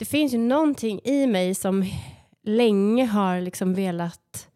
[0.00, 1.84] det finns ju någonting i mig som
[2.42, 4.48] länge har liksom velat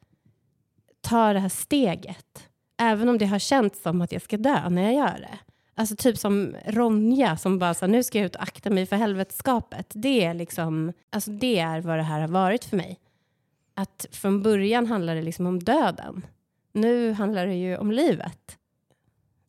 [1.00, 2.48] ta det här steget.
[2.78, 5.38] Även om det har känts som att jag ska dö när jag gör det.
[5.74, 8.96] Alltså typ som Ronja som bara sa nu ska jag ut och akta mig för
[8.96, 9.92] helvetskapet.
[9.94, 13.00] Det är liksom, alltså det är vad det här har varit för mig.
[13.74, 16.26] Att från början handlar det liksom om döden.
[16.72, 18.58] Nu handlar det ju om livet.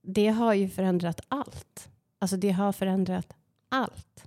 [0.02, 1.90] Det har ju förändrat allt.
[2.20, 3.34] Alltså det har förändrat
[3.70, 4.26] allt.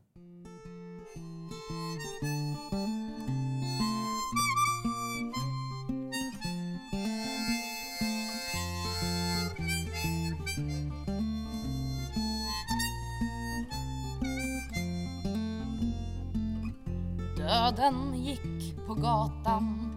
[17.58, 19.90] Döden gick på gatan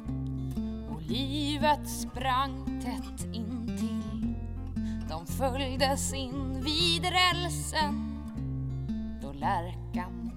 [0.92, 4.36] och livet sprang tätt intill.
[5.10, 8.18] De följdes in vid rälsen
[9.22, 10.32] då lärkan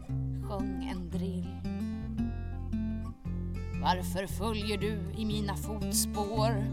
[0.48, 1.60] sjöng en drill.
[3.82, 6.64] Varför följer du i mina fotspår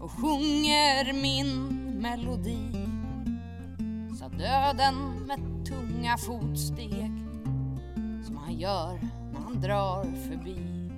[0.00, 1.66] och sjunger min
[2.00, 2.86] melodi?
[4.18, 7.12] Sa döden med tunga fotsteg
[8.24, 9.19] som han gör
[9.50, 10.90] han drar förbi.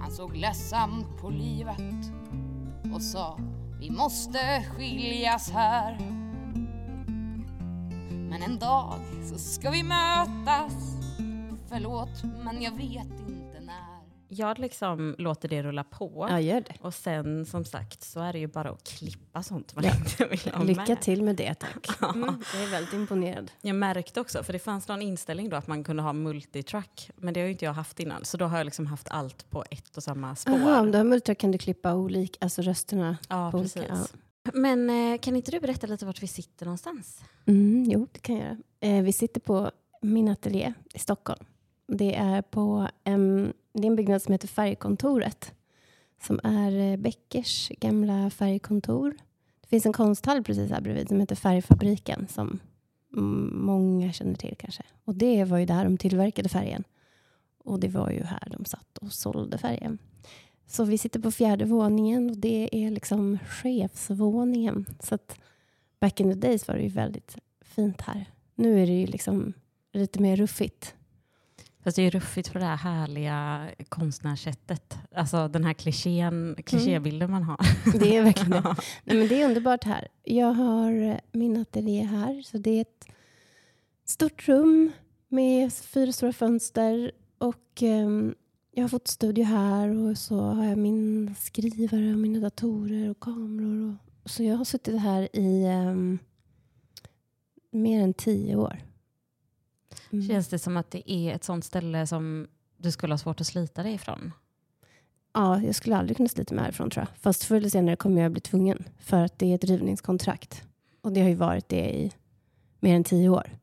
[0.00, 2.12] Han såg ledsamt på livet
[2.94, 3.38] och sa
[3.80, 5.98] vi måste skiljas här.
[8.10, 10.74] Men en dag så ska vi mötas.
[11.68, 13.23] Förlåt, men jag vet inte.
[14.28, 16.26] Jag liksom låter det rulla på.
[16.30, 16.74] Ja, gör det.
[16.80, 19.90] Och sen som sagt så är det ju bara att klippa sånt man Ja.
[19.96, 21.00] inte vill ha Lycka med.
[21.02, 22.02] till med det, tack.
[22.14, 23.50] Mm, jag är väldigt imponerad.
[23.60, 27.34] Jag märkte också, för det fanns någon inställning då att man kunde ha multitrack, men
[27.34, 28.24] det har ju inte jag haft innan.
[28.24, 30.58] Så då har jag liksom haft allt på ett och samma spår.
[30.58, 33.16] Jaha, om du har multitrack kan du klippa olika, alltså rösterna.
[33.28, 33.76] ja, precis.
[33.76, 33.96] olika,
[34.52, 37.20] Men eh, kan inte du berätta lite vart vi sitter någonstans?
[37.46, 38.58] Mm, jo, det kan jag göra.
[38.80, 39.70] Eh, vi sitter på
[40.02, 41.44] min ateljé i Stockholm.
[41.86, 45.52] Det är på en, det är en byggnad som heter Färgkontoret.
[46.22, 49.16] Som är eh, Beckers gamla färgkontor.
[49.60, 52.26] Det finns en konsthall precis här bredvid som heter Färgfabriken.
[52.28, 52.60] Som
[53.52, 54.82] många känner till kanske.
[55.04, 56.84] Och det var ju där de tillverkade färgen.
[57.64, 59.98] Och det var ju här de satt och sålde färgen.
[60.66, 64.86] Så vi sitter på fjärde våningen och det är liksom chefsvåningen.
[65.00, 65.38] Så att
[66.00, 68.24] back in the days var det ju väldigt fint här.
[68.54, 69.52] Nu är det ju liksom
[69.92, 70.94] lite mer ruffigt.
[71.84, 74.98] Fast det är ju ruffigt för det här härliga konstnärssättet.
[75.14, 77.58] Alltså den här klichén, klichébilden man har.
[77.98, 78.62] Det är verkligen det.
[79.04, 80.08] Nej, men det är underbart här.
[80.22, 82.42] Jag har min ateljé här.
[82.42, 83.06] Så det är ett
[84.04, 84.92] stort rum
[85.28, 87.12] med fyra stora fönster.
[87.38, 88.34] Och ehm,
[88.70, 93.20] jag har fått studio här och så har jag min skrivare och mina datorer och
[93.20, 93.96] kameror.
[94.22, 96.18] Och, så jag har suttit här i ehm,
[97.70, 98.93] mer än tio år.
[100.10, 100.28] Mm.
[100.28, 102.46] Känns det som att det är ett sånt ställe som
[102.76, 104.32] du skulle ha svårt att slita dig ifrån?
[105.34, 107.20] Ja, jag skulle aldrig kunna slita mig härifrån tror jag.
[107.20, 108.84] Fast förr eller senare kommer jag bli tvungen.
[108.98, 110.62] För att det är ett rivningskontrakt.
[111.00, 112.12] Och det har ju varit det i
[112.80, 113.58] mer än tio år.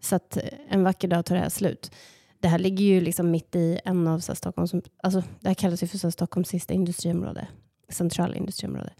[0.00, 1.90] Så att eh, en vacker dag tar det här slut.
[2.40, 4.74] Det här ligger ju liksom mitt i en av så Stockholms...
[5.02, 7.48] Alltså, det här kallas ju för så Stockholms sista industriområde.
[7.88, 8.92] Centrala industriområde.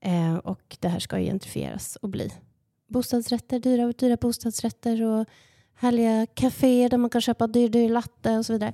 [0.00, 2.32] Eh, och det här ska ju gentrifieras och bli
[2.88, 5.26] bostadsrätter, dyra, dyra bostadsrätter och
[5.82, 8.72] härliga kaféer där man kan köpa dyr, dyr latte och så vidare.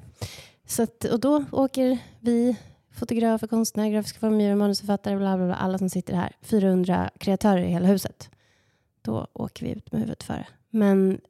[0.66, 2.56] Så att, och då åker vi
[2.92, 7.68] fotografer, konstnärer, grafiska former, manusförfattare, bla, bla, bla, alla som sitter här, 400 kreatörer i
[7.70, 8.30] hela huset.
[9.02, 10.46] Då åker vi ut med huvudet före.
[10.70, 11.20] Men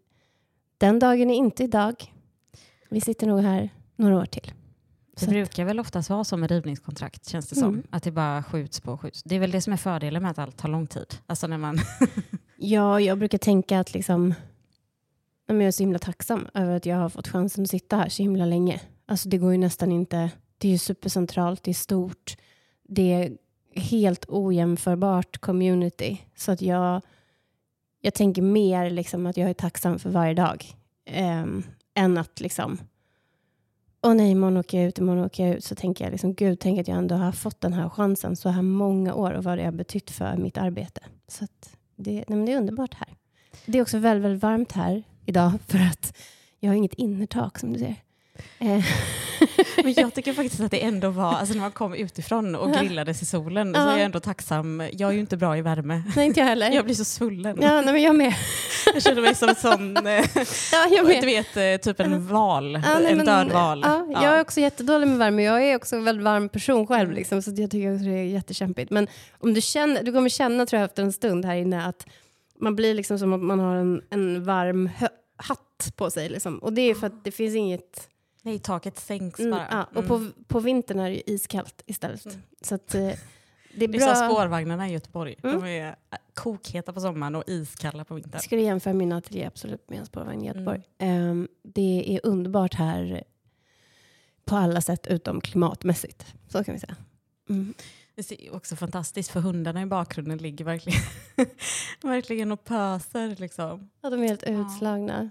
[0.78, 2.12] den dagen är inte idag.
[2.90, 4.52] Vi sitter nog här några år till.
[5.14, 7.68] Det Så att- brukar väl oftast vara så med rivningskontrakt, känns det som.
[7.68, 7.82] Mm.
[7.90, 9.22] Att det bara skjuts på och skjuts.
[9.22, 11.14] Det är väl det som är fördelen med att allt tar lång tid.
[11.26, 11.78] Alltså när man...
[12.60, 14.34] Ja, jag brukar tänka att liksom,
[15.52, 18.08] men jag är så himla tacksam över att jag har fått chansen att sitta här
[18.08, 18.80] så himla länge.
[19.06, 22.36] Alltså det går ju nästan inte, det är ju supercentralt, det är stort,
[22.88, 23.36] det är
[23.74, 26.20] helt ojämförbart community.
[26.36, 27.02] Så att jag,
[28.00, 30.64] jag tänker mer liksom att jag är tacksam för varje dag.
[31.06, 31.62] ehm,
[31.94, 32.78] än att liksom,
[34.02, 35.64] åh nej, imorgon åker jag ut, imorgon åker jag ut.
[35.64, 38.48] Så tänker jag liksom, gud, tänk att jag ändå har fått den här chansen så
[38.48, 41.00] här många år och vad det har betytt för mitt arbete.
[41.28, 43.08] Så att det, nej, men det är underbart här.
[43.66, 46.16] Det är också väldigt, väldigt varmt här idag för att
[46.60, 47.94] jag har inget innertak som du ser.
[48.58, 48.84] Eh,
[49.84, 53.22] Men jag tycker faktiskt att det ändå var, alltså när man kom utifrån och grillades
[53.22, 53.90] i solen så Ja.
[53.90, 54.82] är jag ändå tacksam.
[54.92, 56.02] Jag är ju inte bra i värme.
[56.16, 56.70] nej, inte jag heller.
[56.74, 57.58] Jag blir så svullen.
[57.62, 58.34] Ja, nej, men jag med.
[58.94, 60.24] Jag känner mig som en sån, eh,
[60.72, 61.24] Ja, jag du med.
[61.24, 62.72] vet, eh, typ en val.
[62.86, 63.80] Ja, nej, en men- död val.
[63.84, 64.22] Ja, Ja.
[64.24, 65.42] jag är också jättedålig med värme.
[65.42, 67.12] Jag är också en väldigt varm person själv.
[67.12, 68.90] Liksom, så jag tycker också det är jättekämpigt.
[68.90, 69.08] Men
[69.38, 72.06] om du, känner, du kommer känna tror jag, efter en stund här inne att
[72.60, 74.90] man blir liksom som att man har en, en varm
[75.36, 76.28] hatt på sig.
[76.28, 76.58] Liksom.
[76.58, 78.08] Och det är för att det finns inget...
[78.42, 79.66] Nej, taket sänks Mm, bara.
[79.70, 80.08] ja, och Mm.
[80.08, 82.26] på, på vintern är det ju iskallt istället.
[82.26, 82.38] Mm.
[82.60, 83.00] Så att, eh,
[83.74, 84.30] det är Det är som bra.
[84.30, 85.34] spårvagnarna i Göteborg.
[85.42, 85.60] Mm.
[85.60, 85.94] De är äh,
[86.34, 88.40] kokheta på sommaren och iskalla på vintern.
[88.40, 90.82] Ska du jämföra min ateljé absolut med en spårvagn i Göteborg.
[90.98, 91.30] Mm.
[91.30, 93.24] Ehm, det är underbart här
[94.44, 96.26] på alla sätt utom klimatmässigt.
[96.48, 96.96] Så kan vi säga.
[98.18, 101.00] Det är också fantastiskt för hundarna i bakgrunden ligger verkligen,
[102.02, 103.36] verkligen och pöser.
[103.36, 103.90] Liksom.
[104.00, 104.52] Ja, de är helt Ja.
[104.60, 105.30] utslagna.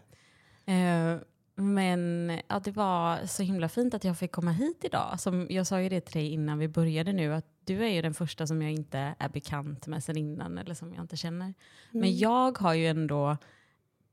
[0.66, 1.18] Eh,
[1.56, 5.20] men ja, det var så himla fint att jag fick komma hit idag.
[5.20, 8.02] Som jag sa ju det till dig innan vi började nu, att du är ju
[8.02, 11.46] den första som jag inte är bekant med sen innan eller som jag inte känner.
[11.46, 11.56] Mm.
[11.92, 13.38] Men jag har ju ändå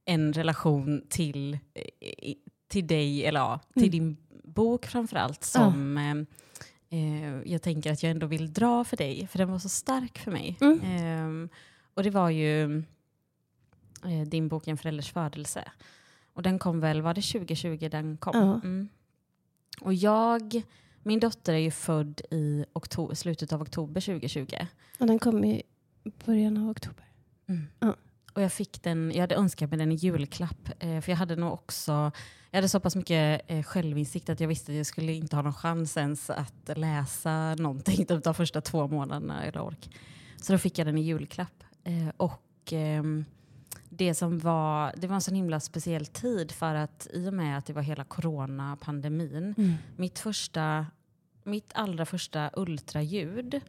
[0.05, 2.35] en relation till, eh,
[2.69, 3.91] till dig, eller ja, till Mm.
[3.91, 6.15] din bok framförallt som eh,
[6.94, 10.19] eh, jag tänker att jag ändå vill dra för dig, för den var så stark
[10.19, 10.56] för mig.
[10.61, 10.81] Mm.
[10.82, 11.49] Ehm,
[11.94, 12.79] och det var ju
[14.05, 15.73] eh, din bok En förälders födelse.
[16.32, 18.37] Och den kom väl, var det 2020 den kom?
[18.37, 18.55] Ja.
[18.55, 18.88] Mm.
[19.81, 20.62] Och jag,
[21.02, 24.56] min dotter är ju född i oktober, slutet av oktober 2020.
[24.99, 25.62] Och den kom i
[26.25, 27.05] början av oktober.
[27.79, 27.97] Ja.
[28.35, 30.69] Och jag fick den, jag hade önskat mig den i julklapp.
[30.79, 31.93] Eh, för jag hade nog också,
[32.51, 35.43] jag hade så pass mycket eh, självinsikt att jag visste att jag skulle inte ha
[35.43, 39.91] någon chans ens att läsa någonting typ de första två månaderna eller ork.
[40.37, 41.65] Så då fick jag den i julklapp.
[41.85, 43.25] Eh, och ehm,
[43.89, 47.59] det som var, det var en sån himla speciell tid för att i och med
[47.59, 49.75] att det var hela coronapandemin Mm.
[49.97, 50.87] mitt, första,
[51.45, 53.61] mitt allra första ultraljud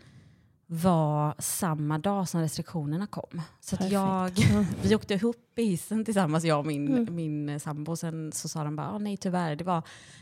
[0.68, 3.42] var samma dag som restriktionerna kom.
[3.62, 4.30] Så jag, Ja.
[4.84, 7.16] vi åkte ihop i hissen tillsammans, jag och min, Mm.
[7.16, 7.96] min sambo.
[7.96, 9.56] Sen så sa de bara, ah, nej tyvärr.
[9.56, 9.82] Det var,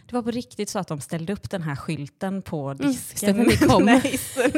[0.09, 3.45] det var på riktigt så att de ställde upp den här skylten på disken Mm,
[3.45, 3.85] för vi kom.
[3.85, 4.51] när hissen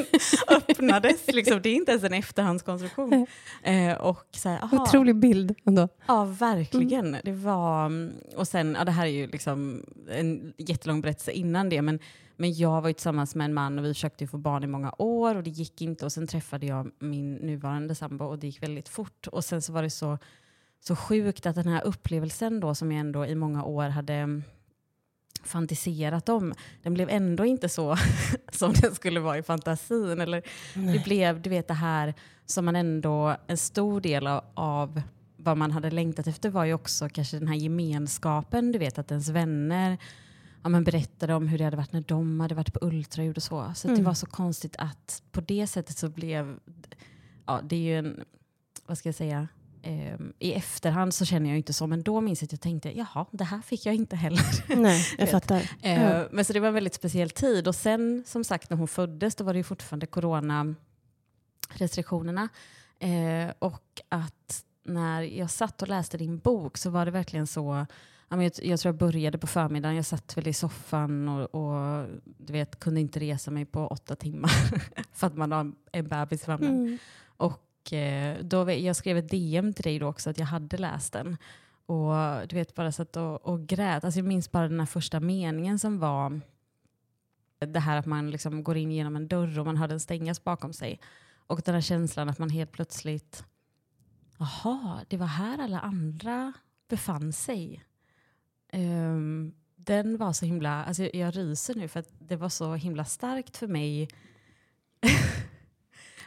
[0.48, 1.28] öppnades.
[1.28, 3.28] Liksom, det är inte ens en efterhandskonstruktion.
[3.64, 5.88] Eh, och så här, aha, Otrolig bild ändå.
[6.08, 7.18] Ja, verkligen.
[7.24, 11.70] Det var, mm, och sen, ja, det här är ju liksom en jättelång berättelse innan
[11.70, 12.00] det, men,
[12.38, 14.94] men jag var ju tillsammans med en man och vi försökte få barn i många
[14.98, 16.06] år och det gick inte.
[16.06, 19.28] Och sen träffade jag min nuvarande sambo och det gick väldigt fort.
[19.28, 20.18] Och sen så var det så,
[20.80, 24.44] så sjukt att den här upplevelsen då som jag ändå i många år hade mm,
[25.44, 26.54] fantiserat om,
[26.84, 27.98] den blev ändå inte så
[28.52, 30.22] som den skulle vara i fantasin.
[30.22, 30.42] Eller
[30.94, 32.14] det blev du vet det här
[32.46, 35.02] som man ändå, en stor del av, av
[35.38, 39.12] vad man hade längtat efter var ju också kanske den här gemenskapen, du vet att
[39.12, 39.98] ens vänner
[40.66, 43.44] ja, men berättade om hur det hade varit när de hade varit på ultraljud och
[43.44, 43.72] så.
[43.76, 44.04] Så att det Mm.
[44.04, 46.60] var så konstigt att på det sättet så blev,
[47.46, 48.24] ja det är ju en,
[48.86, 49.48] vad ska jag säga,
[49.84, 52.98] ehm, i efterhand så känner jag inte så, men då minns jag att jag tänkte,
[52.98, 54.76] jaha, det här fick jag inte heller.
[54.76, 55.72] Nej, jag fattar.
[55.82, 56.28] Eh, Ja.
[56.32, 57.68] Men så det var en väldigt speciell tid.
[57.68, 62.50] Och sen som sagt när hon föddes då var det ju fortfarande coronarestriktionerna.
[63.00, 67.86] Eh, och att när jag satt och läste din bok så var det verkligen så
[68.30, 72.54] jag, jag tror jag började på förmiddagen, jag satt väl i soffan och, och du
[72.54, 74.52] vet, kunde inte resa mig på åtta timmar
[75.14, 76.72] för att man har en bebis i famnen.
[76.72, 76.98] Mm.
[77.26, 81.14] Och eh, då, jag skrev ett DM till dig då också att jag hade läst
[81.14, 81.38] den.
[81.86, 82.14] Och
[82.48, 84.04] du vet, bara satt och, och grät.
[84.04, 86.42] Alltså jag minns bara den här första meningen som var
[87.60, 90.44] det här att man liksom går in genom en dörr och man hör den stängas
[90.44, 91.00] bakom sig.
[91.48, 93.46] Och den här känslan att man helt plötsligt,
[94.38, 96.54] jaha, det var här alla andra
[96.88, 97.85] befann sig.
[98.76, 102.74] Ehm, den var så himla, alltså jag, jag ryser nu för att det var så
[102.74, 104.08] himla starkt för mig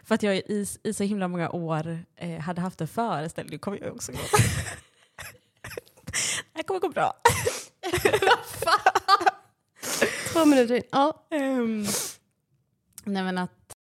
[0.05, 3.53] för att jag i, i så himla många år eh, hade haft en föreställning.
[3.53, 4.27] Nu kommer jag också gråta.
[6.53, 7.13] Det här kommer gå bra.
[10.33, 10.83] Två minuter in.
[10.91, 11.27] Ja.
[11.31, 11.85] Ehm,
[13.05, 13.77] nej men att,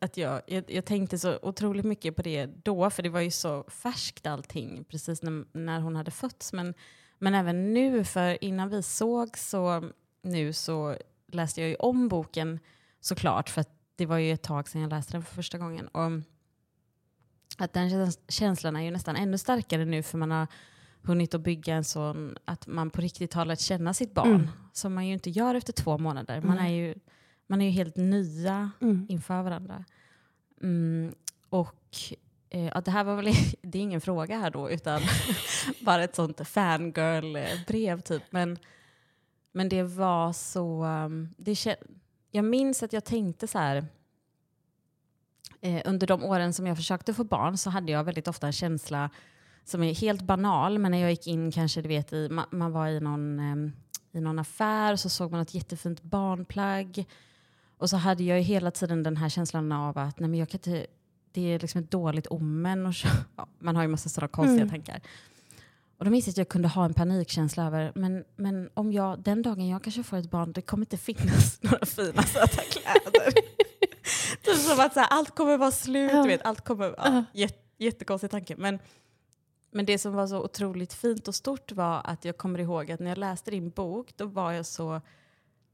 [0.00, 3.30] att jag, jag, jag tänkte så otroligt mycket på det då, för det var ju
[3.30, 6.52] så färskt allting precis när, när hon hade fötts.
[6.52, 6.74] Men,
[7.22, 9.90] men även nu, för innan vi såg så
[10.22, 10.96] nu så
[11.32, 12.58] läste jag ju om boken
[13.00, 13.64] såklart, för
[13.96, 15.88] det var ju ett tag sedan jag läste den för första gången.
[15.88, 16.10] Och
[17.58, 20.46] att den käns- känslan är ju nästan ännu starkare nu för man har
[21.02, 24.34] hunnit att bygga en sån att man på riktigt har lärt känna sitt barn.
[24.34, 24.48] Mm.
[24.72, 26.40] Som man ju inte gör efter två månader.
[26.40, 26.94] Man, är, ju,
[27.46, 29.06] man är ju helt nya Mm.
[29.08, 29.84] inför varandra.
[30.62, 31.14] Mm,
[31.48, 31.96] och
[32.50, 35.02] eh, att det här var väl det är ingen fråga här då, utan
[35.80, 38.22] bara ett sånt fangirl-brev eh, typ.
[38.30, 38.58] Men,
[39.52, 40.84] men det var så...
[40.84, 41.66] um, det
[42.30, 43.86] jag minns att jag tänkte så här...
[45.60, 48.52] Eh, under de åren som jag försökte få barn så hade jag väldigt ofta en
[48.52, 49.10] känsla
[49.64, 52.72] som är helt banal, men när jag gick in kanske, du vet, i, ma man
[52.72, 53.70] var i någon, eh,
[54.18, 57.06] i någon affär och så såg man ett jättefint barnplagg.
[57.78, 60.48] Och så hade jag ju hela tiden den här känslan av att nej, men jag
[60.48, 60.86] kan inte,
[61.32, 62.86] det är liksom ett dåligt omen.
[62.86, 62.94] Och
[63.36, 64.70] ja, man har ju massa sådana konstiga Mm.
[64.70, 65.00] tankar.
[65.98, 69.18] Och då minns jag att jag kunde ha en panikkänsla över, men, men om jag,
[69.22, 73.32] den dagen jag kanske får ett barn, det kommer inte finnas några fina söta kläder.
[74.42, 76.22] typ som att så här, allt kommer vara slut, Ja.
[76.22, 78.54] vet, allt kommer, ja, jätte, jättekonstig tanke.
[78.58, 78.78] Men,
[79.72, 83.00] men det som var så otroligt fint och stort var att jag kommer ihåg att
[83.00, 85.00] när jag läste din bok, då var jag så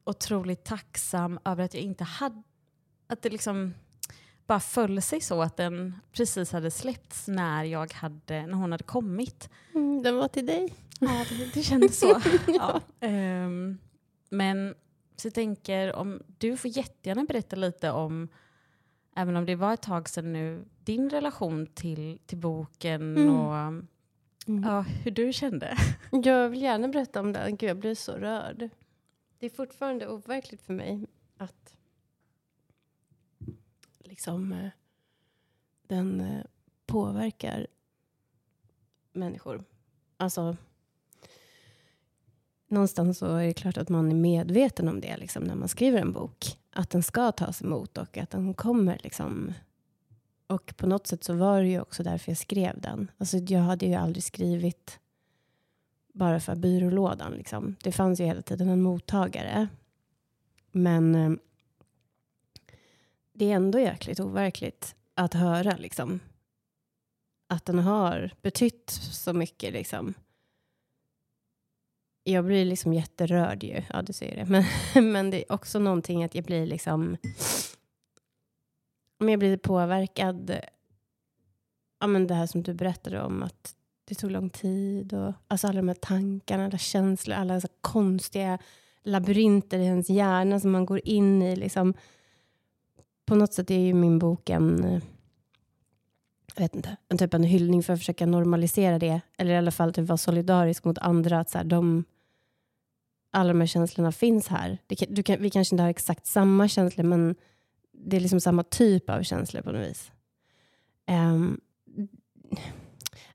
[0.04, 2.42] otroligt tacksam över att jag inte hade,
[3.06, 3.74] att det liksom
[4.46, 8.84] bara föll sig så att den precis hade släppts när, jag hade, när hon hade
[8.84, 9.50] kommit.
[9.74, 10.74] Mm, den var till dig.
[11.00, 12.20] Ja, det, det kändes så.
[12.46, 12.80] ja.
[13.00, 13.78] ehm,
[14.30, 14.74] men
[15.16, 18.28] så jag tänker, om du får jättegärna berätta lite om,
[19.16, 23.34] även om det var ett tag sedan nu, din relation till, till boken Mm.
[23.34, 23.56] och
[24.48, 24.64] Mm.
[24.64, 25.76] ja, hur du kände.
[26.10, 27.56] Jag vill gärna berätta om den.
[27.56, 28.68] Gud, jag blir så rörd.
[29.38, 31.06] Det är fortfarande overkligt för mig
[31.38, 31.75] att
[34.16, 34.68] liksom, eh,
[35.86, 36.44] den eh,
[36.86, 37.66] påverkar
[39.12, 39.64] människor.
[40.16, 40.56] Alltså,
[42.68, 46.00] någonstans så är det klart att man är medveten om det liksom, när man skriver
[46.00, 46.58] en bok.
[46.72, 49.52] Att den ska tas emot och att den kommer liksom
[50.46, 53.10] och på något sätt så var det ju också därför jag skrev den.
[53.18, 54.98] Alltså jag hade ju aldrig skrivit
[56.14, 57.32] bara för byrålådan.
[57.32, 57.76] Liksom.
[57.82, 59.68] Det fanns ju hela tiden en mottagare.
[60.72, 61.32] Men eh,
[63.36, 66.20] det är ändå jäkligt overkligt att höra liksom,
[67.48, 69.72] att den har betytt så mycket.
[69.72, 70.14] Liksom.
[72.22, 73.82] Jag blir liksom jätterörd ju.
[73.92, 74.44] Ja, du ser det.
[74.44, 74.64] Men,
[75.12, 77.16] men det är också någonting att jag blir liksom...
[79.20, 80.58] Om jag blir påverkad.
[82.00, 83.74] Ja, men det här som du berättade om att
[84.04, 85.12] det tog lång tid.
[85.12, 88.58] Och, alltså alla de här tankarna, alla känslor, alla så konstiga
[89.02, 91.56] labyrinter i ens hjärna som man går in i.
[91.56, 91.94] Liksom.
[93.26, 95.02] På något sätt är ju min bok en, eh,
[96.54, 99.20] jag vet inte, en typ en hyllning för att försöka normalisera det.
[99.38, 101.40] Eller i alla fall typ vara solidarisk mot andra.
[101.40, 102.04] Att så här, de,
[103.30, 104.78] alla de här känslorna finns här.
[104.86, 107.34] Det, du kan, vi kanske inte har exakt samma känslor men
[107.92, 110.10] det är liksom samma typ av känslor på något vis.
[111.10, 111.60] Um,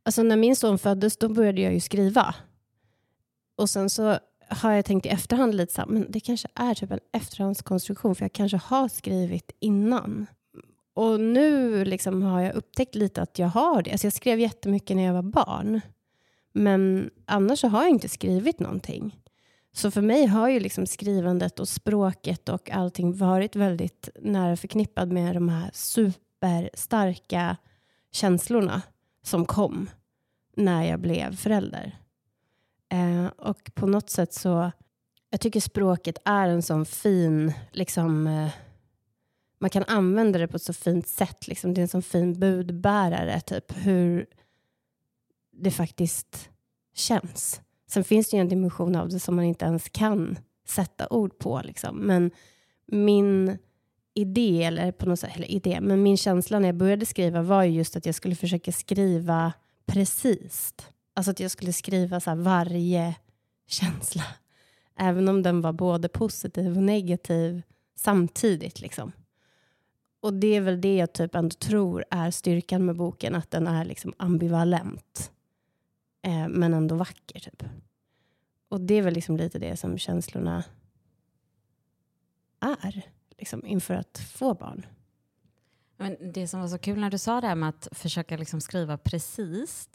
[0.03, 2.36] alltså när min son föddes då började jag ju skriva.
[3.55, 4.19] Och sen så
[4.51, 8.15] har jag tänkt i efterhand lite så här, men det kanske är typ en efterhandskonstruktion
[8.15, 10.25] för jag kanske har skrivit innan.
[10.93, 13.91] Och nu liksom har jag upptäckt lite att jag har det.
[13.91, 15.81] Alltså jag skrev jättemycket när jag var barn.
[16.53, 19.17] Men annars så har jag inte skrivit någonting.
[19.74, 25.08] Så för mig har ju liksom skrivandet och språket och allting varit väldigt nära förknippat
[25.08, 27.58] med de här superstarka
[28.12, 28.81] känslorna
[29.24, 29.89] som kom
[30.55, 32.00] när jag blev förälder.
[32.91, 34.71] Eh, och på något sätt så,
[35.29, 38.50] jag tycker språket är en sån fin, liksom, eh,
[39.60, 41.48] man kan använda det på ett så fint sätt.
[41.48, 41.74] Liksom.
[41.74, 44.25] Det är en sån fin budbärare, typ hur
[45.51, 46.50] det faktiskt
[46.93, 47.62] känns.
[47.88, 51.38] Sen finns det ju en dimension av det som man inte ens kan sätta ord
[51.38, 51.62] på.
[51.63, 51.98] Liksom.
[51.98, 52.31] Men
[52.86, 53.57] min
[54.13, 57.63] idé, eller på något sätt, eller idé, men min känsla när jag började skriva var
[57.63, 59.53] ju just att jag skulle försöka skriva
[59.86, 60.74] precis.
[61.13, 63.15] Alltså att jag skulle skriva så här varje
[63.68, 64.24] känsla.
[64.96, 67.62] Även om den var både positiv och negativ
[67.96, 68.82] samtidigt.
[68.82, 69.12] Liksom.
[70.20, 73.68] Och det är väl det jag typ ändå tror är styrkan med boken, att den
[73.68, 75.32] är liksom ambivalent.
[76.22, 77.63] Eh, men ändå vacker typ.
[78.70, 80.63] Och det är väl liksom lite det som känslorna
[82.60, 83.01] är
[83.38, 84.86] liksom, inför att få barn.
[85.98, 88.62] Men det som var så kul när du sa det här med att försöka liksom
[88.62, 89.89] skriva precis.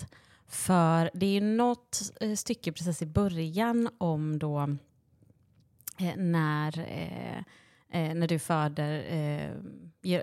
[0.49, 4.61] För det är ju något eh, stycke precis i början om då
[5.99, 7.39] eh, när, eh,
[8.01, 9.51] eh, när du föder eh,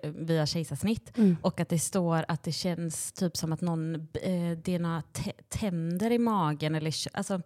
[0.04, 1.18] via kejsarsnitt.
[1.18, 1.38] Mm.
[1.42, 5.02] Och att det står att det känns typ som att någon, eh, det är några
[5.14, 6.76] tä- tänder i magen.
[6.76, 7.42] Eller, alltså,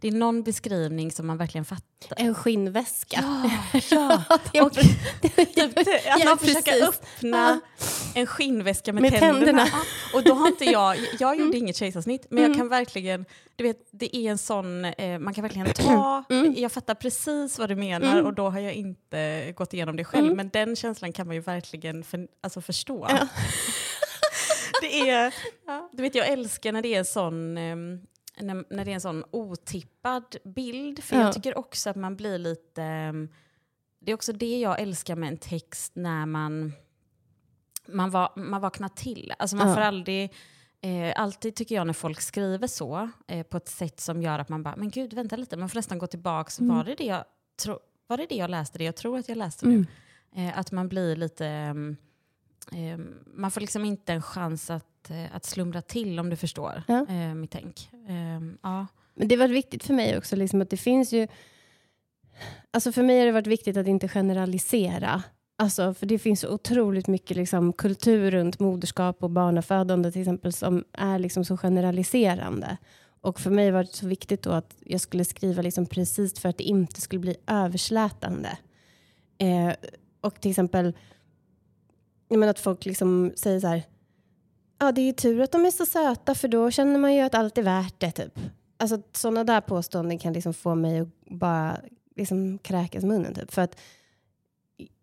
[0.00, 2.16] det är någon beskrivning som man verkligen fattar.
[2.16, 3.24] En skinnväska.
[3.90, 4.62] Ja, ja.
[4.66, 4.72] Och
[5.54, 5.78] typ,
[6.14, 7.60] att man försöker öppna
[8.14, 9.36] en skinnväska med, Med tänderna.
[9.44, 9.68] tänderna.
[10.14, 12.50] Och då har inte jag, jag gjorde inget kejsarsnitt, men Mm.
[12.50, 13.24] jag kan verkligen,
[13.56, 16.54] du vet, det är en sån, eh, man kan verkligen ta, Mm.
[16.56, 18.26] jag fattar precis vad du menar Mm.
[18.26, 20.36] och då har jag inte gått igenom det själv, Mm.
[20.36, 23.06] men den känslan kan man ju verkligen för, alltså förstå.
[23.08, 23.28] Ja.
[24.80, 25.34] det är,
[25.92, 28.00] du vet jag älskar när det är en sån, ehm,
[28.40, 31.22] när, när det är en sån otippad bild, för Ja.
[31.22, 33.28] jag tycker också att man blir lite, ehm,
[34.00, 36.72] det är också det jag älskar med en text när man,
[37.88, 39.32] man, va, man vaknar till.
[39.38, 39.74] Alltså man Ja.
[39.74, 40.32] får aldrig,
[40.80, 44.48] eh, alltid tycker jag när folk skriver så, eh, på ett sätt som gör att
[44.48, 46.76] man bara, men gud vänta lite, man får nästan gå tillbaka, Mm.
[46.76, 47.24] var, det det jag
[47.62, 49.74] tro, var det det jag läste, det jag tror att jag läste nu?
[49.74, 49.86] Mm.
[50.36, 51.46] Eh, att man blir lite...
[51.46, 51.96] ehm,
[52.72, 56.36] ehm, man får liksom inte en chans att att, eh, att slumra till om du
[56.36, 57.06] förstår Ja.
[57.08, 57.90] eh, mitt tänk.
[58.08, 58.86] Eh, ja.
[59.14, 61.28] Men det har varit viktigt för mig också, liksom att det finns ju...
[62.70, 65.22] Alltså för mig har det varit viktigt att inte generalisera.
[65.58, 70.84] Alltså för det finns otroligt mycket liksom kultur runt moderskap och barnafödande till exempel som
[70.92, 72.76] är liksom så generaliserande.
[73.20, 76.48] Och för mig var det så viktigt då att jag skulle skriva liksom precis för
[76.48, 78.58] att det inte skulle bli överslätande.
[79.38, 79.72] Eh,
[80.20, 80.96] och till exempel,
[82.28, 83.82] jag menar att folk liksom säger så här,
[84.78, 87.20] ja det är ju tur att de är så söta för då känner man ju
[87.20, 88.38] att allt är värt det typ.
[88.76, 91.80] Alltså sådana där påståenden kan liksom få mig att bara
[92.16, 93.52] liksom kräkas i munnen typ.
[93.52, 93.80] För att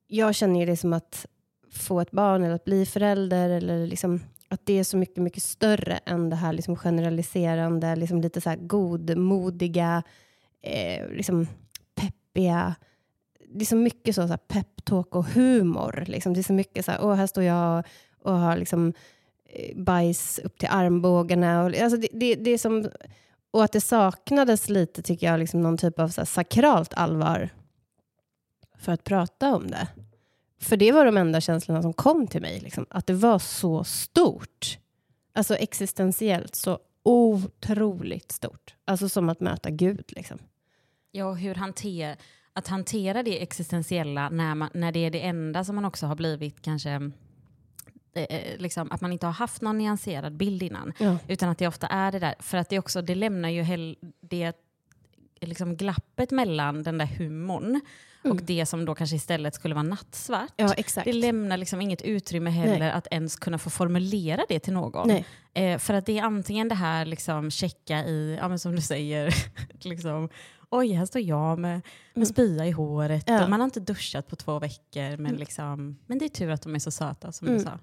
[0.07, 1.25] jag känner ju det som att
[1.71, 5.43] få ett barn eller att bli förälder eller liksom att det är så mycket, mycket
[5.43, 10.03] större än det här liksom generaliserande, liksom lite så här godmodiga,
[10.61, 11.47] eh, liksom
[11.95, 12.75] peppiga.
[13.49, 16.03] Det är så mycket så, så här peptalk och humor.
[16.07, 16.33] Liksom.
[16.33, 17.83] Det är så mycket så här, åh här står jag
[18.21, 18.93] och har liksom
[19.45, 21.63] eh, bajs upp till armbågarna.
[21.63, 22.89] Och, alltså det, det, det är som,
[23.51, 27.49] och att det saknades lite, tycker jag, liksom någon typ av så här sakralt allvar
[28.77, 29.87] för att prata om det.
[30.59, 32.59] För det var de enda känslorna som kom till mig.
[32.59, 32.85] Liksom.
[32.89, 34.79] Att det var så stort.
[35.33, 38.75] Alltså existentiellt så otroligt stort.
[38.85, 40.03] Alltså som att möta Gud.
[40.07, 40.37] Liksom.
[41.11, 42.17] Ja, hur hanter,
[42.55, 46.15] att hantera det existentiella när, man, när det är det enda som man också har
[46.15, 47.11] blivit kanske
[48.13, 50.93] eh, liksom, att man inte har haft någon nyanserad bild innan.
[50.97, 51.17] Ja.
[51.27, 52.35] Utan att det ofta är det där.
[52.39, 54.53] För att det, också, det lämnar ju hell, det
[55.41, 57.81] liksom glappet mellan den där humorn
[58.23, 60.53] och det som då kanske istället skulle vara nattsvart.
[60.55, 60.73] ja.
[61.03, 62.91] Det lämnar liksom inget utrymme heller Nej.
[62.91, 65.23] att ens kunna få formulera det till någon.
[65.53, 68.81] Eh, för att det är antingen det här liksom checka i, ja, men som du
[68.81, 69.35] säger,
[69.79, 70.29] liksom,
[70.69, 71.81] oj här står jag med,
[72.13, 73.39] med spya i håret Mm.
[73.39, 73.43] Ja.
[73.43, 76.61] och man har inte duschat på två veckor men, liksom, men det är tur att
[76.61, 77.57] de är så söta som Mm.
[77.59, 77.79] du sa.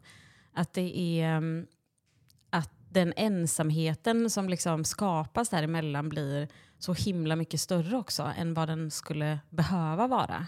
[0.54, 1.66] Att det är um,
[2.50, 6.48] att den ensamheten som liksom skapas däremellan blir
[6.78, 10.46] så himla mycket större också än vad den skulle behöva vara.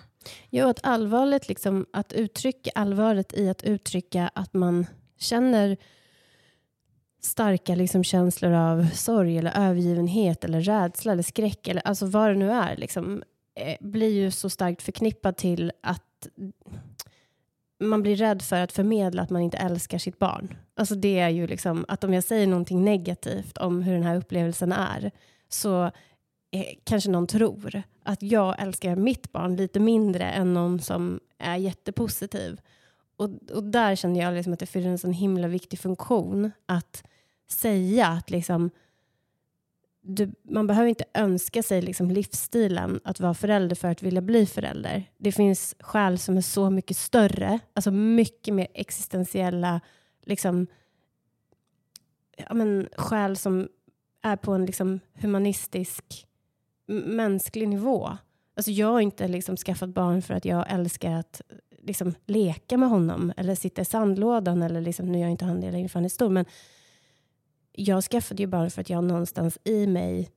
[0.50, 4.86] Jo, att allvaret, liksom, att uttrycka allvaret i att uttrycka att man
[5.18, 5.76] känner
[7.24, 12.34] starka liksom, känslor av sorg eller övergivenhet eller rädsla eller skräck eller alltså vad det
[12.34, 13.22] nu är liksom,
[13.54, 16.28] eh, blir ju så starkt förknippat till att
[17.80, 20.56] man blir rädd för att förmedla att man inte älskar sitt barn.
[20.76, 24.16] Alltså det är ju liksom att om jag säger någonting negativt om hur den här
[24.16, 25.10] upplevelsen är
[25.48, 25.84] så
[26.50, 31.56] eh, kanske någon tror att jag älskar mitt barn lite mindre än någon som är
[31.56, 32.60] jättepositiv.
[33.16, 37.04] Och, och där kände jag liksom att det fyller en sån himla viktig funktion att
[37.48, 38.70] säga att liksom,
[40.02, 44.46] du, man behöver inte önska sig liksom livsstilen att vara förälder för att vilja bli
[44.46, 45.10] förälder.
[45.18, 49.80] Det finns skäl som är så mycket större, alltså mycket mer existentiella
[50.22, 50.66] liksom,
[52.36, 53.68] ja, men, skäl som
[54.22, 56.26] är på en liksom, humanistisk
[56.86, 58.10] mänsklig nivå.
[58.56, 61.40] Alltså jag har inte liksom skaffat barn för att jag älskar att
[61.82, 65.60] liksom leka med honom eller sitta i sandlådan eller liksom, nu gör jag inte han
[65.60, 66.44] det längre för han är stor men
[67.74, 70.30] jag skaffade ju barn för att jag någonstans i mig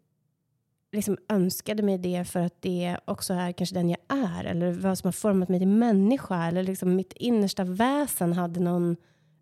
[0.91, 4.97] liksom önskade mig det för att det också är kanske den jag är eller vad
[4.97, 8.95] som har format mig till människa eller liksom mitt innersta väsen hade någon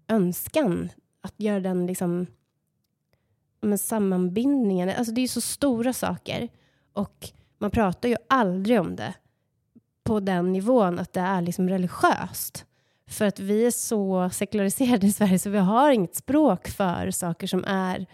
[0.08, 0.90] önskan
[1.22, 2.28] att göra den liksom
[3.62, 4.90] men sammanbindningen.
[4.90, 6.50] Alltså det är ju så stora saker
[6.94, 9.14] och man pratar ju aldrig om det
[10.04, 12.66] på den nivån att det är liksom religiöst.
[13.08, 17.48] För att vi är så sekulariserade i Sverige så vi har inget språk för saker
[17.48, 18.06] som är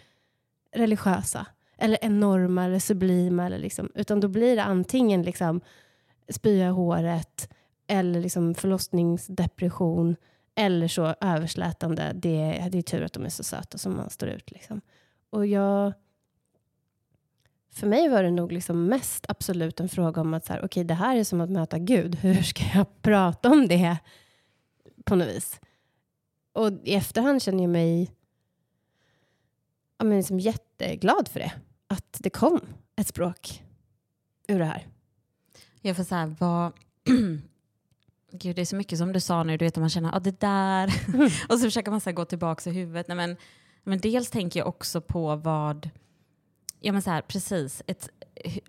[0.76, 1.46] religiösa
[1.78, 3.46] eller enorma eller sublima.
[3.46, 5.62] Eller liksom, utan då blir det antingen liksom
[6.30, 7.50] spya i håret
[7.88, 10.16] eller liksom förlossningsdepression
[10.56, 12.12] eller så överslätande.
[12.16, 14.52] Det, det är tur att de är så söta som man står ut.
[14.52, 14.82] Liksom.
[15.30, 15.94] Och jag...
[17.74, 20.84] För mig var det nog liksom mest absolut en fråga om att så här, okay,
[20.84, 22.16] det här är som att möta Gud.
[22.16, 23.98] Hur ska jag prata om det
[25.06, 25.60] på något vis?
[26.54, 28.12] Och i efterhand känner jag mig
[29.98, 31.52] ja, men liksom jätteglad för det.
[31.88, 32.62] Att det kom
[32.96, 33.64] ett språk
[34.48, 34.88] ur det här.
[35.82, 36.74] Jag får så här, vad...
[38.32, 40.20] Gud, det är så mycket som du sa nu, du vet, man känner att ah,
[40.20, 40.88] det där...
[41.50, 43.08] och så försöker man så gå tillbaka i huvudet.
[43.08, 43.38] Nej, men,
[43.84, 45.90] men dels tänker jag också på vad...
[46.80, 47.84] Ja, men så här, precis.
[47.88, 48.10] Ett,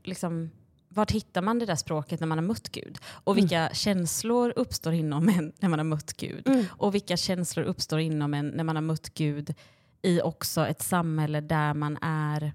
[0.03, 0.51] liksom,
[0.95, 2.99] vart hittar man det där språket när man har mött Gud?
[3.07, 6.49] Och vilka känslor uppstår inom en när man har mött Gud?
[6.49, 6.65] Mm.
[6.71, 9.55] Och vilka känslor uppstår inom en när man har mött Gud
[10.03, 12.53] i också ett samhälle där man är...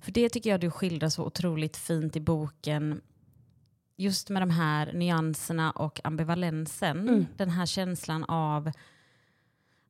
[0.00, 3.00] För det tycker jag du skildrar så otroligt fint i boken.
[3.96, 7.08] Just med de här nyanserna och ambivalensen.
[7.08, 7.26] Mm.
[7.36, 8.72] Den här känslan av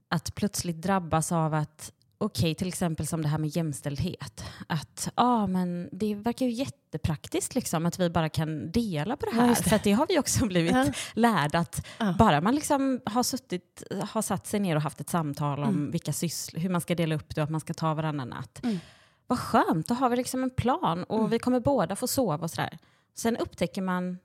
[0.09, 4.45] att plötsligt drabbas av att okej, till exempel som det här med jämställdhet.
[4.67, 9.33] Att ah, men det verkar ju jättepraktiskt liksom, att vi bara kan dela på det
[9.37, 9.49] Ja, här.
[9.49, 9.69] just det.
[9.71, 10.87] För att det har vi också blivit Ja.
[11.15, 12.15] lärda att Ja.
[12.19, 15.91] bara man liksom har, suttit, har satt sig ner och haft ett samtal om Mm.
[15.91, 18.65] vilka syssl- hur man ska dela upp det och att man ska ta varannan natt.
[18.65, 18.79] Mm.
[19.27, 21.31] Vad skönt, då har vi liksom en plan och Mm.
[21.31, 22.79] vi kommer båda få sova och sådär.
[23.15, 24.19] Sen upptäcker man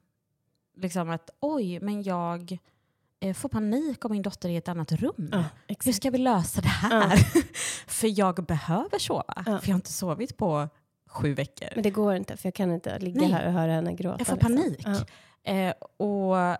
[0.77, 2.57] liksom att oj, men jag
[3.35, 5.29] får panik om min dotter är i ett annat rum.
[5.31, 5.43] Ja,
[5.85, 7.17] Hur ska vi lösa det här?
[7.87, 9.43] för jag behöver sova, Ja.
[9.43, 10.69] för jag har inte sovit på
[11.09, 11.67] sju veckor.
[11.75, 13.31] Men det går inte för jag kan inte ligga Nej.
[13.31, 14.15] här och höra henne gråta.
[14.19, 14.55] Jag får liksom.
[14.55, 15.05] panik.
[15.43, 15.51] Ja.
[15.53, 16.57] Eh, och,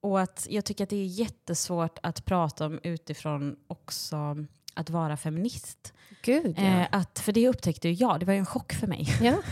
[0.00, 4.36] och att jag tycker att det är jättesvårt att prata om utifrån också
[4.74, 5.92] att vara feminist.
[6.22, 6.64] Gud ja.
[6.64, 9.08] Eh, att, för det upptäckte ju jag, det var ju en chock för mig.
[9.22, 9.32] ja.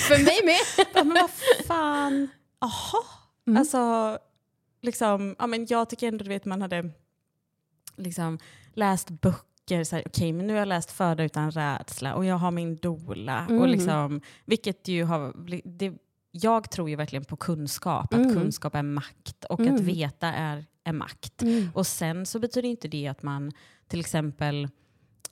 [0.00, 0.86] för mig med.
[0.94, 1.30] ja, men vad
[1.66, 2.28] fan,
[2.60, 3.04] aha.
[3.46, 3.56] Mm.
[3.56, 4.18] Alltså,
[4.86, 6.90] liksom, ja, men jag tycker ändå du vet man hade
[7.96, 8.38] liksom,
[8.74, 12.36] läst böcker, så här, okej men nu har jag läst Föda utan rädsla och jag
[12.36, 13.44] har min dola.
[13.44, 13.70] Och Mm.
[13.70, 15.32] liksom, vilket ju har,
[15.64, 15.92] det,
[16.30, 18.34] jag tror ju verkligen på kunskap, att Mm.
[18.34, 19.74] kunskap är makt och Mm.
[19.74, 21.42] att veta är, är makt.
[21.42, 21.68] Mm.
[21.74, 23.52] Och sen så betyder inte det att man
[23.88, 24.68] till exempel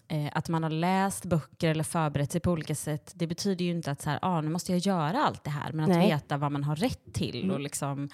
[0.08, 3.12] eh, att man har läst böcker eller förberett sig på olika sätt.
[3.14, 5.72] Det betyder ju inte att så här, ah, nu måste jag göra allt det här.
[5.72, 6.08] Men att Nej.
[6.08, 7.54] veta vad man har rätt till Mm.
[7.54, 8.08] och liksom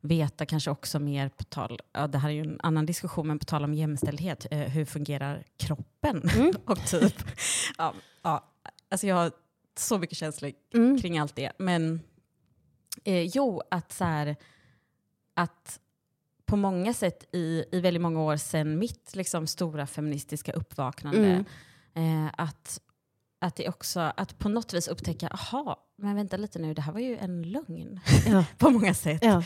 [0.00, 3.38] veta kanske också mer på tal, ja, det här är ju en annan diskussion, men
[3.38, 6.28] på tal om jämställdhet, eh, hur fungerar kroppen?
[6.36, 6.52] Mm.
[6.64, 7.14] och typ,
[7.78, 8.44] ja, ja,
[8.90, 9.32] alltså jag har
[9.78, 11.00] så mycket känslor Mm.
[11.00, 11.52] kring allt det.
[11.58, 12.00] Men
[13.04, 14.36] eh, jo, att så här,
[15.34, 15.80] att
[16.46, 21.44] på många sätt i, i väldigt många år sedan mitt liksom, stora feministiska uppvaknande,
[21.94, 22.26] Mm.
[22.26, 22.80] eh, att,
[23.38, 26.92] att det också, att på något vis upptäcka, aha, men vänta lite nu, det här
[26.92, 28.44] var ju en lögn Ja.
[28.58, 29.24] på många sätt.
[29.24, 29.42] Ja.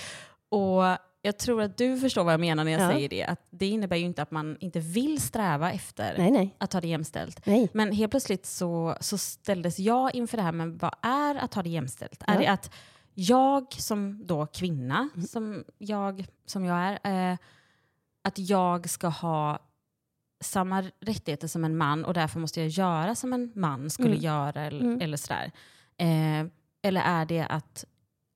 [0.50, 0.82] Och
[1.22, 2.90] jag tror att du förstår vad jag menar när jag Ja.
[2.92, 6.54] säger det, att det innebär ju inte att man inte vill sträva efter Nej, nej.
[6.58, 7.46] att ha det jämställt.
[7.46, 7.68] nej.
[7.74, 11.62] Men helt plötsligt så, så ställdes jag inför det här, men vad är att ha
[11.62, 12.22] det jämställt?
[12.26, 12.32] Ja.
[12.34, 12.70] Är det att
[13.14, 15.26] jag som då kvinna, Mm.
[15.26, 17.38] som, jag, som jag är, eh,
[18.24, 19.58] att jag ska ha
[20.42, 24.20] samma rättigheter som en man och därför måste jag göra som en man skulle Mm.
[24.20, 25.00] göra eller, Mm.
[25.00, 25.50] eller sådär.
[25.96, 26.46] Eh,
[26.82, 27.84] eller är det att,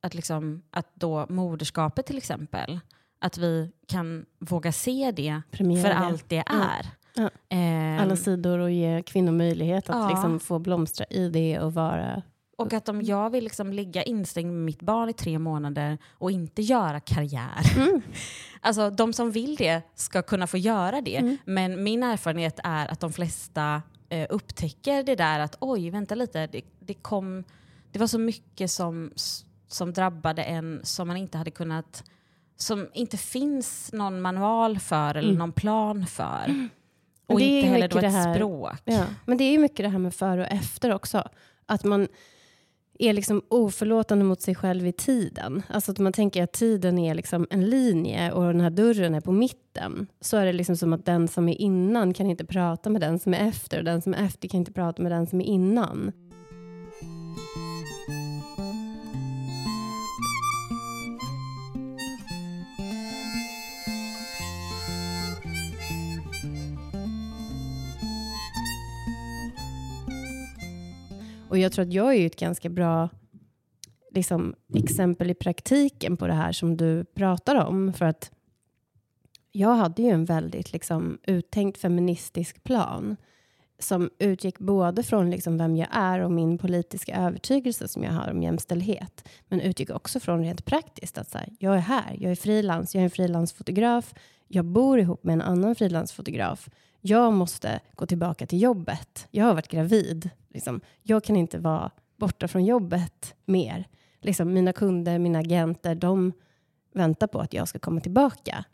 [0.05, 2.81] att, liksom, att då moderskapet till exempel,
[3.21, 6.64] att vi kan våga se det Premiera för allt det Ja.
[6.71, 6.87] är.
[7.17, 7.31] Ja.
[7.57, 10.09] Eh, Alla sidor och ge kvinnor möjlighet att Ja.
[10.09, 12.23] liksom få blomstra i det och vara...
[12.59, 16.31] Och att om jag vill liksom ligga instängd med mitt barn i tre månader och
[16.31, 17.77] inte göra karriär.
[17.77, 18.03] Mm.
[18.61, 21.17] Alltså de som vill det ska kunna få göra det.
[21.17, 21.37] Mm.
[21.45, 26.47] Men min erfarenhet är att de flesta eh, upptäcker det där att oj, vänta lite,
[26.47, 27.45] det, det, kom,
[27.93, 29.11] det var så mycket som,
[29.74, 32.04] som drabbade en som man inte hade kunnat
[32.56, 35.38] som inte finns någon manual för eller Mm.
[35.38, 36.44] någon plan för.
[36.48, 36.68] Men
[37.26, 38.72] Och inte heller då ett här- språk.
[38.84, 39.04] Ja.
[39.26, 41.28] Men det är ju mycket det här med före och efter också.
[41.66, 42.08] Att man
[42.98, 45.62] är liksom oförlåtande mot sig själv i tiden.
[45.68, 49.20] Alltså att man tänker att tiden är liksom en linje och den här dörren är
[49.20, 50.06] på mitten.
[50.20, 53.18] Så är det liksom som att den som är innan kan inte prata med den
[53.18, 55.44] som är efter och den som är efter kan inte prata med den som är
[55.44, 56.12] innan.
[71.55, 73.09] Och jag tror att jag är ett ganska bra
[74.11, 77.93] liksom, exempel i praktiken på det här som du pratar om.
[77.93, 78.31] För att
[79.53, 83.17] jag hade ju en väldigt liksom, uttänkt feministisk plan
[83.79, 88.31] som utgick både från liksom, vem jag är och min politiska övertygelse som jag har
[88.31, 89.29] om jämställdhet.
[89.49, 92.95] Men utgick också från rent praktiskt att så här, jag är här, jag är frilans,
[92.95, 94.14] jag är en frilansfotograf,
[94.49, 96.69] jag bor ihop med en annan frilansfotograf.
[97.01, 99.29] Jag måste gå tillbaka till jobbet.
[99.31, 100.31] Jag har varit gravid.
[100.55, 100.81] Liksom.
[101.03, 103.88] Jag kan inte vara borta från jobbet mer.
[104.21, 106.33] Liksom, mina kunder, mina agenter, de
[106.95, 108.64] väntar på att jag ska komma tillbaka.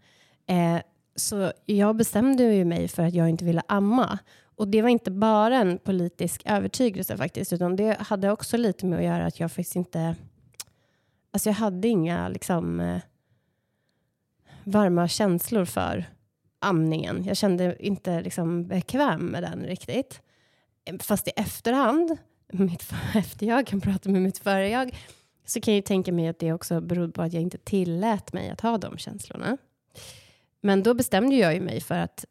[0.46, 0.80] Eh,
[1.16, 4.18] så jag bestämde ju mig för att jag inte ville amma.
[4.42, 8.98] Och det var inte bara en politisk övertygelse faktiskt, utan det hade också lite med
[8.98, 10.16] att göra att jag faktiskt inte...
[11.32, 13.00] Alltså jag hade inga liksom, eh,
[14.64, 16.04] varma känslor för
[16.58, 17.24] amningen.
[17.24, 20.22] Jag kände inte liksom, bekväm med den riktigt.
[20.84, 22.18] Eh, fast i efterhand,
[22.52, 24.96] mitt efter jag kan prata med mitt före jag,
[25.44, 28.32] så kan jag ju tänka mig att det också berodde på att jag inte tillät
[28.32, 29.56] mig att ha de känslorna.
[30.60, 32.24] Men då bestämde jag ju mig för att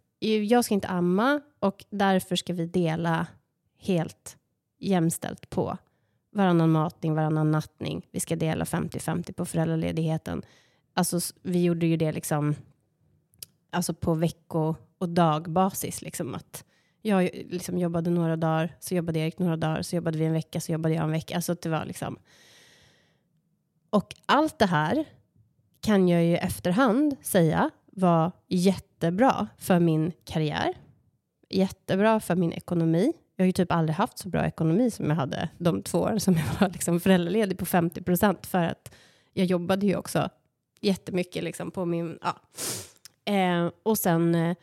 [0.47, 3.27] jag ska inte amma och därför ska vi dela
[3.77, 4.37] helt
[4.79, 5.77] jämställt på
[6.31, 8.07] varannan matning, varannan nattning.
[8.11, 10.41] Vi ska dela 50-50 på föräldraledigheten.
[10.93, 12.55] Alltså vi gjorde ju det liksom
[13.69, 16.01] alltså på vecko och dagbasis.
[16.01, 16.65] Liksom att
[17.01, 20.61] jag liksom jobbade några dagar, så jobbade Erik några dagar, så jobbade vi en vecka,
[20.61, 21.35] så jobbade jag en vecka.
[21.35, 22.17] Alltså det var liksom...
[23.89, 25.05] Och allt det här
[25.81, 30.73] kan jag ju i efterhand säga var jättebra för min karriär.
[31.49, 33.13] Jättebra för min ekonomi.
[33.35, 36.17] Jag har ju typ aldrig haft så bra ekonomi som jag hade de två år
[36.17, 38.95] som jag var liksom föräldraledig på 50 procent för att
[39.33, 40.29] jag jobbade ju också
[40.81, 42.19] jättemycket liksom på min...
[42.21, 42.35] Ja.
[43.33, 44.55] Eh, och sen eh,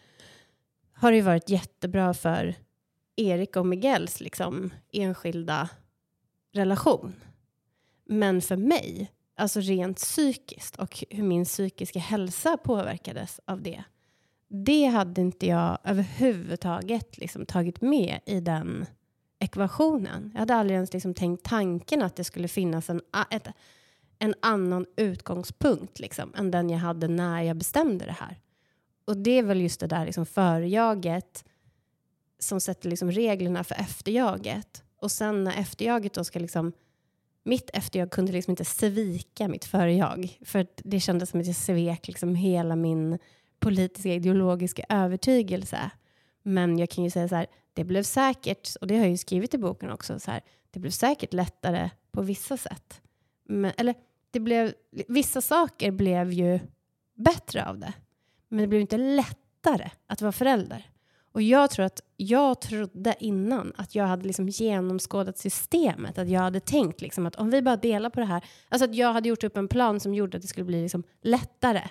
[0.97, 2.55] har det ju varit jättebra för
[3.17, 5.69] Erik och Miguels liksom, enskilda
[6.53, 7.15] relation.
[8.05, 13.85] Men för mig, alltså rent psykiskt och hur min psykiska hälsa påverkades av det.
[14.49, 18.87] Det hade inte jag överhuvudtaget liksom tagit med i den
[19.39, 20.31] ekvationen.
[20.33, 23.49] Jag hade aldrig ens liksom tänkt tanken att det skulle finnas en, ett,
[24.19, 28.39] en annan utgångspunkt liksom, än den jag hade när jag bestämde det här.
[29.07, 31.45] Och det är väl just det där liksom förjaget
[32.39, 34.85] som sätter liksom reglerna för efterjaget.
[35.01, 36.73] Och sen när efterjaget då ska liksom
[37.45, 40.39] mitt efterjag kunde liksom inte svika mitt förjag.
[40.45, 43.19] För det kändes som att jag svek liksom hela min
[43.59, 45.91] politiska ideologiska övertygelse.
[46.43, 49.17] Men jag kan ju säga så här, det blev säkert, och det har jag ju
[49.17, 50.41] skrivit i boken också, så här,
[50.71, 53.01] det blev säkert lättare på vissa sätt.
[53.45, 53.95] Men, eller
[54.31, 54.73] det blev,
[55.09, 56.61] vissa saker blev ju
[57.15, 57.93] bättre av det.
[58.49, 60.91] Men det blev inte lättare att vara förälder.
[61.33, 66.19] Och jag tror att jag trodde innan att jag hade liksom genomskådat systemet.
[66.19, 68.45] Att jag hade tänkt liksom att om vi bara delar på det här.
[68.69, 71.03] Alltså att jag hade gjort upp en plan som gjorde att det skulle bli liksom
[71.23, 71.83] lättare.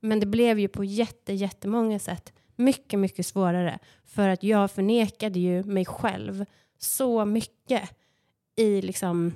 [0.00, 3.78] Men det blev ju på jätte, jättemånga sätt mycket, mycket svårare.
[4.04, 6.44] För att jag förnekade ju mig själv
[6.78, 7.90] så mycket
[8.56, 9.32] i liksom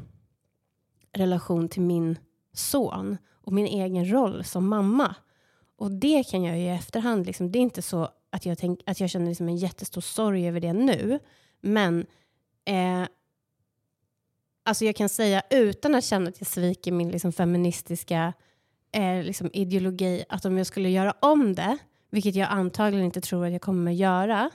[1.12, 2.18] relation till min
[2.52, 5.14] son och min egen roll som mamma.
[5.76, 8.80] Och det kan jag ju i efterhand, liksom, det är inte så att jag, tänk,
[8.86, 11.18] att jag känner liksom en jättestor sorg över det nu.
[11.60, 12.06] Men
[12.64, 13.04] eh,
[14.64, 18.32] alltså jag kan säga utan att känna att jag sviker min liksom feministiska
[18.92, 21.78] eh, liksom ideologi, att om jag skulle göra om det,
[22.10, 24.50] vilket jag antagligen inte tror att jag kommer att göra,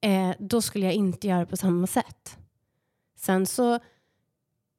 [0.00, 2.38] eh, då skulle jag inte göra på samma sätt.
[3.16, 3.78] Sen så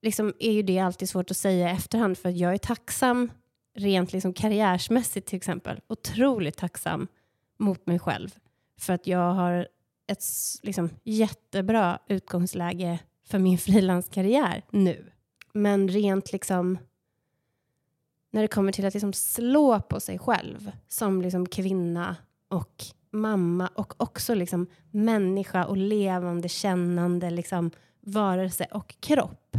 [0.02, 3.32] liksom är ju det alltid svårt att säga i efterhand för jag är tacksam
[3.80, 7.08] rent liksom karriärsmässigt till exempel, otroligt tacksam
[7.58, 8.36] mot mig själv.
[8.80, 9.68] För att jag har
[10.08, 10.24] ett
[10.64, 15.12] liksom, jättebra utgångsläge för min frilanskarriär nu.
[15.54, 16.78] Men rent liksom
[18.32, 22.16] när det kommer till att liksom slå på sig själv som liksom kvinna
[22.48, 29.58] och mamma och också liksom människa och levande, kännande liksom varelse och kropp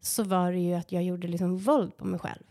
[0.00, 2.49] så var det ju att jag gjorde liksom våld på mig själv.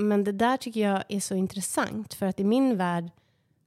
[0.00, 3.10] Men det där tycker jag är så intressant för att i min värld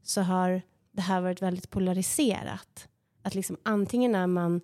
[0.04, 2.88] så har det här varit väldigt polariserat.
[3.22, 4.62] Att liksom antingen är man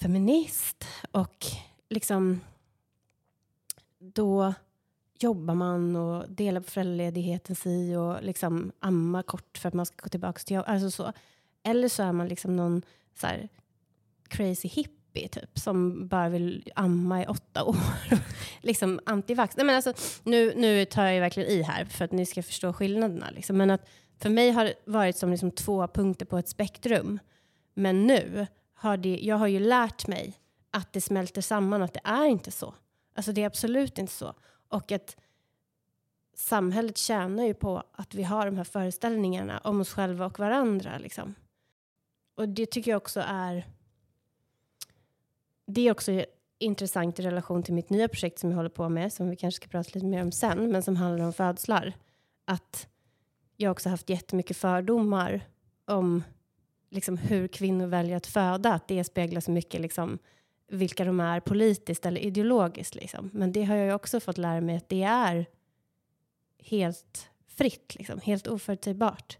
[0.00, 1.46] feminist och
[1.88, 2.40] liksom
[3.98, 4.54] då
[5.18, 9.96] jobbar man och delar på föräldraledigheten si och liksom ammar kort för att man ska
[10.02, 10.64] gå tillbaka till jobb.
[10.68, 11.12] Alltså så.
[11.62, 12.82] Eller så är man liksom någon
[13.14, 13.26] så
[14.28, 17.76] crazy hipp hippie typ, som bara vill amma i åtta år.
[18.60, 19.56] liksom antivax.
[19.56, 22.72] Nej, men alltså, nu, nu tar jag verkligen i här för att ni ska förstå
[22.72, 23.30] skillnaderna.
[23.30, 23.56] Liksom.
[23.56, 27.18] Men att för mig har det varit som liksom två punkter på ett spektrum.
[27.74, 30.38] Men nu har det, jag har ju lärt mig
[30.70, 32.74] att det smälter samman, att det är inte så.
[33.14, 34.34] Alltså det är absolut inte så.
[34.68, 35.16] Och att
[36.36, 40.98] samhället tjänar ju på att vi har de här föreställningarna om oss själva och varandra.
[40.98, 41.34] Liksom.
[42.36, 43.66] Och det tycker jag också är
[45.72, 46.24] det är också
[46.58, 49.56] intressant i relation till mitt nya projekt som jag håller på med, som vi kanske
[49.56, 51.92] ska prata lite mer om sen, men som handlar om födslar.
[52.44, 52.88] Att
[53.56, 55.40] jag också haft jättemycket fördomar
[55.84, 56.22] om
[56.90, 60.18] liksom, hur kvinnor väljer att föda, att det speglar så mycket liksom,
[60.68, 62.94] vilka de är politiskt eller ideologiskt.
[62.94, 63.30] Liksom.
[63.32, 65.46] Men det har jag också fått lära mig att det är
[66.58, 69.38] helt fritt, liksom, helt oförutsägbart.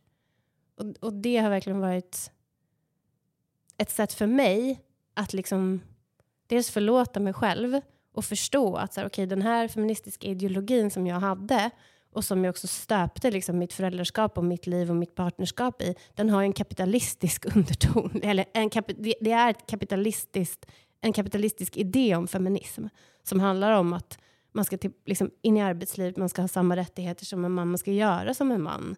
[0.76, 2.30] Och, och det har verkligen varit
[3.76, 4.80] ett sätt för mig
[5.14, 5.80] att liksom
[6.52, 7.80] dels förlåta mig själv
[8.14, 11.70] och förstå att så här, okay, den här feministiska ideologin som jag hade
[12.12, 15.94] och som jag också stöpte liksom, mitt föräldraskap och mitt liv och mitt partnerskap i,
[16.14, 18.20] den har en kapitalistisk underton.
[18.22, 20.66] Eller en kapi det är ett kapitalistiskt,
[21.00, 22.84] en kapitalistisk idé om feminism
[23.22, 24.18] som handlar om att
[24.52, 27.68] man ska till, liksom, in i arbetslivet, man ska ha samma rättigheter som en man,
[27.68, 28.96] man ska göra som en man.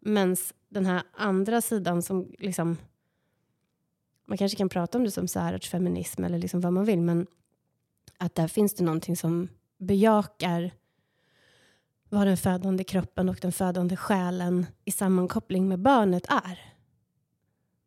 [0.00, 0.36] Men
[0.68, 2.76] den här andra sidan som liksom
[4.26, 7.26] man kanske kan prata om det som särartsfeminism eller liksom vad man vill, men
[8.18, 10.70] att där finns det någonting som bejakar
[12.08, 16.58] vad den födande kroppen och den födande själen i sammankoppling med barnet är.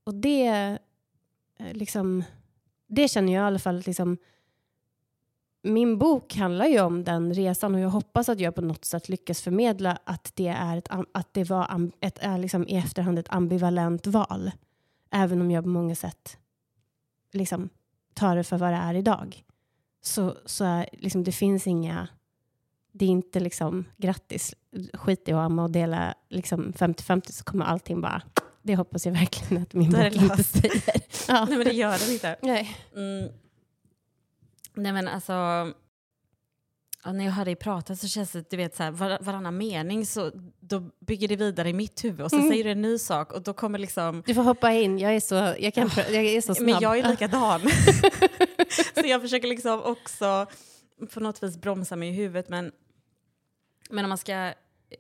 [0.04, 0.48] och det,
[1.58, 2.24] eh, liksom,
[2.88, 4.18] det känner jag i alla fall, liksom,
[5.64, 9.10] min bok handlar ju om den resan och jag hoppas att jag på något sätt
[9.10, 13.30] lyckas förmedla att det, är ett, att det var ett, är liksom i efterhand ett
[13.30, 14.52] ambivalent val.
[15.12, 16.38] Även om jag på många sätt
[17.32, 17.70] liksom,
[18.14, 19.44] tar det för vad det är idag.
[20.02, 22.08] Så, så är, liksom, det finns inga...
[22.92, 24.56] Det är inte liksom grattis,
[24.94, 28.22] skit i att amma och dela liksom 50-50 så kommer allting bara...
[28.62, 31.02] Det hoppas jag verkligen att min bok inte säger.
[31.28, 31.46] Ja.
[31.50, 32.38] Nej men det gör den inte.
[32.42, 32.78] Nej.
[32.96, 33.32] Mm.
[34.74, 35.34] Nej men alltså,
[37.04, 39.58] ja, när jag hör dig prata så känns det, du vet så här, var, varannan
[39.58, 42.50] mening så då bygger det vidare i mitt huvud och så Mm.
[42.50, 45.20] säger du en ny sak och då kommer liksom, Du får hoppa in, jag är
[45.20, 46.66] så, jag kan, pr- jag är så snabb.
[46.70, 47.62] men jag är likadan.
[48.96, 50.46] så jag försöker liksom också
[51.14, 52.72] på något vis bromsa mig i huvudet men,
[53.90, 54.54] men om man ska,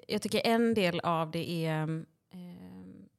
[0.07, 2.39] jag tycker en del av det är eh,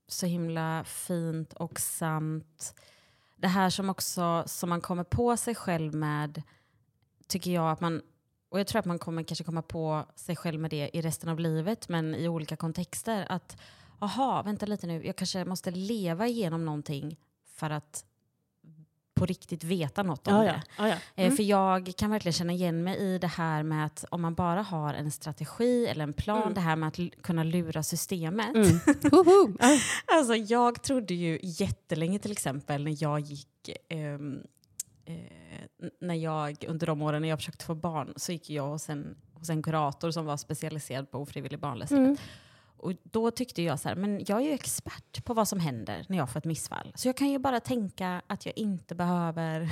[0.09, 2.75] så himla fint och sant.
[3.37, 6.43] Det här som också som man kommer på sig själv med
[7.29, 8.03] tycker jag att man
[8.48, 11.28] och jag tror att man kommer kanske komma på sig själv med det i resten
[11.28, 13.26] av livet men i olika kontexter.
[13.28, 13.56] Att
[13.98, 17.16] aha, vänta lite nu, jag kanske måste leva igenom någonting
[17.56, 18.04] för att
[19.14, 20.62] på riktigt veta något om ja, det.
[20.78, 20.88] ja.
[20.88, 20.94] Ja.
[21.14, 21.37] Eh, Mm.
[21.37, 24.62] För jag kan verkligen känna igen mig i det här med att om man bara
[24.62, 26.54] har en strategi eller en plan, Mm.
[26.54, 28.54] det här med att kunna lura systemet.
[28.54, 29.58] Mm.
[30.06, 34.42] Alltså jag trodde ju jättelänge till exempel när jag gick ehm,
[35.09, 38.88] eh, när jag under de åren när jag försökte få barn så gick jag hos
[38.88, 41.99] en, hos en kurator som var specialiserad på ofrivillig barnlöshet.
[41.99, 42.16] Mm.
[42.79, 46.05] Och då tyckte jag så här, men jag är ju expert på vad som händer
[46.09, 46.92] när jag får ett missfall.
[46.94, 49.71] Så jag kan ju bara tänka att jag inte behöver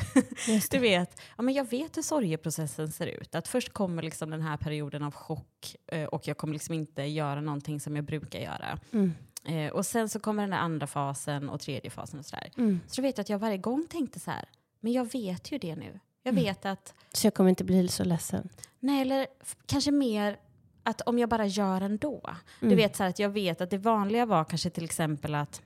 [0.70, 3.34] du vet, ja, men jag vet hur sorgeprocessen ser ut.
[3.34, 7.02] Att först kommer liksom den här perioden av chock eh, och jag kommer liksom inte
[7.02, 8.78] göra någonting som jag brukar göra.
[8.92, 9.14] Mm.
[9.44, 12.50] Eh, och sen så kommer den där andra fasen och tredje fasen och sådär.
[12.56, 12.80] Mm.
[12.86, 14.44] Så då vet jag att jag varje gång tänkte så här,
[14.80, 16.00] men jag vet ju det nu.
[16.22, 16.44] Jag Mm.
[16.44, 18.48] vet att, Så jag kommer inte bli så ledsen.
[18.80, 19.26] nej eller
[19.66, 20.38] kanske mer
[20.82, 22.30] att om jag bara gör ändå.
[22.60, 22.76] Du Mm.
[22.76, 25.62] vet så här att jag vet att det vanliga var kanske till exempel att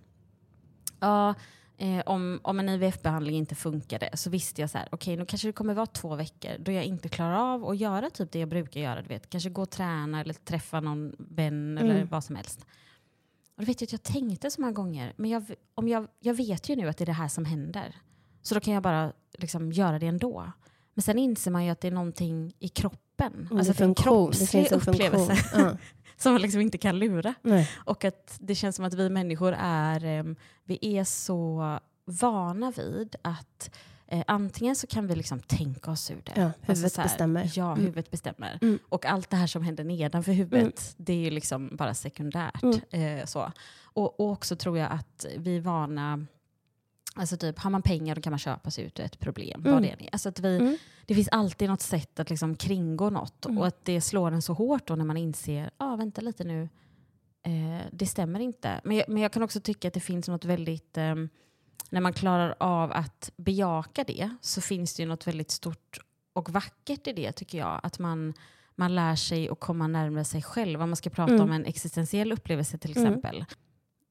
[1.00, 1.34] ja,
[1.78, 5.48] eh, om, om en IVF-behandling inte funkade så visste jag så här, okej nu kanske
[5.48, 8.48] det kommer vara två veckor då jag inte klarar av att göra typ det jag
[8.48, 9.02] brukar göra.
[9.02, 12.08] Du vet, kanske gå och träna eller träffa någon vän eller Mm.
[12.08, 12.60] vad som helst.
[13.56, 15.44] Och då vet jag att jag tänkte så många gånger, men jag,
[15.74, 17.94] om jag, jag vet ju nu att det är det här som händer.
[18.42, 20.52] Så då kan jag bara liksom göra det ändå.
[20.94, 23.32] Men sen inser man ju att det är någonting i kroppen.
[23.50, 23.94] Mm, alltså det är en.
[23.94, 25.36] Det kroppslig finns en upplevelse.
[25.54, 25.76] Ja.
[26.16, 27.34] som man liksom inte kan lura.
[27.42, 27.70] Nej.
[27.76, 33.16] Och att det känns som att vi människor är, em, vi är så vana vid
[33.22, 33.70] att
[34.06, 36.32] eh, antingen så kan vi liksom tänka oss ur det.
[36.40, 37.50] Ja, huvudet så här, bestämmer.
[37.54, 37.80] Ja, Mm.
[37.84, 38.58] huvudet bestämmer.
[38.62, 38.78] Mm.
[38.88, 42.62] Och allt det här som händer nedanför huvudet, det är ju liksom bara sekundärt.
[42.62, 43.18] Mm.
[43.18, 43.52] Eh, så.
[43.82, 46.26] Och, och också tror jag att vi är vana
[47.20, 49.60] Alltså typ, har man pengar då kan man köpa sig ut ur ett problem.
[49.60, 49.72] Mm.
[49.72, 50.08] Vad det, är.
[50.12, 50.76] Alltså att vi, Mm.
[51.06, 53.46] det finns alltid något sätt att liksom kringgå något.
[53.46, 53.58] Mm.
[53.58, 56.44] Och att det slår en så hårt då när man inser, ja ah, vänta lite
[56.44, 56.68] nu,
[57.46, 58.80] eh, det stämmer inte.
[58.84, 61.14] Men jag, men jag kan också tycka att det finns något väldigt, eh,
[61.90, 65.98] när man klarar av att bejaka det så finns det ju något väldigt stort
[66.32, 67.80] och vackert i det tycker jag.
[67.82, 68.34] Att man,
[68.76, 70.82] man lär sig att komma närmare sig själv.
[70.82, 71.44] Om man ska prata Mm.
[71.44, 73.08] om en existentiell upplevelse till Mm.
[73.08, 73.44] exempel.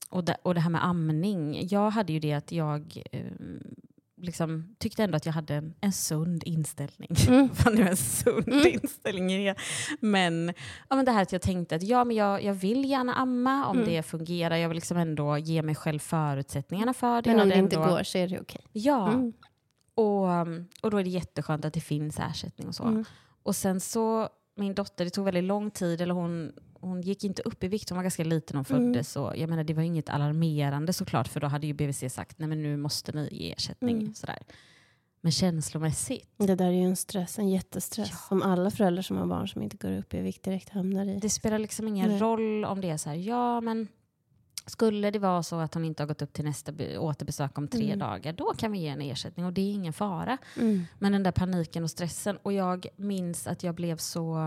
[0.10, 1.68] Och, det, och det här med amning.
[1.68, 3.22] Jag hade ju det att jag eh,
[4.22, 7.10] liksom, tyckte ändå att jag hade en, en sund inställning.
[7.28, 7.50] Mm.
[7.66, 8.68] Vad nu en sund Mm.
[8.68, 9.56] inställning är.
[10.00, 10.54] Men,
[10.90, 13.66] ja, men det här att jag tänkte att ja, men jag, jag vill gärna amma
[13.66, 13.90] om Mm.
[13.90, 14.56] det fungerar.
[14.56, 17.30] Jag vill liksom ändå ge mig själv förutsättningarna för det.
[17.30, 18.62] Men om det hade inte ändå, går så är det okej.
[18.72, 19.34] Ja, Mm.
[19.96, 20.28] och,
[20.82, 22.84] och då är det jätteskönt att det finns ersättning och så.
[22.84, 23.06] Mm.
[23.44, 27.42] Och sen så, min dotter, det tog väldigt lång tid, eller hon, hon gick inte
[27.42, 28.94] upp i vikt, hon var ganska liten när hon Mm.
[28.94, 29.12] föddes.
[29.12, 32.50] Så jag menar, det var inget alarmerande såklart, för då hade ju BVC sagt nej
[32.50, 33.98] men nu måste ni ge ersättning.
[34.02, 34.14] Mm.
[34.14, 34.40] Sådär.
[35.22, 38.10] Men känslomässigt, Det där är ju en stress, en jättestress.
[38.12, 38.18] Ja.
[38.30, 41.20] Som alla föräldrar som har barn som inte går upp i vikt direkt hamnar i.
[41.20, 42.20] det spelar liksom ingen Nej.
[42.20, 43.88] roll om det är så här, ja men
[44.66, 47.68] skulle det vara så att hon inte har gått upp till nästa be- återbesök om
[47.68, 48.00] tre Mm.
[48.00, 50.38] dagar, då kan vi ge en ersättning och det är ingen fara.
[50.60, 50.84] Mm.
[51.00, 52.38] Men den där paniken och stressen.
[52.38, 54.38] Och jag minns att jag blev så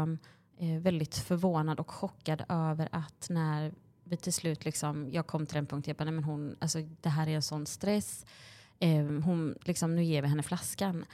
[0.81, 3.73] väldigt förvånad och chockad över att när
[4.05, 6.79] vi till slut, liksom, jag kom till den punkten, jag bara, nej men hon, alltså,
[7.01, 8.27] det här är en sån stress.
[8.79, 11.05] Eh, hon, liksom, nu ger vi henne flaskan.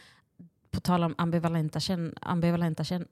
[0.70, 3.06] På tal om ambivalenta, kän, ambivalenta, kän,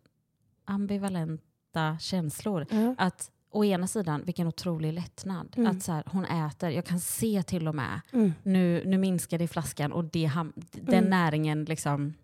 [0.65, 2.67] ambivalenta känslor.
[2.71, 2.95] Ja.
[2.99, 5.55] Att å ena sidan, vilken otrolig lättnad.
[5.57, 5.71] Mm.
[5.77, 8.33] Att så här, hon äter, jag kan se till och med Mm.
[8.43, 10.31] nu, nu minskar det i flaskan och det
[10.73, 11.11] den Mm.
[11.11, 12.15] näringen liksom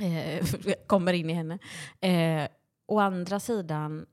[0.00, 0.46] eh,
[0.86, 1.58] kommer in i henne.
[2.00, 2.48] Eh,
[2.86, 4.06] å andra sidan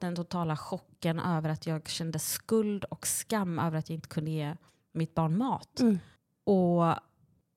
[0.00, 4.30] den totala chocken över att jag kände skuld och skam över att jag inte kunde
[4.30, 4.56] ge
[4.92, 5.80] mitt barn mat.
[5.80, 5.98] Mm.
[6.44, 6.94] Och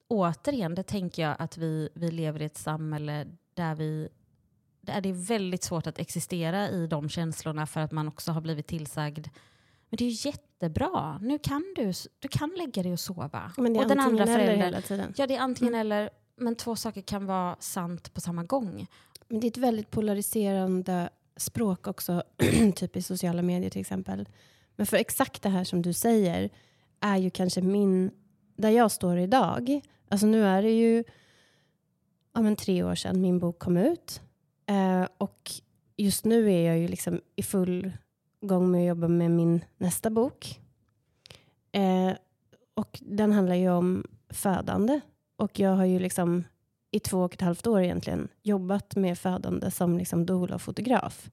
[0.08, 4.10] återigen, det tänker jag att vi, vi lever i ett samhälle där, vi,
[4.82, 8.42] där det är väldigt svårt att existera i de känslorna för att man också har
[8.42, 9.28] blivit tillsagd
[9.90, 13.52] men det är ju jättebra, nu kan du, du kan lägga dig och sova.
[13.58, 15.14] Men det är och den andra eller hela tiden.
[15.18, 15.82] ja det är antingen Mm.
[15.82, 18.88] eller, men två saker kan vara sant på samma gång.
[19.28, 22.24] Men det är ett väldigt polariserande språk också,
[22.76, 24.30] typ i sociala medier till exempel.
[24.76, 26.50] Men för exakt det här som du säger
[27.00, 28.12] är ju kanske min,
[28.56, 29.82] där jag står idag.
[30.10, 31.04] Alltså nu är det ju
[32.34, 34.22] ja, men tre år sedan min bok kom ut.
[34.66, 35.52] Eh, och
[35.98, 37.92] just nu är jag ju liksom i full
[38.42, 40.60] gång med att jobba med min nästa bok.
[41.72, 42.12] Eh,
[42.74, 45.00] och den handlar ju om födande.
[45.36, 46.44] Och jag har ju liksom
[46.92, 51.30] i två och ett halvt år egentligen jobbat med födande som liksom doula och fotograf.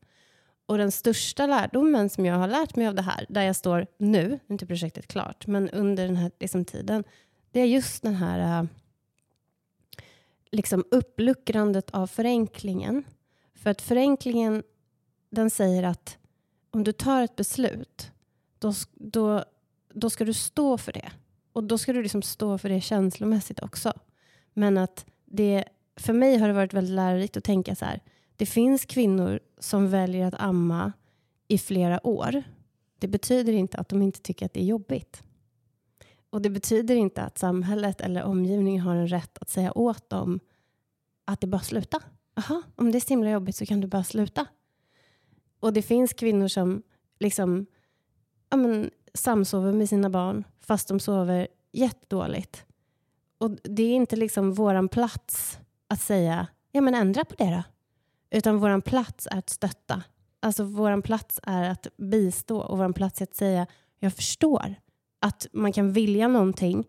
[0.66, 3.86] Och den största lärdomen som jag har lärt mig av det här, där jag står
[3.98, 7.04] nu, nu är inte projektet klart, men under den här liksom, tiden,
[7.50, 8.68] det är just den här eh,
[10.50, 13.04] liksom uppluckrandet av förenklingen.
[13.54, 14.62] För att förenklingen,
[15.30, 16.18] den säger att
[16.70, 18.10] om du tar ett beslut,
[18.58, 19.44] då, då,
[19.94, 21.12] då ska du stå för det.
[21.52, 23.92] Och då ska du liksom stå för det känslomässigt också.
[24.54, 25.64] Men att det,
[25.96, 28.00] för mig har det varit väldigt lärorikt att tänka så här.
[28.36, 30.92] Det finns kvinnor som väljer att amma
[31.48, 32.42] i flera år.
[32.98, 35.22] Det betyder inte att de inte tycker att det är jobbigt.
[36.30, 40.40] Och det betyder inte att samhället eller omgivningen har en rätt att säga åt dem
[41.24, 42.00] att det bara sluta.
[42.36, 44.46] Aha, om det är så himla jobbigt så kan du bara sluta.
[45.60, 46.82] Och det finns kvinnor som
[47.20, 47.66] liksom
[48.50, 52.64] ja, men, samsover med sina barn fast de sover jättedåligt.
[53.42, 57.62] Och det är inte liksom våran plats att säga, ja men ändra på det då.
[58.38, 60.02] Utan våran plats är att stötta.
[60.40, 63.66] Alltså våran plats är att bistå och våran plats är att säga,
[63.98, 64.74] jag förstår
[65.20, 66.84] att man kan vilja någonting,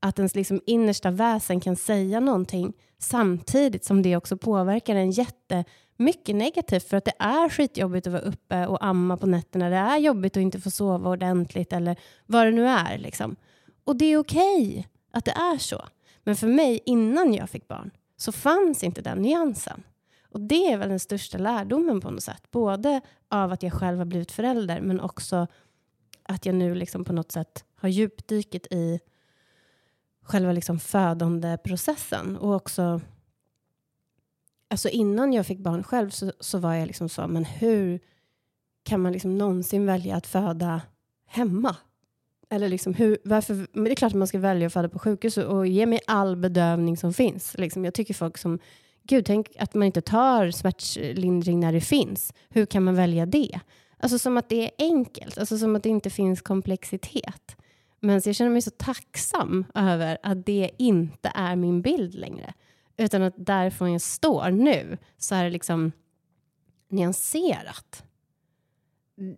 [0.00, 6.36] att ens liksom innersta väsen kan säga någonting samtidigt som det också påverkar en jättemycket
[6.36, 9.68] negativt för att det är skitjobbigt att vara uppe och amma på nätterna.
[9.68, 11.96] Det är jobbigt att inte få sova ordentligt eller
[12.26, 12.98] vad det nu är.
[12.98, 13.36] Liksom.
[13.84, 15.84] Och det är okej att det är så.
[16.24, 19.82] Men för mig, innan jag fick barn, så fanns inte den nyansen.
[20.30, 22.50] Och det är väl den största lärdomen på något sätt.
[22.50, 25.46] Både av att jag själv har blivit förälder, men också
[26.22, 29.00] att jag nu liksom på något sätt har djupdyket i
[30.22, 32.36] själva liksom födandeprocessen.
[32.36, 33.00] Och också,
[34.68, 38.00] alltså innan jag fick barn själv så, så var jag liksom så, men hur
[38.82, 40.82] kan man liksom någonsin välja att föda
[41.26, 41.76] hemma?
[42.50, 44.98] Eller liksom hur, varför, men det är klart att man ska välja att föda på
[44.98, 47.54] sjukhus och, och ge mig all bedövning som finns.
[47.58, 48.58] Liksom, jag tycker folk som,
[49.02, 52.32] gud tänk att man inte tar smärtlindring när det finns.
[52.48, 53.60] Hur kan man välja det?
[53.98, 57.56] Alltså som att det är enkelt, alltså som att det inte finns komplexitet.
[58.00, 62.54] Men jag känner mig så tacksam över att det inte är min bild längre.
[62.96, 65.92] Utan att därifrån jag står nu så är det liksom
[66.88, 68.04] nyanserat.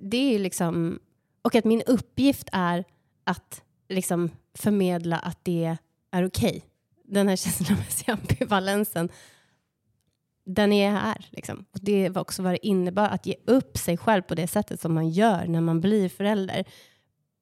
[0.01, 0.99] Det är ju liksom,
[1.43, 2.85] och att min uppgift är
[3.31, 5.77] att liksom förmedla att det
[6.11, 6.65] är okej.
[7.05, 9.09] Den här känslomässiga ambivalensen,
[10.45, 11.27] den är här.
[11.31, 11.65] Liksom.
[11.73, 14.81] Och det var också vad det innebar att ge upp sig själv på det sättet
[14.81, 16.65] som man gör när man blir förälder.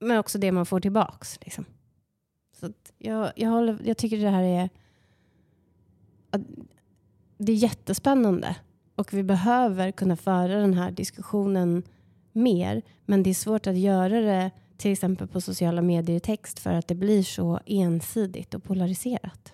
[0.01, 1.39] Men också det man får tillbaks.
[1.43, 1.65] Liksom.
[2.61, 4.69] Så att jag, jag, håller, jag tycker det här är...
[6.31, 6.41] att
[7.39, 8.57] Det är jättespännande.
[8.95, 11.83] Och vi behöver kunna föra den här diskussionen
[12.33, 12.83] mer.
[13.07, 16.73] Men det är svårt att göra det till exempel på sociala medier i text för
[16.73, 19.53] att det blir så ensidigt och polariserat.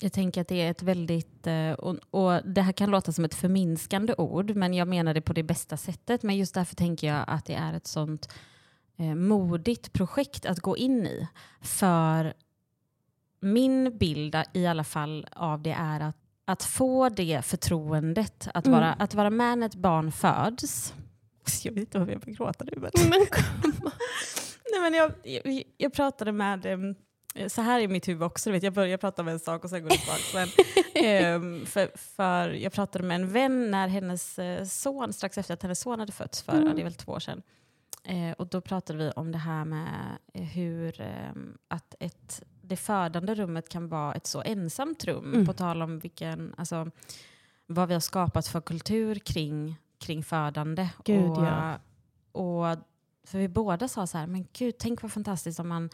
[0.00, 3.24] Jag tänker att det är ett väldigt, eh, och, och det här kan låta som
[3.24, 6.22] ett förminskande ord, men jag menar det på det bästa sättet.
[6.22, 8.28] Men just därför tänker jag att det är ett sånt
[8.96, 11.28] eh, modigt projekt att gå in i.
[11.60, 12.34] För
[13.40, 18.78] min bild i alla fall av det är att, att få det förtroendet, att, Mm.
[18.80, 20.94] vara, att vara med när ett barn föds.
[21.64, 22.72] Jag vet inte om jag vill gråta nu.
[22.76, 22.90] Men...
[23.10, 23.26] Men
[24.72, 26.94] Nej, men jag, jag, jag pratade med, em,
[27.48, 29.70] så här i mitt huvud också, du vet, jag börjar prata om en sak och
[29.70, 30.52] sen går det tillbaka.
[30.94, 35.62] Em, för, för jag pratade med en vän när hennes eh, son, strax efter att
[35.62, 36.74] hennes son hade fötts, för Mm.
[36.76, 37.42] det är väl två år sedan.
[38.04, 39.88] Eh, och då pratade vi om det här med
[40.34, 45.46] eh, hur em, att ett, det födande rummet kan vara ett så ensamt rum, Mm.
[45.46, 46.90] på tal om vilken, alltså,
[47.66, 50.88] vad vi har skapat för kultur kring, kring födande.
[51.04, 51.78] Gud, och, ja.
[52.32, 52.78] och
[53.26, 55.90] för vi båda sa så här, men gud, tänk vad fantastiskt om, man,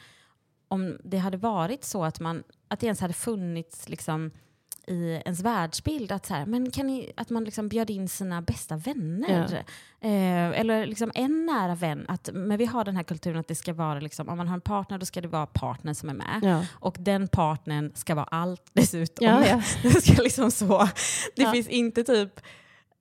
[0.68, 4.30] om det hade varit så att, man, att det ens hade funnits liksom,
[4.86, 8.42] i ens världsbild att, så här, men kan ni, att man liksom bjöd in sina
[8.42, 9.64] bästa vänner.
[10.00, 12.04] Eh, eller liksom en nära vän.
[12.08, 14.54] Att, men vi har den här kulturen att det ska vara, liksom, om man har
[14.54, 16.40] en partner då ska det vara partnern som är med.
[16.42, 16.64] Ja.
[16.72, 19.26] Och den partnern ska vara allt dessutom.
[19.26, 19.62] Ja, ja.
[19.82, 20.88] det ska liksom så.
[21.36, 21.52] Det Ja.
[21.52, 22.40] finns inte typ,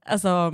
[0.05, 0.51] alltså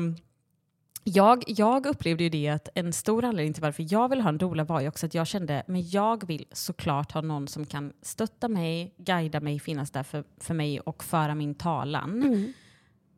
[1.08, 4.38] jag, jag upplevde ju det att en stor anledning till varför jag ville ha en
[4.38, 7.94] doula var ju också att jag kände men jag vill såklart ha någon som kan
[8.02, 12.24] stötta mig, guida mig, finnas där för, för mig och föra min talan.
[12.24, 12.54] Mm.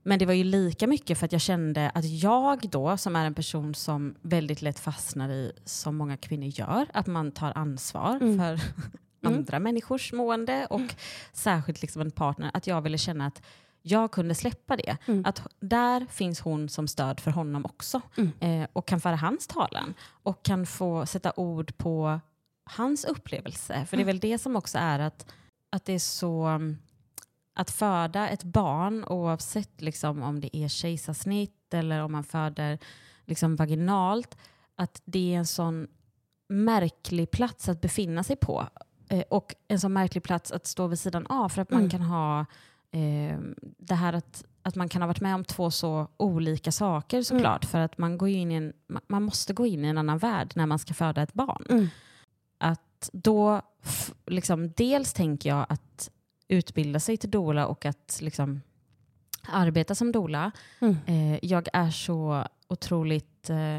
[0.03, 3.25] Men det var ju lika mycket för att jag kände att jag då, som är
[3.25, 8.17] en person som väldigt lätt fastnar i, som många kvinnor gör, att man tar ansvar
[8.21, 8.37] Mm.
[8.37, 8.59] för
[9.23, 10.95] andra människors mående och
[11.33, 13.41] särskilt liksom en partner, att jag ville känna att
[13.91, 14.97] jag kunde släppa det.
[15.05, 15.25] Mm.
[15.25, 18.31] Att där finns hon som stöd för honom också Mm.
[18.39, 22.19] eh, och kan föra hans talan och kan få sätta ord på
[22.63, 23.85] hans upplevelse.
[23.85, 25.31] För det är väl det som också är att,
[25.69, 26.77] att det är så mm,
[27.53, 32.79] att föda ett barn oavsett liksom om det är kejsarsnitt eller om man föder
[33.25, 34.37] liksom vaginalt,
[34.75, 35.87] att det är en sån
[36.49, 38.67] märklig plats att befinna sig på.
[39.09, 41.89] Eh, och en sån märklig plats att stå vid sidan av för att man Mm.
[41.89, 42.45] kan ha
[42.91, 43.39] eh,
[43.77, 47.65] det här att, att man kan ha varit med om två så olika saker såklart.
[47.65, 50.17] För att man, går in i en, ma- man måste gå in i en annan
[50.17, 51.65] värld när man ska föda ett barn.
[51.69, 51.87] Mm.
[52.57, 53.61] Att då,
[54.25, 56.09] liksom, dels tänker jag att
[56.47, 58.61] utbilda sig till doula och att liksom,
[59.47, 60.51] arbeta som doula.
[60.79, 60.97] Mm.
[61.05, 63.49] Eh, jag är så otroligt...
[63.49, 63.77] Eh,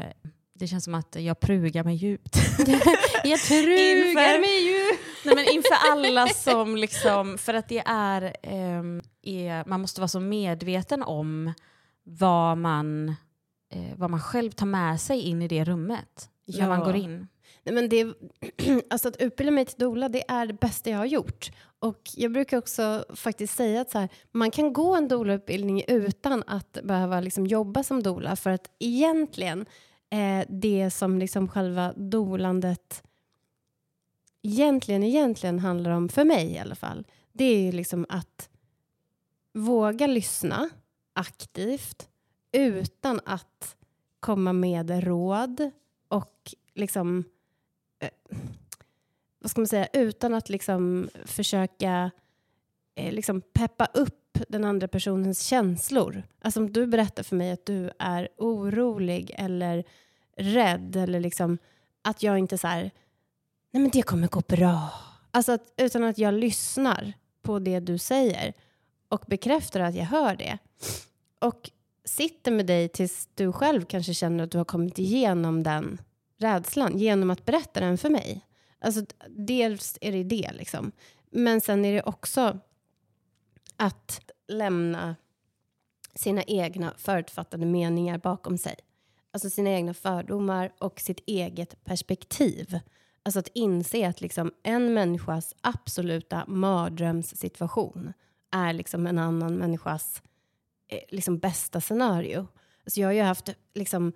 [0.53, 2.35] det känns som att jag prugar mig djupt.
[3.23, 4.90] Jag trugar mig ju.
[5.25, 10.07] Nej, men inför alla som liksom, för att det är, ehm, är, man måste vara
[10.07, 11.53] så medveten om
[12.03, 13.09] vad man,
[13.73, 16.85] eh, vad man själv tar med sig in i det rummet när man Ja.
[16.85, 17.27] går in.
[17.63, 18.13] Nej, men det,
[18.89, 21.51] alltså att utbilda mig till doula, det är det bästa jag har gjort.
[21.79, 26.43] Och jag brukar också faktiskt säga att så här, man kan gå en doula-utbildning utan
[26.47, 28.35] att behöva liksom jobba som doula.
[28.35, 29.65] För att egentligen,
[30.11, 33.03] eh, det som liksom själva dolandet
[34.41, 38.49] egentligen, egentligen handlar om, för mig i alla fall, det är ju liksom att
[39.53, 40.69] våga lyssna
[41.13, 42.09] aktivt
[42.51, 43.75] utan att
[44.19, 45.71] komma med råd
[46.07, 47.23] och liksom
[47.99, 48.09] eh,
[49.39, 52.11] vad ska man säga, utan att liksom försöka
[52.95, 56.23] eh, liksom peppa upp den andra personens känslor.
[56.41, 59.83] Alltså om du berättar för mig att du är orolig eller
[60.37, 61.57] rädd eller liksom
[62.01, 62.91] att jag inte så här,
[63.71, 64.89] nej men det kommer gå bra.
[65.31, 68.53] Alltså att, utan att jag lyssnar på det du säger
[69.09, 70.57] och bekräftar att jag hör det.
[71.39, 71.71] Och
[72.05, 76.01] sitter med dig tills du själv kanske känner att du har kommit igenom den
[76.37, 78.45] rädslan genom att berätta den för mig.
[78.79, 80.91] Alltså, dels är det det, liksom.
[81.31, 82.59] men sen är det också
[83.77, 85.15] att lämna
[86.15, 88.75] sina egna förutfattade meningar bakom sig.
[89.31, 92.79] Alltså sina egna fördomar och sitt eget perspektiv.
[93.23, 98.13] Alltså att inse att liksom en människas absoluta mardrömssituation
[98.51, 100.21] är liksom en annan människas
[100.87, 102.47] eh, liksom bästa scenario.
[102.85, 104.13] Alltså jag har ju haft liksom,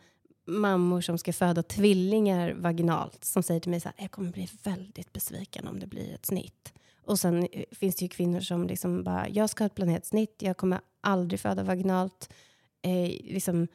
[0.48, 4.50] mammor som ska föda tvillingar vaginalt som säger till mig så här, jag kommer bli
[4.64, 6.74] väldigt besviken om det blir ett snitt.
[7.06, 10.36] Och sen eh, finns det ju kvinnor som liksom bara, jag ska ha ett planetsnitt,
[10.40, 12.34] jag kommer aldrig föda vaginalt.
[12.82, 13.68] Eh, liksom,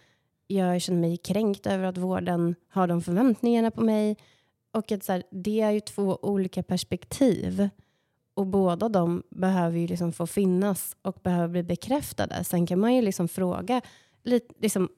[0.46, 4.16] jag känner mig kränkt över att vården har de förväntningarna på mig.
[4.72, 7.68] Och att så här, det är ju två olika perspektiv.
[8.34, 12.44] Och båda de behöver ju liksom få finnas och behöver bli bekräftade.
[12.44, 13.80] Sen kan man ju liksom fråga,
[14.22, 14.88] lite, liksom,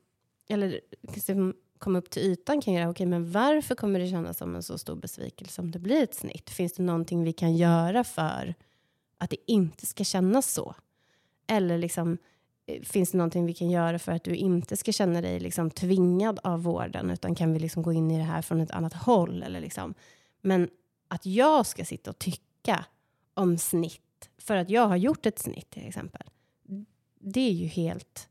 [0.48, 0.80] eller
[1.14, 4.62] liksom komma upp till ytan kan göra, okej men varför kommer det kännas som en
[4.62, 6.50] så stor besvikelse om det blir ett snitt?
[6.50, 8.54] Finns det någonting vi kan göra för
[9.18, 10.74] att det inte ska kännas så?
[11.46, 12.18] Eller liksom,
[12.66, 15.70] Eh, finns det någonting vi kan göra för att du inte ska känna dig liksom
[15.70, 18.92] tvingad av vården, utan kan vi liksom gå in i det här från ett annat
[18.92, 19.42] håll?
[19.42, 19.94] Eller liksom.
[20.40, 20.68] Men
[21.08, 22.84] att jag ska sitta och tycka
[23.34, 26.22] om snitt, för att jag har gjort ett snitt till exempel,
[27.20, 28.28] det är ju helt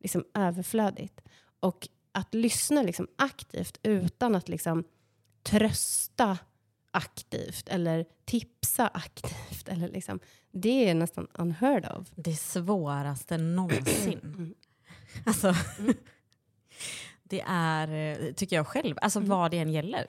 [0.00, 1.20] liksom, överflödigt.
[1.60, 4.84] Och att lyssna liksom, aktivt utan att liksom,
[5.42, 6.38] trösta
[6.94, 10.20] aktivt eller tipsa aktivt, eller liksom,
[10.52, 12.08] det är nästan unheard of.
[12.14, 14.20] Det svåraste någonsin.
[14.24, 14.54] Mm.
[15.26, 15.54] Alltså,
[17.22, 17.88] det är,
[18.22, 19.28] eh, tycker jag själv, alltså Mm.
[19.28, 20.06] vad det än gäller.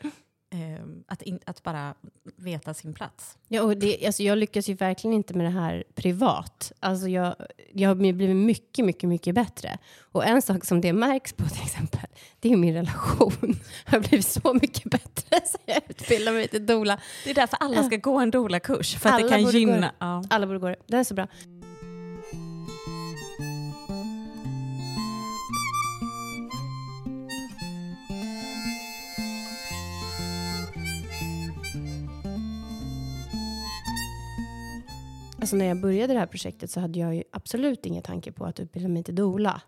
[0.53, 1.93] Eh, att, in, att bara
[2.35, 3.37] veta sin plats.
[3.47, 6.71] Ja, och det, alltså jag lyckas ju verkligen inte med det här privat.
[6.79, 7.35] Alltså jag,
[7.73, 9.77] jag har blivit mycket, mycket, mycket bättre.
[10.11, 13.55] Och en sak som det märks på till exempel, det är min relation.
[13.85, 16.99] Jag har blivit så mycket bättre sen jag utbildade mig till doula.
[17.23, 18.95] Det är därför alla ska gå en doula-kurs.
[18.95, 19.91] För att Alla det kan gynna...
[19.99, 20.23] Ja.
[20.29, 20.75] Alla borde gå det.
[20.87, 21.27] Det är så bra.
[35.45, 38.45] Alltså när jag började det här projektet så hade jag ju absolut ingen tanke på
[38.45, 39.61] att utbilda mig till doula.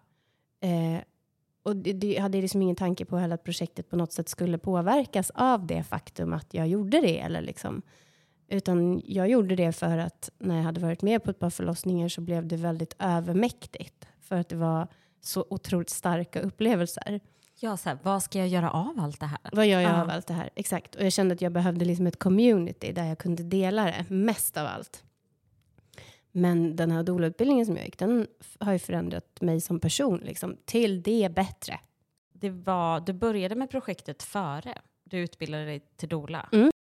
[0.61, 1.01] Eh,
[1.63, 4.57] och det, det hade liksom ingen tanke på heller att projektet på något sätt skulle
[4.57, 7.19] påverkas av det faktum att jag gjorde det.
[7.19, 7.82] Eller liksom.
[8.47, 12.09] Utan jag gjorde det för att när jag hade varit med på ett par förlossningar
[12.09, 14.07] så blev det väldigt övermäktigt.
[14.19, 14.88] För att det var
[15.21, 17.19] så otroligt starka upplevelser.
[17.59, 19.39] Ja, så här, vad ska jag göra av allt det här?
[19.51, 20.01] Vad gör jag Ja.
[20.01, 20.49] av allt det här?
[20.55, 20.95] Exakt.
[20.95, 24.57] Och jag kände att jag behövde liksom ett community där jag kunde dela det mest
[24.57, 25.03] av allt.
[26.38, 28.27] Men den här doula-utbildningen som jag gick, den
[28.59, 31.79] har ju förändrat mig som person liksom, till det bättre.
[32.33, 36.49] Det var, du började med projektet före du utbildade dig till doula.
[36.51, 36.71] Mm.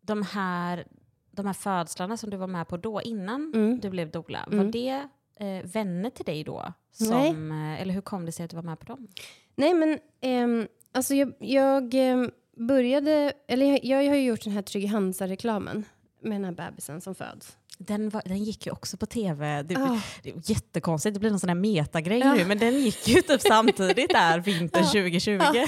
[0.00, 0.84] De, här,
[1.30, 3.80] de här födslarna som du var med på då, innan Mm.
[3.80, 4.58] du blev doula, Mm.
[4.64, 6.72] var det eh, vänner till dig då?
[6.92, 7.08] Som,
[7.48, 7.74] Nej.
[7.74, 9.08] eh, Eller hur kom det sig att du var med på dem?
[9.54, 14.52] Nej, men ehm, alltså jag, jag ehm, började, eller jag, jag har ju gjort den
[14.52, 15.84] här Trygg Hansa-reklamen
[16.20, 17.56] med den här bebisen som föds.
[17.78, 19.62] Den, var, den gick ju också på tv.
[19.62, 20.00] Det, Ah.
[20.22, 22.34] det jättekonstigt, det blir någon sån här metagrej Ja.
[22.34, 25.02] nu, men den gick ju typ samtidigt där vintern Ja.
[25.02, 25.36] 2020.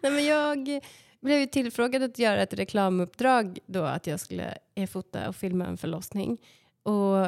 [0.00, 0.80] Nej, men jag
[1.20, 4.58] blev ju tillfrågad att göra ett reklamuppdrag då att jag skulle
[4.90, 6.38] fota och filma en förlossning.
[6.82, 7.26] Och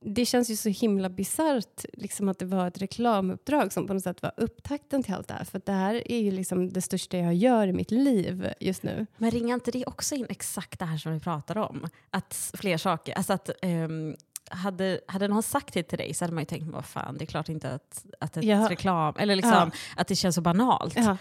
[0.00, 4.02] det känns ju så himla bisarrt liksom att det var ett reklamuppdrag som på något
[4.02, 5.44] sätt var upptakten till allt det här.
[5.44, 9.06] För det här är ju liksom det största jag gör i mitt liv just nu.
[9.16, 11.88] Men ringar inte det också in exakt det här som vi pratar om?
[12.10, 14.16] Att fler saker, alltså att ehm,
[14.50, 17.24] hade, hade någon sagt det till dig så hade man ju tänkt, vad fan, det
[17.24, 18.66] är klart inte att, att ett Ja.
[18.70, 19.70] reklam, eller liksom Ja.
[19.96, 20.96] att det känns så banalt.
[20.96, 21.16] Ja,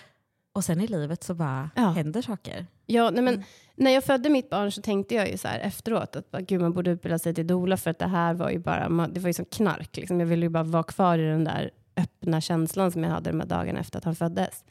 [0.56, 1.82] Och sen i livet så bara Ja.
[1.90, 2.66] händer saker.
[2.86, 3.46] ja nej men Mm.
[3.76, 6.74] när jag födde mitt barn så tänkte jag ju så här efteråt att gud, man
[6.74, 9.34] borde utbilda sig till doula för att det här var ju bara, det var ju
[9.34, 9.98] som knark.
[9.98, 10.20] Liksom.
[10.20, 13.40] Jag ville ju bara vara kvar i den där öppna känslan som jag hade de
[13.40, 14.64] här dagarna efter att han föddes.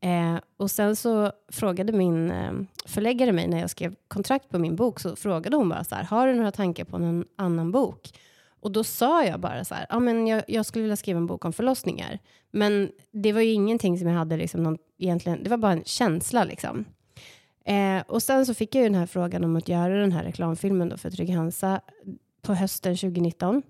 [0.00, 2.52] Eh, och sen så frågade min eh,
[2.86, 6.04] förläggare mig när jag skrev kontrakt på min bok så frågade hon bara så här,
[6.04, 8.10] har du några tankar på någon annan bok?
[8.62, 11.26] Och då sa jag bara så här, ah, men jag, jag skulle vilja skriva en
[11.26, 12.18] bok om förlossningar.
[12.50, 15.84] Men det var ju ingenting som jag hade liksom någon, egentligen, det var bara en
[15.84, 16.84] känsla liksom.
[17.64, 20.24] Eh, och sen så fick jag ju den här frågan om att göra den här
[20.24, 21.80] reklamfilmen då för Trygg Hansa
[22.42, 23.62] på hösten 2019.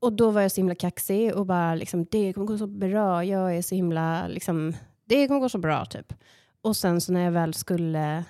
[0.00, 3.24] Och då var jag så himla kaxig och bara liksom, det kommer gå så bra,
[3.24, 4.74] jag är så himla, liksom,
[5.04, 6.14] det kommer gå så bra typ.
[6.62, 8.24] Och sen så när jag väl skulle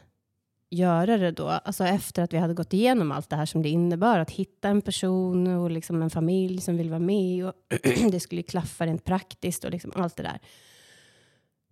[0.75, 3.69] göra det då, alltså efter att vi hade gått igenom allt det här som det
[3.69, 7.55] innebar, att hitta en person och liksom en familj som vill vara med och
[8.11, 10.39] det skulle ju klaffa rent praktiskt och liksom allt det där.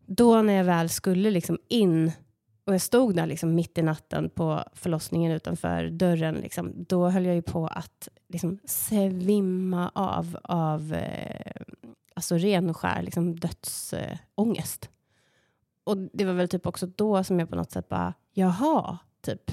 [0.07, 2.12] Då när jag väl skulle liksom in
[2.64, 7.26] och jag stod där liksom mitt i natten på förlossningen utanför dörren, liksom, då höll
[7.26, 11.62] jag ju på att liksom svimma av, av eh,
[12.14, 14.90] alltså ren och skär liksom dödsångest.
[15.84, 19.51] Och det var väl typ också då som jag på något sätt bara, jaha, typ.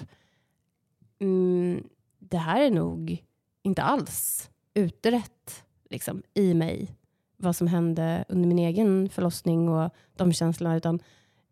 [1.19, 1.83] Mm,
[2.19, 3.23] det här är nog
[3.61, 6.95] inte alls utrett liksom, i mig
[7.37, 10.75] vad som hände under min egen förlossning och de känslorna.
[10.75, 10.99] Utan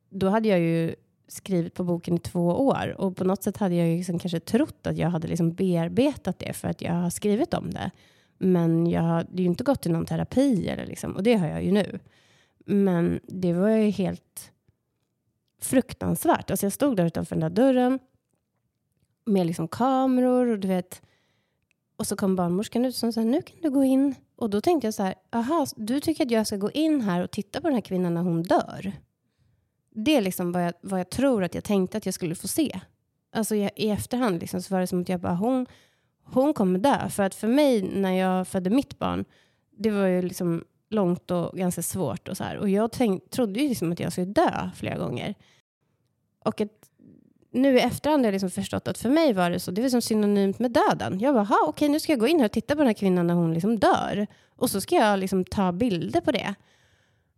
[0.10, 0.96] då hade jag ju
[1.28, 4.40] skrivit på boken i två år och på något sätt hade jag ju liksom kanske
[4.40, 7.92] trott att jag hade liksom bearbetat det för att jag har skrivit om det.
[8.38, 11.64] Men jag hade ju inte gått i någon terapi eller liksom, och det har jag
[11.64, 12.00] ju nu.
[12.66, 14.52] Men det var ju helt
[15.60, 16.52] fruktansvärt.
[16.52, 18.00] Alltså jag stod där utanför den där dörren
[19.26, 21.02] med liksom kameror och du vet.
[21.96, 24.16] Och så kom barnmorskan ut och sa nu kan du gå in.
[24.36, 27.24] Och då tänkte jag så här, aha, du tycker att jag ska gå in här
[27.24, 28.92] och titta på den här kvinnan när hon dör.
[29.92, 32.48] Det är liksom vad jag, vad jag tror att jag tänkte att jag skulle få
[32.48, 32.80] se.
[33.32, 35.66] Alltså jag, i efterhand liksom så var det som att jag bara, hon,
[36.24, 37.10] hon kommer dö.
[37.10, 39.26] För att för mig när jag födde mitt barn,
[39.78, 42.58] det var ju liksom långt och ganska svårt och så här.
[42.58, 45.36] Och jag tänk, trodde ju liksom att jag skulle dö flera gånger.
[46.46, 46.70] Och att
[47.52, 49.90] nu i efterhand har jag liksom förstått att för mig var det så, det var
[49.90, 51.20] som synonymt med döden.
[51.20, 52.94] Jag bara, okej okay, nu ska jag gå in här och titta på den här
[52.94, 54.28] kvinnan när hon liksom dör.
[54.56, 56.56] Och så ska jag liksom ta bilder på det.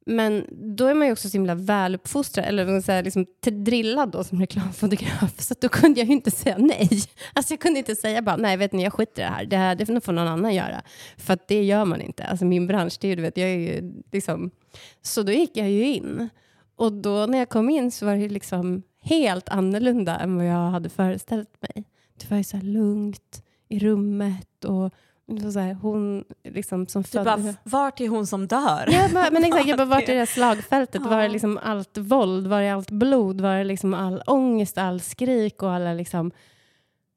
[0.10, 0.45] Men
[0.76, 4.39] då är man ju också så himla väluppfostrad, eller så här, liksom drillad då som
[4.39, 5.39] reklamfotograf.
[5.39, 6.89] Så att då kunde jag ju inte säga nej.
[7.34, 9.45] Alltså jag kunde inte säga bara, nej vet ni jag skiter i det här.
[9.45, 10.82] Det här det får någon annan göra.
[11.18, 12.24] För att det gör man inte.
[12.24, 14.51] Alltså min bransch, det är ju, du vet, jag är ju liksom...
[15.01, 16.30] Så då gick jag ju in.
[16.76, 20.70] Och då när jag kom in så var det liksom helt annorlunda än vad jag
[20.70, 21.86] hade föreställt mig.
[22.20, 24.93] Det var ju så här lugnt i rummet och
[25.30, 28.90] var så här, hon liksom som Du bara, vart är hon som dör?
[28.92, 31.02] Ja, bara, men exakt, jag bara vart i Det- här slagfältet?
[31.02, 31.32] Var det Ja.
[31.32, 32.48] liksom allt våld?
[32.48, 33.42] Var det allt blod?
[33.42, 36.32] Var det liksom all ångest, all skrik och alla liksom...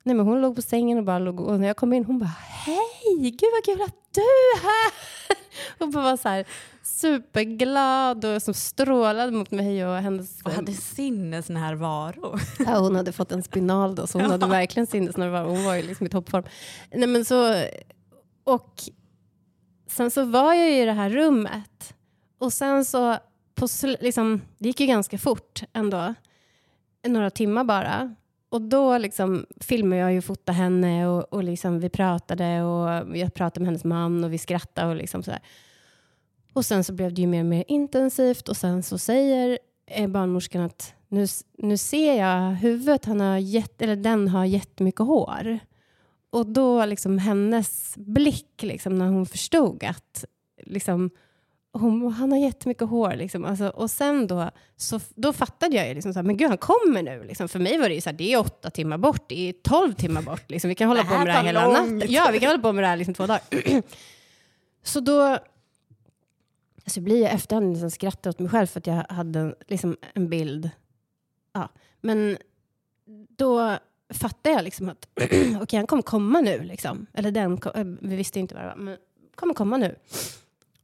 [0.05, 2.19] Nej men hon låg på sängen och bara låg och när jag kom in hon
[2.19, 2.33] bara
[2.65, 4.93] hej, gud vad kul att du är här!
[5.79, 6.45] Hon bara var så här
[6.83, 10.43] superglad och som strålade mot mig och hennes...
[10.43, 12.39] Och hade sinnesnärvaro.
[12.67, 15.49] Ja, hon hade fått en spinal då, så hon hade verkligen sinnesnärvaro.
[15.49, 16.45] Hon var ju liksom i toppform.
[16.95, 17.65] Nej, men så,
[18.45, 18.83] och
[19.87, 21.95] sen så var jag i det här rummet
[22.39, 23.17] och sen så,
[23.55, 23.67] på,
[24.01, 26.15] liksom, det gick ju ganska fort ändå,
[27.07, 28.15] några timmar bara.
[28.49, 33.35] Och då liksom filmade jag och fotade henne och, och liksom vi pratade och jag
[33.35, 35.41] pratade med hennes man och vi skrattade och liksom sådär.
[36.53, 40.09] Och sen så blev det ju mer och mer intensivt och sen så säger eh,
[40.09, 41.27] barnmorskan att nu,
[41.59, 45.59] nu ser jag huvudet, han har jätt, eller den har jättemycket hår.
[46.33, 50.25] Och då liksom hennes blick liksom, när hon förstod att
[50.67, 51.11] liksom,
[51.73, 53.15] hon, han har jättemycket hår.
[53.15, 53.45] Liksom.
[53.45, 56.59] Alltså, och sen då, så, då fattade jag ju liksom så här, men gud han
[56.59, 57.25] kommer nu.
[57.25, 57.49] Liksom.
[57.49, 59.93] För mig var det ju så här, det är åtta timmar bort, det är tolv
[59.93, 60.51] timmar bort.
[60.51, 60.69] Liksom.
[60.69, 62.13] Vi kan hålla på med det här hela lång natten.
[62.13, 63.43] Ja, vi kan hålla på med det här liksom två dagar.
[64.83, 65.41] så då, alltså
[66.95, 70.29] jag blir i efterhand liksom skrattad åt mig själv för att jag hade liksom en
[70.29, 70.71] bild.
[71.53, 71.69] Ja.
[72.01, 72.39] Men
[73.37, 73.79] då
[74.13, 76.63] fattade jag liksom att okej, okay, han kommer komma nu.
[76.63, 77.07] Liksom.
[77.15, 78.97] Eller den, kom- eh, vi visste inte vad det var, men
[79.35, 79.97] kommer komma nu.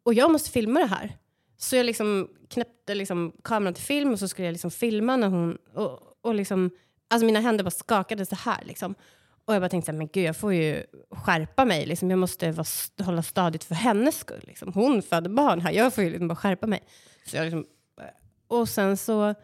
[0.02, 1.16] Och jag måste filma det här.
[1.56, 5.28] Så jag liksom knäppte liksom kameran till film och så skulle jag liksom filma när
[5.28, 5.58] hon...
[5.74, 6.70] Och, och liksom,
[7.08, 8.64] alltså mina händer bara skakade så här.
[8.64, 8.94] Liksom.
[9.44, 11.86] Och jag bara tänkte så här, men gud jag får ju skärpa mig.
[11.86, 12.10] Liksom.
[12.10, 12.66] Jag måste vara,
[13.02, 14.44] hålla stadigt för hennes skull.
[14.46, 14.72] Liksom.
[14.72, 16.82] Hon födde barn här, jag får ju liksom bara skärpa mig.
[17.26, 17.66] Så jag liksom,
[18.48, 19.34] och sen så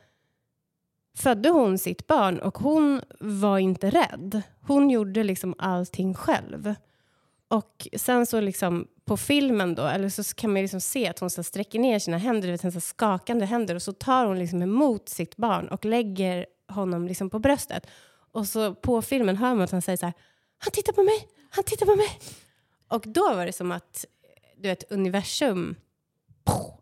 [1.17, 4.43] födde hon sitt barn och hon var inte rädd.
[4.61, 6.75] Hon gjorde liksom allting själv.
[7.49, 11.31] Och sen så liksom på filmen då, eller så kan man liksom se att hon
[11.31, 15.09] så sträcker ner sina händer, vet, hennes skakande händer och så tar hon liksom emot
[15.09, 17.87] sitt barn och lägger honom liksom på bröstet.
[18.33, 20.15] Och så på filmen hör man att han säger så här,
[20.59, 22.09] han tittar på mig, han tittar på mig.
[22.89, 24.05] Och då var det som att,
[24.57, 25.77] du vet, universum,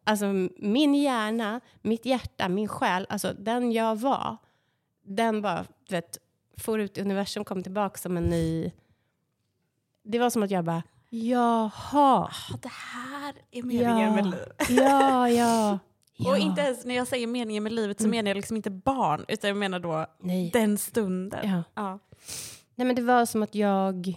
[0.04, 0.26] alltså
[0.58, 4.36] min hjärna, mitt hjärta, min själ, alltså den jag var,
[5.04, 6.18] den bara, du vet,
[6.56, 8.72] for ut i universum, kom tillbaka som en ny...
[10.04, 12.30] Det var som att jag bara, jaha,
[12.62, 14.70] det här är meningen med livet.
[14.70, 15.78] ja, ja,
[16.16, 16.30] ja.
[16.30, 19.24] Och inte ens när jag säger meningen med livet så menar jag liksom inte barn,
[19.28, 20.50] utan jag menar då Nej.
[20.52, 21.48] den stunden.
[21.48, 21.64] Ja.
[21.74, 21.98] Ja.
[22.74, 24.14] Nej, men det var som att jag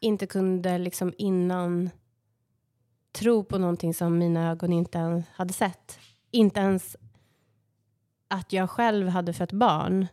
[0.00, 1.90] inte kunde liksom innan
[3.16, 5.98] tro på någonting som mina ögon inte ens hade sett.
[6.30, 6.96] Inte ens
[8.28, 10.06] att jag själv hade fött barn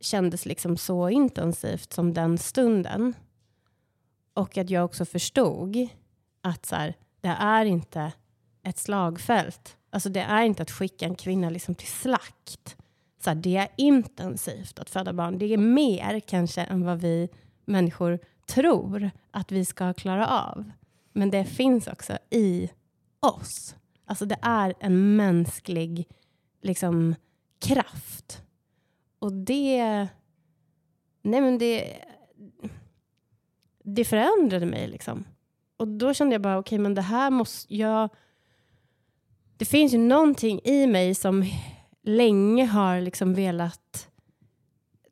[0.00, 3.14] kändes liksom så intensivt som den stunden.
[4.34, 5.88] Och att jag också förstod
[6.40, 8.12] att så här, det är inte
[8.62, 9.76] ett slagfält.
[9.90, 12.76] Alltså det är inte att skicka en kvinna liksom till slakt.
[13.24, 15.38] Så här, det är intensivt att föda barn.
[15.38, 17.28] Det är mer kanske än vad vi
[17.64, 20.70] människor tror att vi ska klara av.
[21.12, 22.70] Men det finns också i
[23.20, 23.74] oss.
[24.04, 26.08] Alltså det är en mänsklig
[26.62, 27.14] liksom,
[27.58, 28.42] kraft.
[29.18, 30.08] Och det...
[31.22, 32.04] Nej men det...
[33.82, 35.24] Det förändrade mig liksom.
[35.76, 38.08] Och då kände jag bara, okej men det här måste jag...
[39.56, 41.44] Det finns ju någonting i mig som
[42.02, 44.08] länge har liksom velat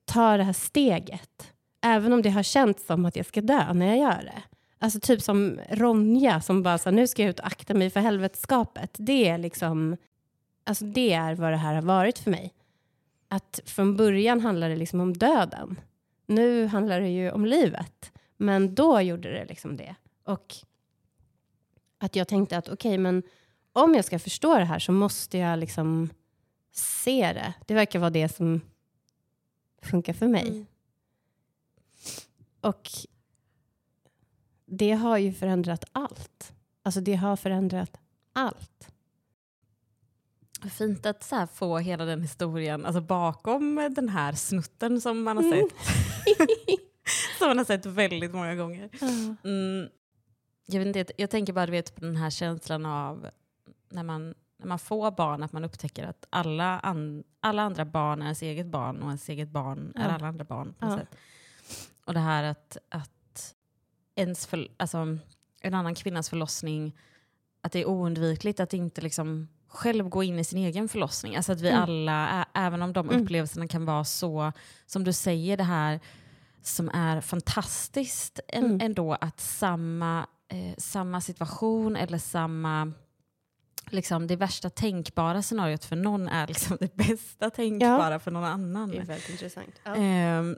[0.05, 1.53] ta det här steget.
[1.81, 4.43] Även om det har känts som att jag ska dö när jag gör det.
[4.79, 8.01] Alltså typ som Ronja som bara sa nu ska jag ut och akta mig för
[8.01, 8.97] helvetskapet.
[8.99, 9.97] Det är liksom,
[10.65, 12.55] alltså det är vad det här har varit för mig.
[13.29, 15.81] Att från början handlade det liksom om döden.
[16.27, 18.13] Nu handlar det ju om livet.
[18.37, 19.95] Men då gjorde det liksom det.
[20.25, 20.55] Och
[21.99, 23.23] att jag tänkte att okej, men
[23.73, 26.11] om jag ska förstå det här så måste jag liksom
[26.73, 27.55] se det.
[27.67, 28.61] Det verkar vara det som
[29.83, 30.49] funkar för mig.
[30.49, 30.67] Mm.
[32.61, 32.91] Och
[34.69, 36.53] det har ju förändrat allt.
[36.83, 38.01] Alltså det har förändrat
[38.33, 38.89] allt.
[40.79, 45.45] Fint att så få hela den historien alltså bakom den här snutten som man har
[45.45, 45.59] Mm.
[45.69, 45.79] sett.
[47.39, 48.91] som man har sett väldigt många gånger.
[49.45, 49.89] Mm,
[50.67, 53.31] jag, vet inte, jag- tänker bara du vet, på den här känslan av
[53.91, 58.21] när man, när man får barn, att man upptäcker att alla, an, alla andra barn
[58.21, 60.15] är ens eget barn och ens eget barn är Ja.
[60.15, 60.75] alla andra barn.
[60.79, 60.97] På Ja.
[60.99, 61.09] sätt.
[62.05, 63.11] Och det här att, att
[64.19, 65.19] ens för, alltså,
[65.61, 66.97] en annan kvinnas förlossning,
[67.61, 71.37] att det är oundvikligt att inte liksom själv gå in i sin egen förlossning.
[71.37, 71.83] Alltså att vi Mm.
[71.83, 73.23] alla, även om de Mm.
[73.23, 74.53] upplevelserna kan vara så,
[74.87, 76.01] som du säger, det här
[76.63, 78.81] som är fantastiskt en, Mm.
[78.81, 82.93] ändå att samma, eh, samma situation eller samma
[83.91, 88.89] Liksom det värsta tänkbara scenariot för någon är liksom det bästa tänkbara för någon annan.
[88.91, 89.81] Det är väldigt intressant.
[89.85, 89.97] Ja.
[89.97, 90.57] Ehm,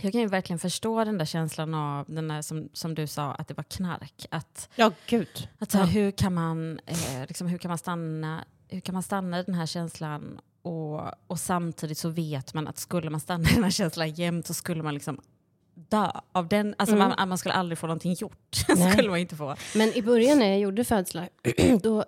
[0.00, 3.32] jag kan ju verkligen förstå den där känslan av, den där, som, som du sa,
[3.32, 4.26] att det var knark.
[4.30, 5.48] Att, Ja, gud.
[5.58, 5.90] att så här, Ja.
[5.90, 9.54] hur, kan man, eh, liksom, hur, kan man stanna, hur kan man stanna i den
[9.54, 13.70] här känslan och, och samtidigt så vet man att skulle man stanna i den här
[13.70, 15.20] känslan jämt så skulle man liksom
[15.74, 16.74] dö av den.
[16.78, 17.12] Alltså Mm.
[17.18, 18.54] man, man skulle aldrig få någonting gjort.
[18.92, 19.56] Skulle man inte få.
[19.74, 21.28] Men i början när jag gjorde födslar,
[21.82, 22.04] då,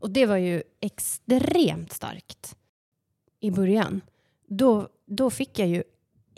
[0.00, 2.56] och det var ju extremt starkt
[3.40, 4.00] i början,
[4.48, 5.82] då, då fick jag ju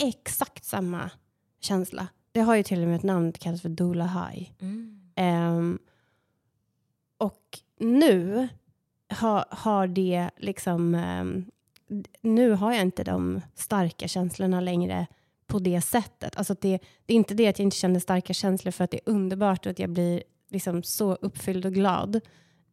[0.09, 1.11] exakt samma
[1.61, 2.09] känsla.
[2.33, 4.51] Det har ju till och med ett namn, det kallas för doula high.
[5.15, 5.79] Ehm,
[7.19, 8.49] och nu
[9.09, 10.95] har, har det liksom...
[10.95, 11.45] ehm,
[12.21, 15.07] nu har jag inte de starka känslorna längre
[15.47, 16.37] på det sättet.
[16.37, 19.01] Alltså det, det är inte det att jag inte känner starka känslor för att det
[19.07, 22.17] är underbart och att jag blir liksom så uppfylld och glad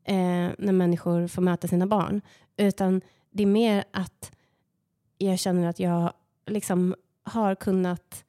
[0.03, 2.21] eh, när människor får möta sina barn.
[2.57, 3.01] Utan
[3.31, 4.31] det är mer att
[5.17, 6.13] jag känner att jag
[6.45, 6.95] liksom
[7.27, 8.23] har kunnat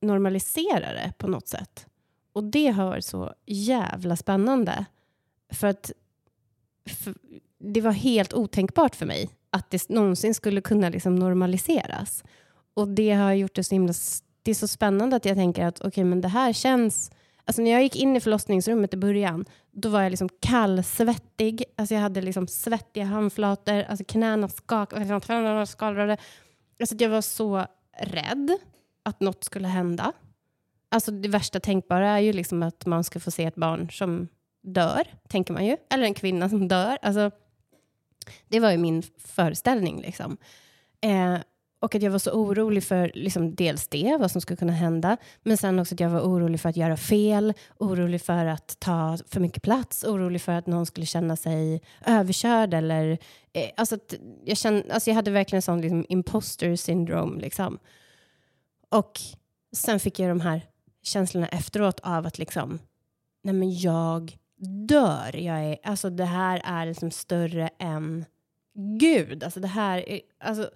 [0.00, 1.86] normalisera det på något sätt.
[2.32, 4.84] Och det har varit så jävla spännande.
[5.52, 5.92] För att
[6.88, 7.14] för,
[7.58, 12.24] det var helt otänkbart för mig att det någonsin skulle kunna liksom normaliseras.
[12.74, 13.92] Och det har gjort det så himla...
[14.42, 17.10] Det är så spännande att jag tänker att okej, men det här känns...
[17.44, 21.64] Alltså när jag gick in i förlossningsrummet i början, då var jag liksom kallsvettig.
[21.76, 25.66] Alltså jag hade liksom svettiga handflator, alltså knäna skakade.
[25.66, 26.16] skakade.
[26.80, 27.66] Alltså jag var så
[27.98, 28.58] rädd
[29.02, 30.12] att något skulle hända.
[30.88, 34.28] Alltså det värsta tänkbara är ju liksom att man ska få se ett barn som
[34.62, 35.76] dör, tänker man ju.
[35.90, 36.98] Eller en kvinna som dör.
[37.02, 37.30] Alltså,
[38.48, 40.00] det var ju min föreställning.
[40.00, 40.36] Liksom.
[41.00, 41.36] Eh,
[41.80, 45.16] och att jag var så orolig för liksom, dels det, vad som skulle kunna hända.
[45.42, 47.54] Men sen också att jag var orolig för att göra fel.
[47.78, 50.04] Orolig för att ta för mycket plats.
[50.04, 52.74] Orolig för att någon skulle känna sig överkörd.
[52.74, 53.18] Eller,
[53.52, 54.14] eh, alltså att
[54.44, 57.40] jag, kände, alltså jag hade verkligen sån liksom, imposter syndrome.
[57.40, 57.78] Liksom.
[58.88, 59.20] Och
[59.76, 60.62] sen fick jag de här
[61.02, 62.78] känslorna efteråt av att liksom,
[63.42, 64.38] nej men jag
[64.88, 65.36] dör.
[65.36, 68.24] Jag är, alltså det här är liksom större än
[69.00, 69.44] Gud.
[69.44, 70.70] Alltså det här är, alltså,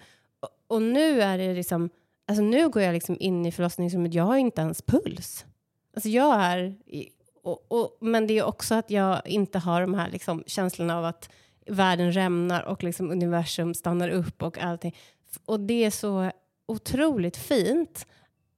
[0.67, 1.91] och, nu är det liksom,
[2.29, 5.47] alltså nu går jag liksom in i förlossningsrummet, jag har inte ens puls.
[5.95, 7.09] Alltså jag är, i-
[7.43, 11.05] och, och, men det är också att jag inte har de här liksom känslorna av
[11.05, 11.31] att
[11.67, 14.97] världen rämnar och liksom universum stannar upp och allting.
[15.45, 16.31] Och det är så
[16.67, 18.07] otroligt fint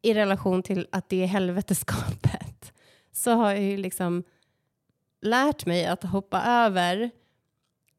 [0.02, 2.72] i relation till att det är helveteskapet.
[3.12, 4.24] Så har jag ju liksom
[5.22, 7.10] lärt mig att hoppa över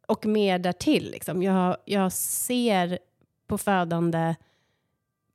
[0.08, 1.12] och mer därtill.
[1.12, 1.44] Liksom.
[1.44, 3.00] Jag, jag ser
[3.48, 4.36] på födande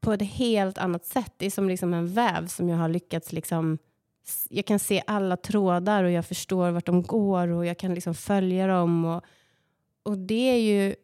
[0.00, 1.32] på ett helt annat sätt.
[1.36, 3.78] Det är som liksom en väv som jag har lyckats liksom
[4.48, 8.14] jag kan se alla trådar och jag förstår vart de går och jag kan liksom
[8.14, 9.04] följa dem.
[9.04, 9.24] Och,
[10.02, 10.94] och det är ju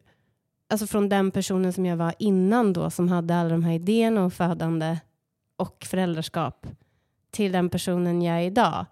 [0.69, 4.23] alltså från den personen som jag var innan då som hade alla de här idéerna
[4.23, 4.99] om födande
[5.55, 6.67] och föräldraskap
[7.31, 8.85] till den personen jag är idag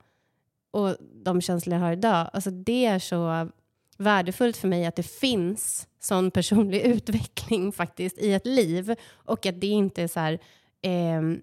[0.72, 2.30] och de känslor jag har idag.
[2.34, 3.50] Alltså det är så
[3.98, 9.62] värdefullt för mig att det finns sån personlig utveckling faktiskt i ett liv och att
[9.62, 10.40] det inte är så här
[10.82, 11.42] ehm,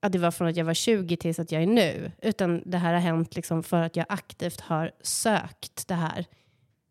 [0.00, 2.78] att det var från att jag var 20 tills att jag är nu, utan det
[2.78, 6.26] här har hänt liksom för att jag aktivt har sökt det här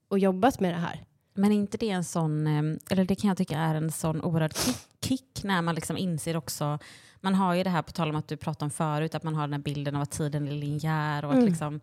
[0.08, 1.04] och jobbat med det här.
[1.34, 4.22] Men är inte det en sån, eh, eller det kan jag tycka är en sån
[4.22, 6.80] oerhörd kick, kick när man liksom inser också,
[7.22, 9.36] man har ju det här på tal om att du pratade om förut, att man
[9.36, 11.50] har den här bilden av att tiden är linjär och att Mm.
[11.50, 11.80] liksom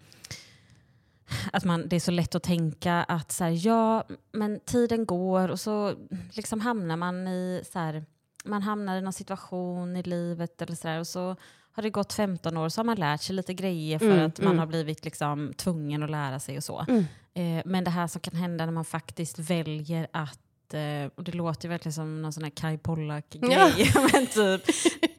[1.53, 5.49] att man, det är så lätt att tänka att så här, ja, men tiden går
[5.49, 5.95] och så
[6.33, 8.05] liksom hamnar man i så här,
[8.45, 11.37] man hamnar i någon situation i livet eller så där, och så
[11.72, 14.39] har det gått 15 år så har man lärt sig lite grejer för Mm, att
[14.39, 14.59] man mm.
[14.59, 16.87] har blivit liksom tvungen att lära sig och så.
[16.89, 17.05] Mm.
[17.35, 21.33] Eh, men det här som kan hända när man faktiskt väljer att, eh, och det
[21.33, 24.09] låter ju verkligen som någon sån här Kai Pollak-grej, Ja.
[24.12, 24.62] men typ,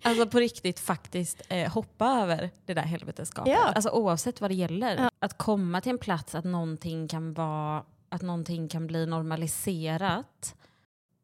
[0.05, 3.53] alltså på riktigt faktiskt eh, hoppa över det där helveteskapet.
[3.53, 3.71] Ja.
[3.75, 4.95] Alltså oavsett vad det gäller.
[4.95, 5.11] Ja.
[5.19, 10.55] Att komma till en plats att någonting kan vara, att någonting kan bli normaliserat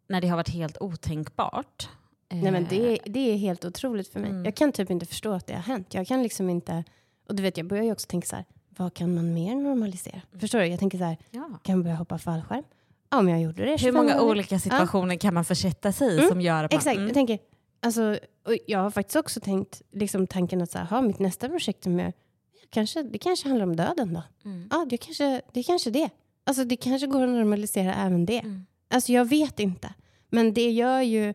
[0.07, 1.89] när det har varit helt otänkbart.
[2.29, 4.29] Nej, men Eh, det, det är helt otroligt för mig.
[4.29, 4.45] Mm.
[4.45, 5.93] Jag kan typ inte förstå att det har hänt.
[5.93, 6.83] Jag kan liksom inte...
[7.29, 8.45] Och du vet, jag börjar ju också tänka så här,
[8.77, 10.21] vad kan man mer normalisera?
[10.29, 10.39] Mm.
[10.39, 10.65] Förstår du?
[10.65, 11.49] Jag tänker så här, ja.
[11.63, 12.63] kan jag börja hoppa fallskärm?
[13.09, 16.17] Ja, om jag gjorde det Hur 25 många olika situationer kan man försätta sig i
[16.17, 16.77] Mm, som gör att man...
[16.77, 17.07] Exakt, Mm.
[17.07, 17.39] jag tänker,
[17.81, 18.19] alltså,
[18.67, 22.13] jag har faktiskt också tänkt liksom tanken att så här, mitt nästa projekt jag,
[22.69, 24.23] kanske, det kanske handlar om döden då.
[24.45, 24.67] Mm.
[24.71, 25.63] Ja, det kanske det.
[25.63, 26.09] Kanske det.
[26.43, 28.39] Alltså det kanske går att normalisera även det.
[28.39, 28.65] Mm.
[28.89, 29.93] Alltså jag vet inte.
[30.29, 31.33] Men det gör ju,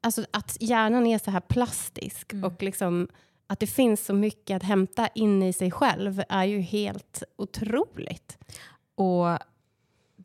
[0.00, 2.44] alltså att hjärnan är så här plastisk Mm.
[2.44, 3.08] och liksom
[3.46, 8.38] att det finns så mycket att hämta in i sig själv är ju helt otroligt.
[8.94, 9.38] Och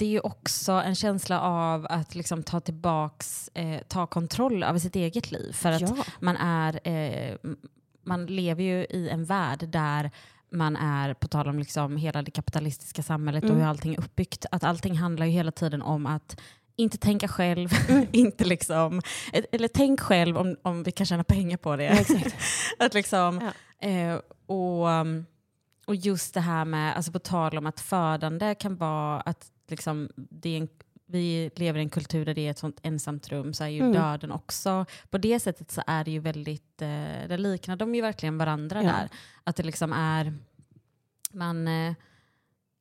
[0.02, 4.80] det är ju också en känsla av att liksom ta tillbaks, eh, ta kontroll över
[4.80, 5.54] sitt eget liv.
[5.54, 5.95] För att ja.
[6.20, 7.36] man är, eh,
[8.04, 10.12] man lever ju i en värld där
[10.52, 13.56] man är, på tal om liksom hela det kapitalistiska samhället Mm.
[13.56, 16.39] och hur allting är uppbyggt, att allting handlar ju hela tiden om att
[16.76, 18.08] inte tänka själv, Mm.
[18.12, 19.02] inte liksom,
[19.52, 22.06] eller tänk själv om, om vi kan tjäna pengar på det.
[22.10, 22.20] Ja,
[22.86, 23.49] att liksom,
[23.80, 23.88] Ja.
[23.88, 24.88] eh, och,
[25.88, 30.09] och just det här med, alltså på tal om att födande kan vara att liksom,
[30.15, 30.67] det är en,
[31.05, 33.80] vi lever i en kultur där det är ett sånt ensamt rum, så är ju
[33.80, 33.93] Mm.
[33.93, 34.86] döden också.
[35.09, 36.88] På det sättet så är det ju väldigt, eh,
[37.28, 38.89] där liknar de ju verkligen varandra Ja.
[38.89, 39.09] där.
[39.43, 40.34] Att det liksom är,
[41.32, 41.93] man, eh,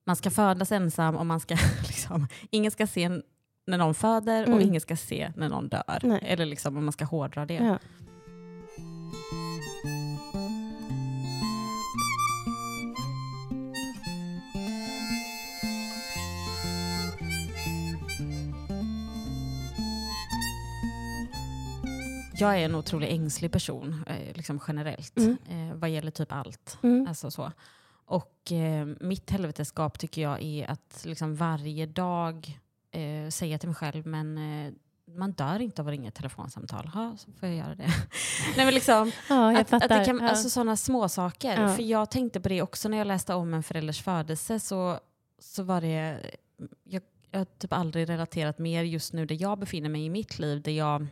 [0.07, 3.09] man ska födas ensam och man ska liksom, ingen ska se
[3.67, 4.61] när någon föder och Mm.
[4.69, 5.99] ingen ska se när någon dör.
[6.03, 6.21] Nej.
[6.23, 7.55] Eller liksom om man ska hårdra det.
[7.55, 7.79] Ja.
[22.41, 25.37] Jag är en otroligt ängslig person eh, liksom generellt Mm.
[25.71, 26.79] eh, vad gäller typ allt.
[26.83, 27.07] Mm.
[27.09, 27.53] Alltså så.
[28.05, 32.59] Och eh, mitt helveteskap tycker jag är att liksom varje dag
[32.93, 34.73] eh, säga till mig själv, men eh,
[35.17, 36.91] man dör inte av att ringa ett telefonsamtal.
[36.95, 37.87] Ja, så får jag göra det.
[38.57, 39.87] Nej, men liksom, ja, jag att, fattar.
[39.99, 40.29] att det kan, ja.
[40.29, 41.63] alltså sådana små saker.
[41.63, 41.75] Ja.
[41.77, 44.99] För jag tänkte på det också när jag läste om en förälders födelse så,
[45.39, 46.21] så var det,
[46.85, 50.39] jag, jag har typ aldrig relaterat mer just nu där jag befinner mig i mitt
[50.39, 51.07] liv, där jag,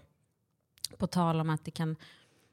[0.97, 1.97] på tal om att det kan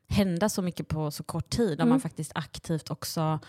[0.07, 1.89] hända så mycket på så kort tid, om Mm.
[1.89, 3.39] man faktiskt aktivt också,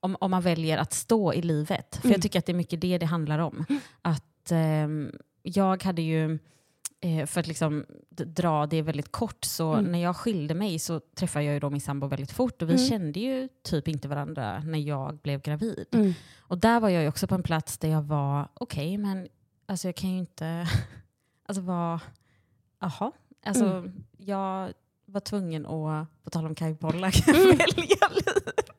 [0.00, 1.96] om, om man väljer att stå i livet.
[1.96, 2.12] För Mm.
[2.12, 3.64] jag tycker att det är mycket det det handlar om.
[4.02, 6.38] Att ehm, jag hade ju,
[7.00, 9.92] eh, för att liksom dra det väldigt kort, så Mm.
[9.92, 12.74] när jag skilde mig så träffade jag ju då min sambo väldigt fort och vi
[12.74, 12.86] Mm.
[12.88, 15.86] kände ju typ inte varandra när jag blev gravid.
[15.92, 16.12] Mm.
[16.40, 19.28] Och där var jag ju också på en plats där jag var, okej men
[19.66, 20.66] alltså jag kan ju inte,
[21.46, 22.00] alltså vad,
[22.80, 23.12] jaha.
[23.44, 24.04] Alltså Mm.
[24.16, 24.72] jag
[25.06, 27.40] var tvungen att, på tal om Kaj Pollak, Mm.
[27.56, 28.70] välja livet.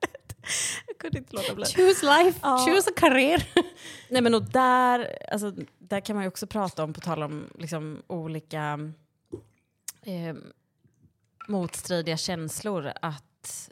[0.88, 1.66] Jag kunde inte låta bli.
[1.66, 2.58] Choose life, Ja.
[2.68, 3.48] choose a career.
[4.10, 7.46] Nej men och där, alltså, där kan man ju också prata om, på tal om
[7.60, 8.80] liksom, olika
[10.02, 10.36] eh,
[11.48, 13.72] motstridiga känslor, att,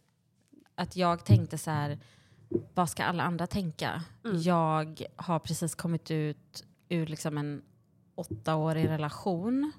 [0.75, 1.99] att jag tänkte så här,
[2.73, 4.03] vad ska alla andra tänka?
[4.25, 4.41] Mm.
[4.41, 7.61] Jag har precis kommit ut ur liksom en
[8.15, 9.71] åttaårig relation.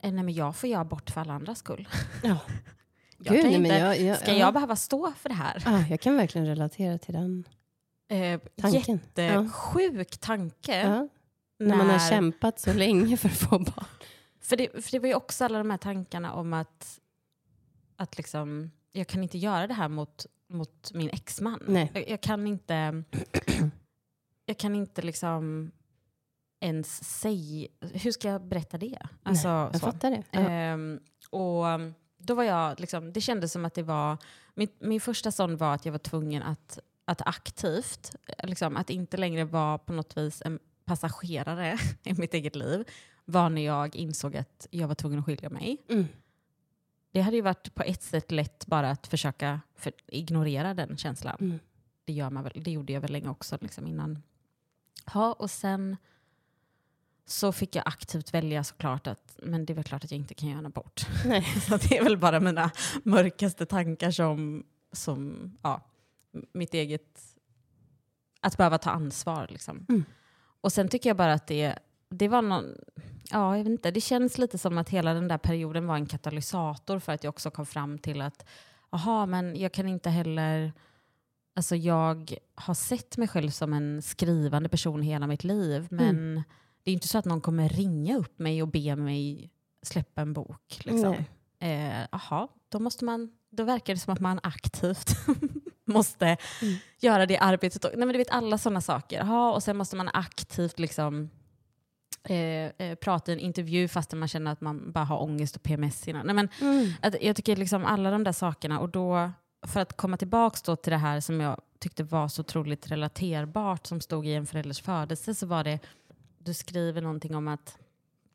[0.00, 1.88] Eh, Nej, men jag får göra bort för alla andras skull.
[2.22, 2.38] Ja.
[3.18, 4.38] Jag Gud, kan nej, inte, jag, jag, ska ja.
[4.38, 5.62] jag behöva stå för det här?
[5.66, 7.44] Ja, jag kan verkligen relatera till den
[8.08, 9.00] Eh, tanken.
[9.14, 9.22] Ja.
[9.22, 10.80] Jättesjuk tanke.
[10.80, 11.08] Ja.
[11.58, 13.84] När man har när- kämpat så länge för att få barn.
[14.40, 17.00] För det, för det var ju också alla de här tankarna om att,
[17.96, 21.60] att liksom, jag kan inte göra det här mot, mot min exman.
[21.66, 21.90] Nej.
[21.94, 23.02] Jag, jag kan inte,
[24.46, 25.70] jag kan inte liksom
[26.60, 28.98] ens säga, hur ska jag berätta det?
[29.22, 29.86] Alltså, Jag så.
[29.86, 30.22] fattar det.
[30.30, 30.40] Ja.
[30.40, 31.00] Ehm,
[31.30, 31.64] och
[32.18, 34.18] då var jag, liksom, det kändes som att det var,
[34.54, 39.16] min, min första sån var att jag var tvungen att, att aktivt, liksom, att inte
[39.16, 42.84] längre vara på något vis en passagerare i mitt eget liv,
[43.24, 45.84] var när jag insåg att jag var tvungen att skilja mig.
[45.88, 46.06] Mm.
[47.10, 51.36] Det hade ju varit på ett sätt lätt bara att försöka för, ignorera den känslan.
[51.40, 51.58] Mm.
[52.04, 54.22] Det, gör man väl, det gjorde jag väl länge också liksom innan.
[55.14, 55.96] Ja, och sen
[57.26, 60.34] så fick jag aktivt välja såklart att men det är väl klart att jag inte
[60.34, 61.06] kan göra en abort.
[61.24, 61.42] Nej.
[61.68, 62.70] Så det är väl bara mina
[63.02, 65.80] mörkaste tankar som, som ja,
[66.52, 67.20] mitt eget,
[68.40, 69.46] att behöva ta ansvar.
[69.50, 69.86] Liksom.
[69.88, 70.04] Mm.
[70.60, 72.64] Och sen tycker jag bara att det, det var någon,
[73.30, 76.06] ja jag vet inte, det känns lite som att hela den där perioden var en
[76.06, 78.46] katalysator för att jag också kom fram till att,
[78.90, 80.72] aha men jag kan inte heller,
[81.54, 86.44] alltså jag har sett mig själv som en skrivande person hela mitt liv men
[86.86, 89.50] det är inte så att någon kommer ringa upp mig och be mig
[89.82, 90.80] släppa en bok.
[90.84, 91.16] Liksom.
[91.60, 92.00] Nej.
[92.00, 95.10] Eh, aha, då, måste man, då verkar det som att man aktivt
[95.84, 96.76] måste Mm.
[96.98, 97.82] göra det arbetet.
[97.82, 99.20] Nej, men du vet alla sådana saker.
[99.20, 101.30] Aha, och sen måste man aktivt liksom,
[102.28, 102.36] eh,
[102.86, 106.08] eh, prata i en intervju fastän man känner att man bara har ångest och PMS
[106.08, 106.26] innan.
[106.26, 106.92] Nej, men, Mm.
[107.02, 109.30] att jag tycker liksom alla de där sakerna och då
[109.66, 114.00] för att komma tillbaka till det här som jag tyckte var så otroligt relaterbart som
[114.00, 115.78] stod i en förälders födelse så var det,
[116.46, 117.78] du skriver någonting om att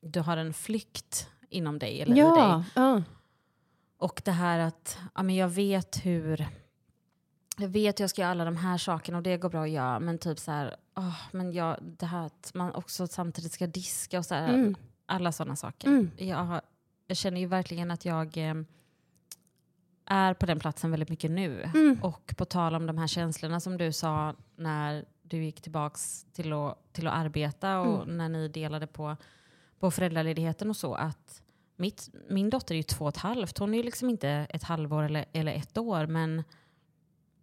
[0.01, 2.25] du har en flykt inom dig eller i dig.
[2.25, 3.03] Ja, ja.
[3.97, 6.47] Och det här att ja, men jag vet hur
[7.57, 9.69] jag vet hur jag ska göra alla de här sakerna och det går bra att
[9.69, 13.67] göra men typ så här, åh, men jag, det här att man också samtidigt ska
[13.67, 14.75] diska och så här, Mm.
[15.05, 15.87] alla sådana saker.
[15.87, 16.11] Mm.
[16.17, 16.61] Jag,
[17.07, 18.55] jag känner ju verkligen att jag eh,
[20.05, 21.63] är på den platsen väldigt mycket nu.
[21.63, 21.99] Mm.
[22.03, 26.53] Och på tal om de här känslorna som du sa när du gick tillbaks till
[26.53, 28.17] att, till att arbeta och Mm.
[28.17, 29.17] när ni delade på,
[29.79, 31.41] på föräldraledigheten och så, att
[31.75, 33.57] mitt, min dotter är ju två och ett halvt.
[33.57, 36.43] Hon är ju liksom inte ett halvår eller, eller ett år, men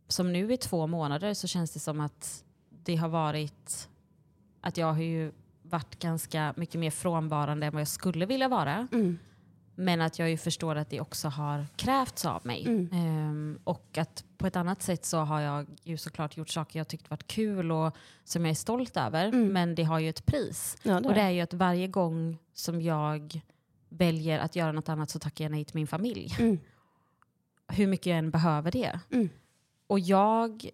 [0.08, 3.88] som nu är två månader så känns det som att det har varit,
[4.60, 5.32] att jag har ju
[5.62, 8.88] varit ganska mycket mer frånvarande än vad jag skulle vilja vara.
[8.92, 9.18] Mm.
[9.80, 12.66] Men att jag ju förstår att det också har krävts av mig.
[12.66, 12.88] Mm.
[12.92, 16.88] Ehm, och att på ett annat sätt så har jag ju såklart gjort saker jag
[16.88, 19.26] tyckt varit kul och som jag är stolt över.
[19.26, 19.48] Mm.
[19.48, 20.76] Men det har ju ett pris.
[20.82, 21.30] Ja, det Och det är.
[21.30, 23.40] ju att varje gång som jag
[23.88, 26.36] väljer att göra något annat så tackar jag nej till min familj.
[26.38, 26.58] Mm.
[27.68, 29.00] Hur mycket jag än behöver det.
[29.10, 29.28] Mm.
[29.86, 30.70] Och jag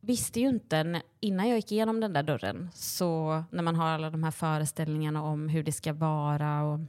[0.00, 4.10] visste ju inte innan jag gick igenom den där dörren, så när man har alla
[4.10, 6.80] de här föreställningarna om hur det ska vara, och,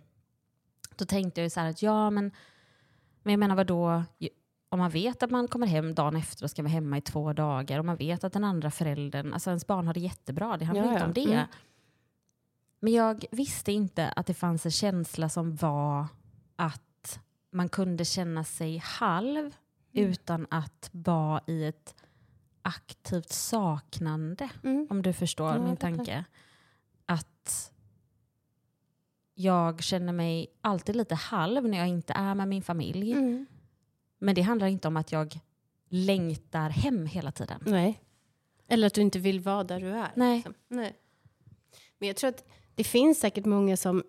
[0.98, 2.32] då tänkte jag ju så här att ja men,
[3.24, 4.30] men jag menar Ju-
[4.70, 7.34] om man vet att man kommer hem dagen efter och ska vara hemma i två
[7.34, 10.66] dagar, och man vet att den andra föräldern, alltså ens barn har det jättebra, det
[10.66, 11.34] handlar Ja, inte om det.
[11.34, 11.48] Mm.
[12.80, 16.06] Men jag visste inte att det fanns en känsla som var
[16.56, 17.20] att
[17.52, 19.56] man kunde känna sig halv
[19.93, 20.10] Mm.
[20.12, 21.96] utan att vara i ett
[22.62, 24.88] aktivt saknande, Mm.
[24.89, 26.26] om du förstår Ja, min tanke.
[29.36, 33.11] Jag känner mig alltid lite halv när jag inte är med min familj.
[33.11, 33.45] Mm.
[34.19, 35.39] Men det handlar inte om att jag
[35.89, 37.61] längtar hem hela tiden.
[37.65, 38.01] Nej.
[38.67, 40.11] Eller att du inte vill vara där du är.
[40.15, 40.36] Nej.
[40.36, 40.53] liksom.
[40.67, 40.95] Nej.
[41.97, 42.43] Men jag tror att
[42.75, 44.03] det finns säkert många som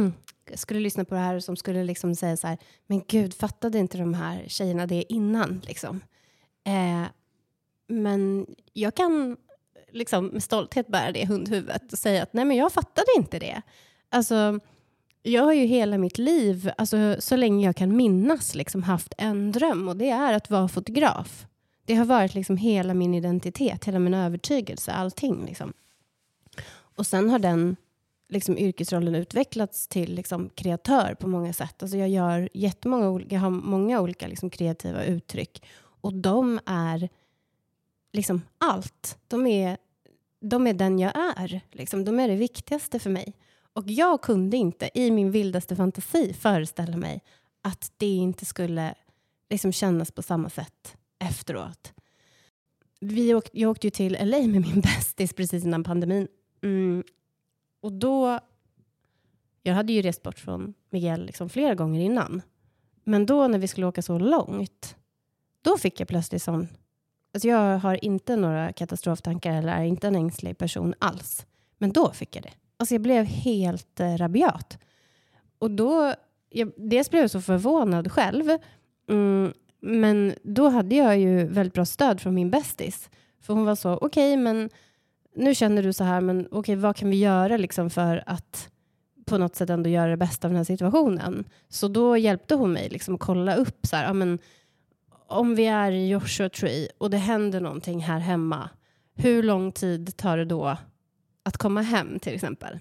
[0.54, 3.78] skulle lyssna på det här och som skulle liksom säga så här, men gud, fattade
[3.78, 5.60] inte de här tjejerna det innan?
[5.66, 6.00] Liksom.
[6.64, 7.04] Eh,
[7.86, 9.36] men jag kan
[9.90, 13.62] liksom med stolthet bära det hundhuvudet och säga att nej, men jag fattade inte det.
[14.08, 14.60] Alltså,
[15.22, 19.52] jag har ju hela mitt liv, alltså, så länge jag kan minnas, liksom, haft en
[19.52, 21.46] dröm och det är att vara fotograf.
[21.84, 25.44] Det har varit liksom hela min identitet, hela min övertygelse, allting.
[25.46, 25.72] Liksom.
[26.72, 27.76] Och sen har den
[28.28, 31.82] liksom, yrkesrollen utvecklats till liksom, kreatör på många sätt.
[31.82, 35.62] Alltså, jag, gör jättemånga olika, jag har många olika liksom, kreativa uttryck.
[36.00, 37.08] Och de är
[38.12, 39.18] liksom allt.
[39.28, 39.76] De är,
[40.40, 41.60] de är den jag är.
[41.70, 42.04] Liksom.
[42.04, 43.34] De är det viktigaste för mig.
[43.72, 47.22] Och jag kunde inte i min vildaste fantasi föreställa mig
[47.62, 48.94] att det inte skulle
[49.50, 51.92] liksom, kännas på samma sätt efteråt.
[53.00, 56.28] Vi åkte, jag åkte ju till LA med min bästis precis innan pandemin.
[56.62, 57.04] Mm.
[57.80, 58.40] Och då...
[59.62, 62.42] Jag hade ju rest bort från Miguel liksom flera gånger innan.
[63.04, 64.96] Men då när vi skulle åka så långt,
[65.62, 66.68] då fick jag plötsligt sån...
[67.34, 71.46] Alltså jag har inte några katastroftankar eller är inte en ängslig person alls.
[71.78, 72.52] Men då fick jag det.
[72.82, 74.78] Alltså jag blev helt eh, rabiat.
[75.58, 76.14] Och då...
[76.50, 78.44] Jag, dels blev jag så förvånad själv.
[79.08, 83.10] Mm, men då hade jag ju väldigt bra stöd från min bästis.
[83.40, 84.70] För hon var så, okej men
[85.36, 88.70] nu känner du så här, men okej vad kan vi göra liksom för att
[89.26, 91.44] på något sätt ändå göra det bästa av den här situationen?
[91.68, 94.38] Så då hjälpte hon mig liksom att kolla upp så här, ja, men,
[95.26, 98.70] om vi är i Joshua Tree och det händer någonting här hemma,
[99.14, 100.76] hur lång tid tar det då
[101.42, 102.78] att komma hem till exempel?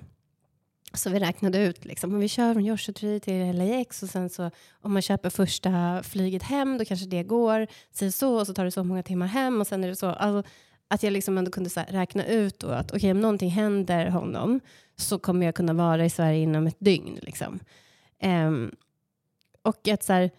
[0.93, 4.29] Så vi räknade ut, liksom, om vi kör från Joshua Tree till LAX och sen
[4.29, 4.51] så
[4.81, 8.65] om man köper första flyget hem, då kanske det går, si så, och så tar
[8.65, 10.07] det så många timmar hem och sen är det så.
[10.07, 10.49] Alltså,
[10.87, 14.09] att jag liksom ändå kunde så här, räkna ut då att okej, om någonting händer
[14.09, 14.59] honom
[14.95, 17.19] så kommer jag kunna vara i Sverige inom ett dygn.
[17.21, 17.59] Liksom.
[18.23, 18.75] Um,
[19.61, 20.31] och att så här,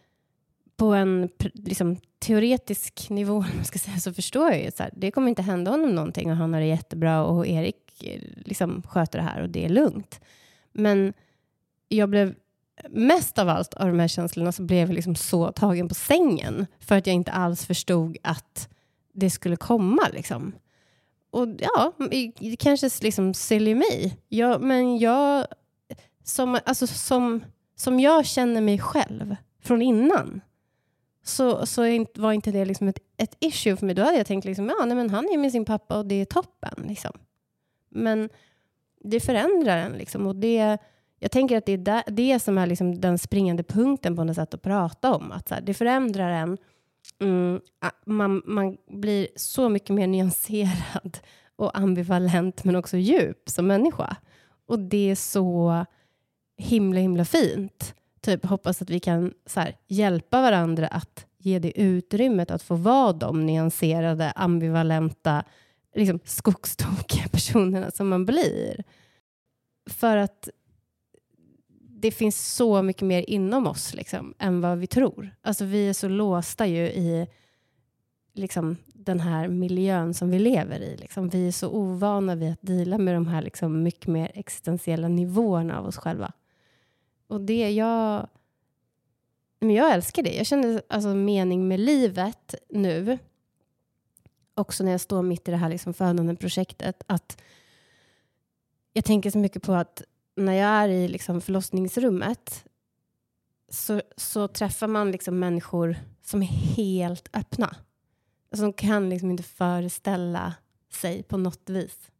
[0.76, 4.92] på en liksom, teoretisk nivå man ska säga, så förstår jag ju att så här,
[4.96, 7.76] det kommer inte hända honom någonting och han har det jättebra och Erik
[8.44, 10.20] liksom, sköter det här och det är lugnt.
[10.72, 11.12] Men
[11.88, 12.34] jag blev
[12.90, 16.66] mest av allt av de här känslorna så blev jag liksom så tagen på sängen
[16.80, 18.68] för att jag inte alls förstod att
[19.12, 20.08] det skulle komma.
[20.12, 20.52] Liksom.
[21.30, 21.92] Och ja,
[22.38, 24.18] det kanske liksom säljer mig.
[24.28, 25.46] Jag, men jag,
[26.24, 27.44] som, alltså, som,
[27.76, 30.40] som jag känner mig själv från innan
[31.24, 31.82] så, så
[32.14, 33.94] var inte det liksom ett, ett issue för mig.
[33.94, 36.14] Då hade jag tänkt liksom, ja, nej, men han är med sin pappa och det
[36.14, 36.84] är toppen.
[36.88, 37.12] Liksom.
[37.92, 38.28] Men
[39.00, 39.92] det förändrar en.
[39.92, 40.78] Liksom, och det,
[41.18, 44.36] jag tänker att det är där, det som är liksom den springande punkten på något
[44.36, 45.32] sätt att prata om.
[45.32, 46.58] Att så här, det förändrar en.
[47.20, 47.60] Mm,
[48.04, 51.18] man, man blir så mycket mer nyanserad
[51.56, 54.16] och ambivalent men också djup som människa.
[54.66, 55.84] Och det är så
[56.56, 57.94] himla himla fint.
[58.20, 62.74] Typ hoppas att vi kan så här, hjälpa varandra att ge det utrymmet att få
[62.74, 65.44] vara de nyanserade, ambivalenta,
[65.94, 68.84] liksom skogstokiga personerna som man blir.
[69.90, 70.48] För att
[72.02, 75.30] det finns så mycket mer inom oss liksom, än vad vi tror.
[75.42, 77.26] Alltså vi är så låsta ju i
[78.34, 80.96] liksom, den här miljön som vi lever i.
[80.96, 81.28] Liksom.
[81.28, 85.78] Vi är så ovana vid att dela med de här liksom, mycket mer existentiella nivåerna
[85.78, 86.32] av oss själva.
[87.26, 88.28] Och det jag...
[89.60, 90.34] Men jag älskar det.
[90.34, 93.18] Jag känner alltså mening med livet nu.
[94.62, 96.36] Också när jag står mitt i det här liksom födande.
[97.06, 97.42] Att
[98.92, 100.02] jag tänker så mycket på att
[100.34, 102.64] när jag är i liksom förlossningsrummet
[103.68, 107.76] så, så träffar man liksom människor som är helt öppna.
[108.52, 110.54] Som kan liksom inte föreställa
[110.90, 112.10] sig på något vis.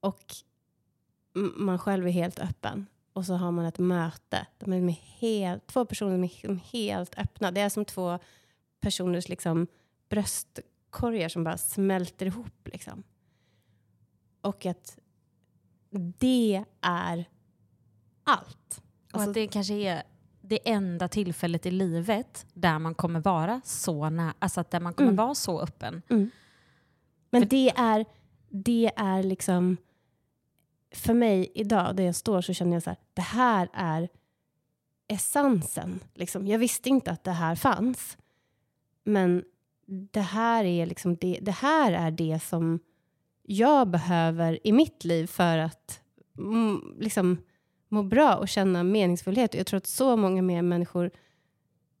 [0.00, 0.34] Och
[1.56, 2.86] man själv är helt öppen.
[3.12, 4.46] Och så har man ett möte.
[4.58, 7.50] De är helt, två personer som är helt öppna.
[7.50, 8.18] Det är som två
[8.80, 9.66] personers liksom
[10.96, 12.68] bröstkorgar som bara smälter ihop.
[12.68, 13.02] Liksom.
[14.40, 14.98] Och att
[16.18, 17.24] det är
[18.24, 18.82] allt.
[19.12, 20.02] Och alltså, att det kanske är
[20.40, 25.12] det enda tillfället i livet där man kommer vara så nä alltså där man kommer
[25.12, 25.16] mm.
[25.16, 26.02] vara så öppen.
[26.08, 26.30] Mm.
[27.30, 28.04] Men för det är,
[28.48, 29.76] det är liksom,
[30.94, 34.08] för mig idag, där jag står så känner jag så här, det här är
[35.08, 36.00] essensen.
[36.14, 36.46] Liksom.
[36.46, 38.16] Jag visste inte att det här fanns.
[39.04, 39.44] Men
[39.86, 42.80] det här är liksom det, det här är det som
[43.42, 46.00] jag behöver i mitt liv för att
[46.98, 47.38] liksom,
[47.88, 49.54] må bra och känna meningsfullhet.
[49.54, 51.10] Jag tror att så många mer människor...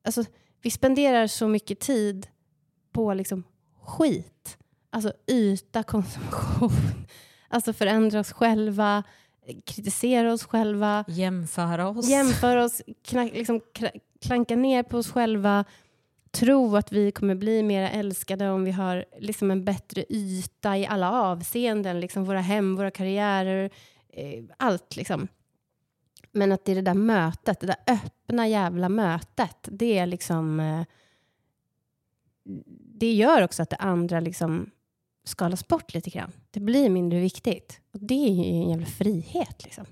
[0.04, 0.24] Alltså,
[0.62, 2.26] vi spenderar så mycket tid
[2.92, 3.44] på liksom
[3.82, 4.58] skit.
[4.90, 6.70] Alltså yta konsumtion.
[7.48, 9.02] Alltså förändra oss själva,
[9.64, 11.04] kritisera oss själva.
[11.08, 12.08] Jämföra oss.
[12.08, 13.60] Jämföra oss, knack, liksom,
[14.22, 15.64] klanka ner på oss själva.
[16.36, 20.86] Tro att vi kommer bli mer älskade om vi har liksom en bättre yta i
[20.86, 22.00] alla avseenden.
[22.00, 23.70] Liksom våra hem, våra karriärer,
[24.08, 25.28] eh, allt liksom.
[26.32, 30.60] Men att det är det där mötet, det där öppna jävla mötet, det är liksom...
[30.60, 30.84] Eh,
[32.98, 34.70] det gör också att det andra liksom
[35.24, 36.32] skalas bort lite grann.
[36.50, 37.80] Det blir mindre viktigt.
[37.92, 39.86] Och det är ju en jävla frihet liksom.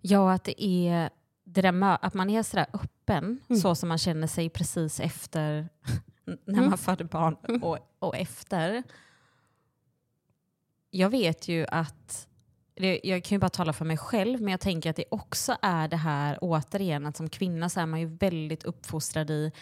[0.00, 1.10] Ja, att det är
[1.54, 3.60] det där att man är sådär öppen, mm.
[3.60, 5.68] så som man känner sig precis efter
[6.24, 6.78] när man mm.
[6.78, 8.82] födde barn och, och efter.
[10.90, 12.28] Jag vet ju att
[12.74, 15.56] det, jag kan ju bara tala för mig själv, men jag tänker att det också
[15.62, 19.52] är det här återigen att som kvinna så är man ju väldigt uppfostrad i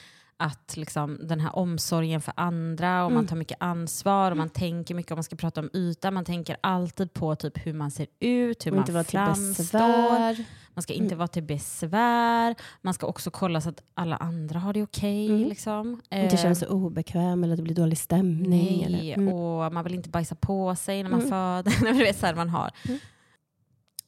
[0.42, 3.14] att liksom, den här omsorgen för andra och mm.
[3.14, 4.54] man tar mycket ansvar och man mm.
[4.54, 6.10] tänker mycket om man ska prata om yta.
[6.10, 10.62] Man tänker alltid på typ hur man ser ut, hur man framstår.
[10.74, 11.18] Man ska inte mm.
[11.18, 12.54] vara till besvär.
[12.80, 15.24] Man ska också kolla så att alla andra har det okej.
[15.26, 15.48] Okay, mm.
[15.48, 16.00] liksom.
[16.10, 18.50] Inte känna sig obekväm eller att det blir dålig stämning.
[18.50, 19.34] Nej, eller, mm.
[19.34, 21.30] och man vill inte bajsa på sig när man mm.
[21.30, 21.94] föder.
[21.98, 22.70] det är så man har.
[22.88, 22.98] Mm.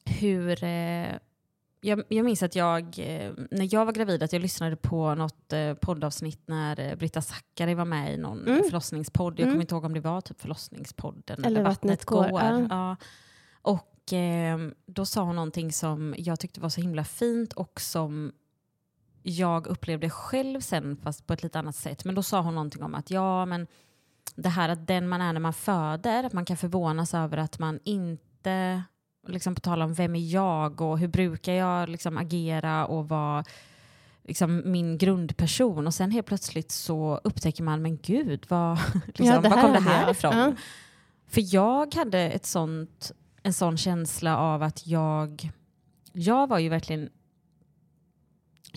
[0.05, 0.63] Hur...
[0.63, 1.07] Eh,
[1.85, 5.53] jag, jag minns att jag, eh, när jag var gravid, att jag lyssnade på något
[5.53, 8.63] eh, poddavsnitt när eh, Britta Zackari var med i någon mm.
[8.63, 9.33] förlossningspodd.
[9.33, 9.61] Jag kommer mm.
[9.61, 12.29] inte ihåg om det var typ förlossningspodden eller, eller Vattnet, går.
[12.29, 12.41] går.
[12.41, 12.67] Ja.
[12.69, 12.95] Ja.
[13.61, 18.31] Och eh, då sa hon någonting som jag tyckte var så himla fint och som
[19.23, 22.05] jag upplevde själv sen, fast på ett lite annat sätt.
[22.05, 23.67] Men då sa hon någonting om att ja, men
[24.35, 27.59] det här att den man är när man föder, att man kan förvånas över att
[27.59, 28.83] man inte
[29.27, 33.43] liksom på tal om vem är jag och hur brukar jag liksom agera och vara
[34.23, 39.41] liksom min grundperson och sen helt plötsligt så upptäcker man, men gud, vad, liksom, ja,
[39.41, 40.37] var kom det här ifrån?
[40.37, 40.53] Ja.
[41.27, 43.11] För jag hade ett sånt,
[43.43, 45.51] en sån känsla av att jag,
[46.13, 47.09] jag var ju verkligen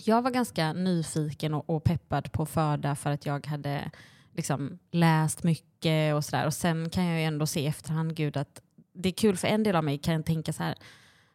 [0.05, 3.91] jag var ganska nyfiken och, och peppad på föda för att jag hade
[4.33, 6.45] liksom läst mycket och sådär.
[6.45, 8.61] Och sen kan jag ju ändå se i efterhand, gud, att
[8.93, 10.75] det är kul för en del av mig kan tänka så här,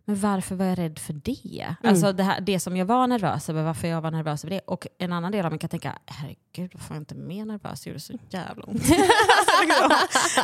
[0.07, 1.63] men varför var jag rädd för det?
[1.63, 1.91] Mm.
[1.91, 4.61] Alltså det, här, det som jag var nervös över, varför jag var nervös över det.
[4.61, 7.81] Och en annan del av mig kan tänka, herregud varför var jag inte mer nervös?
[7.81, 8.83] Det gjorde så jävla ont.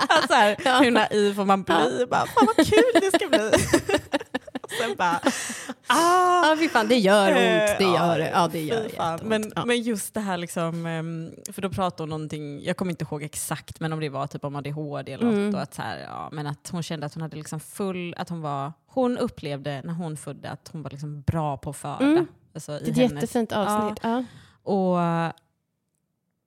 [0.09, 0.81] alltså, här, ja.
[0.81, 1.97] Hur naiv får man bli?
[2.01, 2.07] Ja.
[2.07, 3.51] Bara, Fan vad kul det ska bli.
[4.79, 5.21] sen bara,
[5.87, 6.49] ah!
[6.49, 7.79] Ja, fy fan, det gör ont.
[7.79, 8.31] Det gör det.
[8.31, 9.23] Ja, det gör jätteont.
[9.23, 9.65] Men, ja.
[9.65, 13.23] men just det här, liksom, ehm, för då pratade hon någonting, jag kommer inte ihåg
[13.23, 15.47] exakt, men om det var typ om ADHD eller mm.
[15.47, 15.55] något.
[15.55, 18.29] Och att, så här, ja, men att hon kände att hon hade liksom full, att
[18.29, 22.05] hon var, hon upplevde när hon födde att hon var liksom bra på att föda.
[22.05, 22.27] Mm.
[22.55, 23.99] Alltså, det är ett hennes, jättefint avsnitt.
[24.03, 24.25] Ja.
[24.63, 24.99] Och,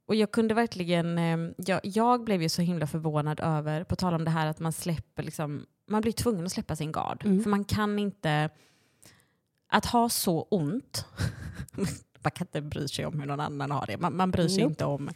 [0.07, 4.13] och jag kunde verkligen, ehm, jag, jag, blev ju så himla förvånad över, på tal
[4.13, 7.25] om det här att man släpper liksom man blir tvungen att släppa sin gard.
[7.25, 7.43] Mm.
[7.43, 8.49] För man kan inte...
[9.67, 11.05] Att ha så ont,
[12.23, 13.97] man kan inte bry sig om hur någon annan har det.
[13.97, 14.71] Man, man bryr sig nope.
[14.71, 15.09] inte om,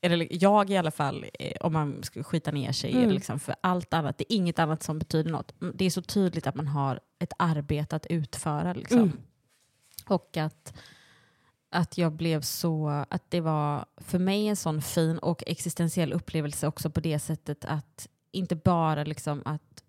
[0.00, 2.92] eller jag i alla fall, eh, om man ska skita ner sig.
[2.92, 3.10] Mm.
[3.10, 5.54] Liksom, för allt annat, det är inget annat som betyder något.
[5.74, 8.72] Det är så tydligt att man har ett arbete att utföra.
[8.72, 8.98] Liksom.
[8.98, 9.18] Mm.
[10.06, 10.74] Och att
[11.72, 16.66] att jag blev så, att det var för mig en sån fin och existentiell upplevelse
[16.66, 19.82] också på det sättet att inte bara liksom att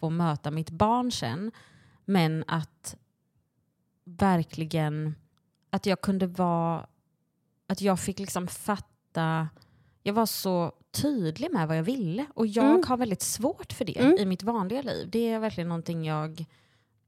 [0.00, 1.50] få möta mitt barn sen,
[2.04, 2.96] men att
[4.04, 5.14] verkligen,
[5.70, 6.86] att jag kunde vara,
[7.66, 9.48] att jag fick liksom fatta,
[10.02, 12.82] jag var så tydlig med vad jag ville och jag Mm.
[12.88, 14.16] har väldigt svårt för det Mm.
[14.18, 15.08] i mitt vanliga liv.
[15.10, 16.44] Det är verkligen någonting jag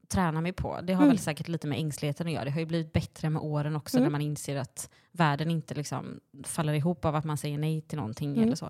[0.07, 0.79] tränar mig på.
[0.83, 1.09] Det har Mm.
[1.09, 2.45] väl säkert lite med ängsligheten att göra.
[2.45, 4.03] Det har ju blivit bättre med åren också Mm.
[4.03, 7.97] när man inser att världen inte liksom faller ihop av att man säger nej till
[7.97, 8.43] någonting Mm.
[8.43, 8.69] eller så.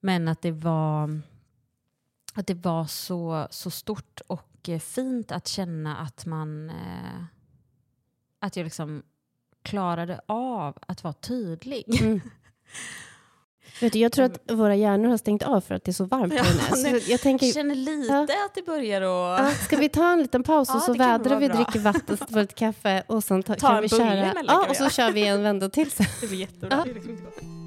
[0.00, 1.20] Men att det var,
[2.40, 7.24] att det var så, så stort och eh, fint att känna att man eh,
[8.40, 9.02] att jag liksom
[9.62, 12.00] klarade av att vara tydlig.
[12.00, 12.20] Mm.
[13.80, 16.04] Vet du, jag tror att våra hjärnor har stängt av för att det är så
[16.04, 17.00] varmt Ja, här inne.
[17.00, 18.14] Så jag tänker, känner lite
[18.46, 19.40] att det börjar att...
[19.40, 21.56] ja, ska vi ta en liten paus Ja, och så det kan vädrar vi, bra.
[21.56, 24.34] dricker vatten, på lite kaffe och sen ta, Ta kan vi köra.
[24.46, 26.06] Ja, och så kör vi en vända till sen.
[26.20, 26.84] Det blir jättebra.
[26.86, 27.63] Ja.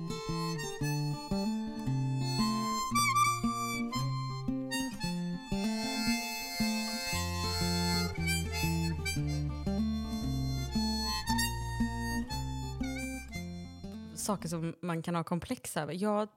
[14.27, 15.93] Saker som man kan ha komplex över.
[15.93, 16.27] Jag,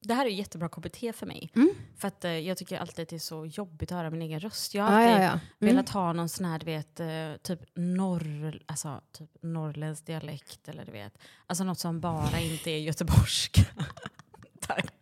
[0.00, 1.50] det här är jättebra KBT för mig.
[1.54, 1.70] Mm.
[1.96, 4.40] För att eh, jag tycker alltid att det är så jobbigt att höra min egen
[4.40, 4.74] röst.
[4.74, 5.30] Jag har alltid ja, ja.
[5.30, 5.40] Mm.
[5.58, 10.84] velat ha någon sån här, du vet, eh, typ, norr, alltså, typ norrländsk dialekt eller
[10.84, 11.18] du vet.
[11.46, 13.62] Alltså något som bara inte är göteborgska.
[14.60, 14.94] Tack.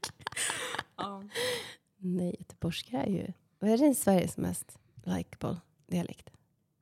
[0.96, 1.22] Ja.
[1.96, 3.32] Nej, göteborgska är ju...
[3.58, 5.56] Vad är det Sveriges mest likeable
[5.86, 6.30] dialekt?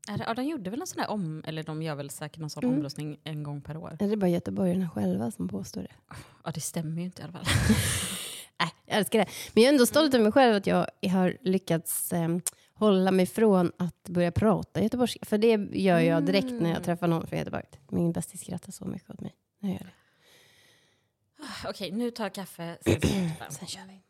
[0.09, 2.65] Ja, de gjorde väl en sån här om, eller de gör väl säkert någon sån
[2.65, 2.77] Mm.
[2.77, 3.97] omröstning en gång per år.
[4.01, 6.17] Är det bara göteborgarna själva som påstår det?
[6.45, 7.45] Ja, det stämmer ju inte i alla fall.
[8.61, 9.27] Nej, jag älskar det.
[9.55, 12.29] Men jag är ändå stolt över mig själv att jag har lyckats eh,
[12.75, 15.19] hålla mig från att börja prata göteborgska.
[15.27, 16.83] För det gör jag direkt när jag Mm.
[16.83, 17.65] träffar någon från Göteborg.
[17.89, 21.69] Min bästis skrattar så mycket åt mig när jag gör det.
[21.69, 22.79] Okej, nu tar jag kaffe.
[22.85, 23.01] Sen,
[23.51, 24.01] Sen kör vi.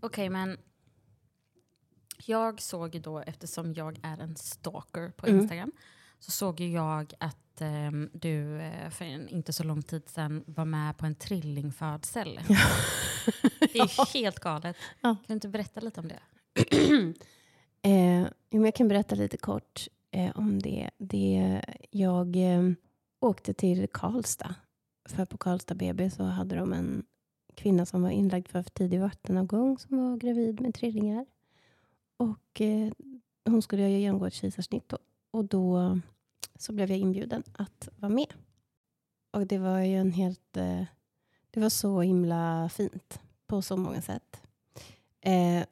[0.00, 0.58] Okej, men
[2.24, 5.40] jag såg ju då, eftersom jag är en stalker på Mm.
[5.40, 5.72] Instagram,
[6.18, 10.44] så såg ju jag att ehm, du eh, för en inte så lång tid sedan
[10.46, 12.40] var med på en trillingfödsel.
[13.60, 14.76] Det är helt galet.
[15.00, 15.08] Ja.
[15.08, 16.20] Kan du inte berätta lite om det?
[17.82, 20.90] Eh, jag kan berätta lite kort eh, om det.
[20.98, 21.60] det
[21.90, 22.62] jag eh,
[23.20, 24.54] åkte till Karlstad.
[25.08, 27.04] För på Karlstad BB så hade de en
[27.54, 31.26] kvinna som var inlagd för för tidig vattenavgång som var gravid med trillingar.
[32.20, 32.92] Och eh,
[33.44, 34.98] hon skulle ju genomgå ett kejsarsnitt då.
[35.30, 35.98] Och då
[36.58, 38.34] så blev jag inbjuden att vara med.
[39.30, 40.56] Och det var ju en helt...
[40.56, 40.84] Eh,
[41.50, 44.42] det var så himla fint på så många sätt.
[45.20, 45.64] Eh,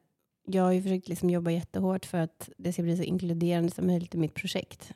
[0.46, 3.86] jag har ju försökt liksom jobba jättehårt för att det ska bli så inkluderande som
[3.86, 4.92] möjligt i mitt projekt.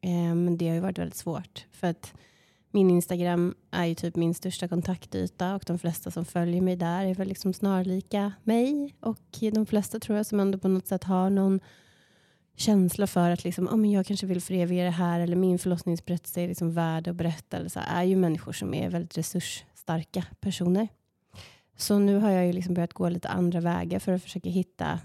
[0.00, 1.66] Eh, men det har ju varit väldigt svårt.
[1.70, 2.14] För att
[2.78, 7.06] min Instagram är ju typ min största kontaktyta och de flesta som följer mig där
[7.06, 8.94] är väl liksom snarlika mig.
[9.00, 11.60] Och de flesta tror jag som ändå på något sätt har någon
[12.56, 16.40] känsla för att liksom, oh, men jag kanske vill föreviga det här eller min förlossningsberättelse
[16.40, 17.56] är liksom värd att berätta.
[17.56, 20.88] Eller så, är ju människor som är väldigt resursstarka personer.
[21.76, 25.00] Så nu har jag ju liksom börjat gå lite andra vägar för att försöka hitta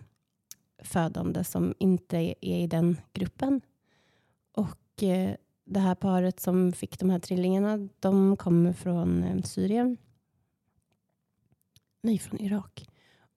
[0.84, 3.62] födande som inte är i den gruppen.
[4.52, 9.98] Och eh, det här paret som fick de här trillingarna, de kommer från eh, Syrien.
[12.02, 12.88] Nej, från Irak.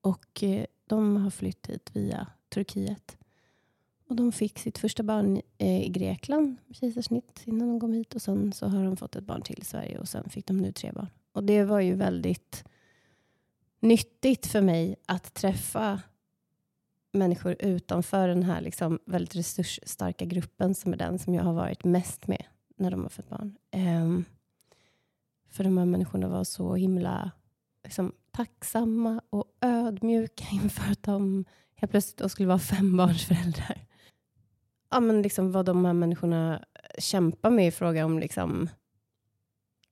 [0.00, 3.16] Och eh, de har flytt hit via Turkiet.
[4.08, 8.14] Och de fick sitt första barn eh, i Grekland, kejsarsnitt, innan de kom hit.
[8.14, 10.56] Och sen så har de fått ett barn till i Sverige och sen fick de
[10.56, 11.08] nu tre barn.
[11.32, 12.64] Och det var ju väldigt
[13.80, 16.00] nyttigt för mig att träffa
[17.16, 21.84] människor utanför den här liksom väldigt resursstarka gruppen som är den som jag har varit
[21.84, 22.44] mest med
[22.76, 23.56] när de har fått barn.
[23.72, 24.24] Um,
[25.50, 27.30] för de här människorna var så himla
[27.84, 31.44] liksom, tacksamma och ödmjuka inför att de
[31.74, 33.86] helt plötsligt då skulle vara fembarnsföräldrar.
[34.90, 36.64] Ja, men liksom vad de här människorna
[36.98, 38.68] kämpar med i fråga om liksom,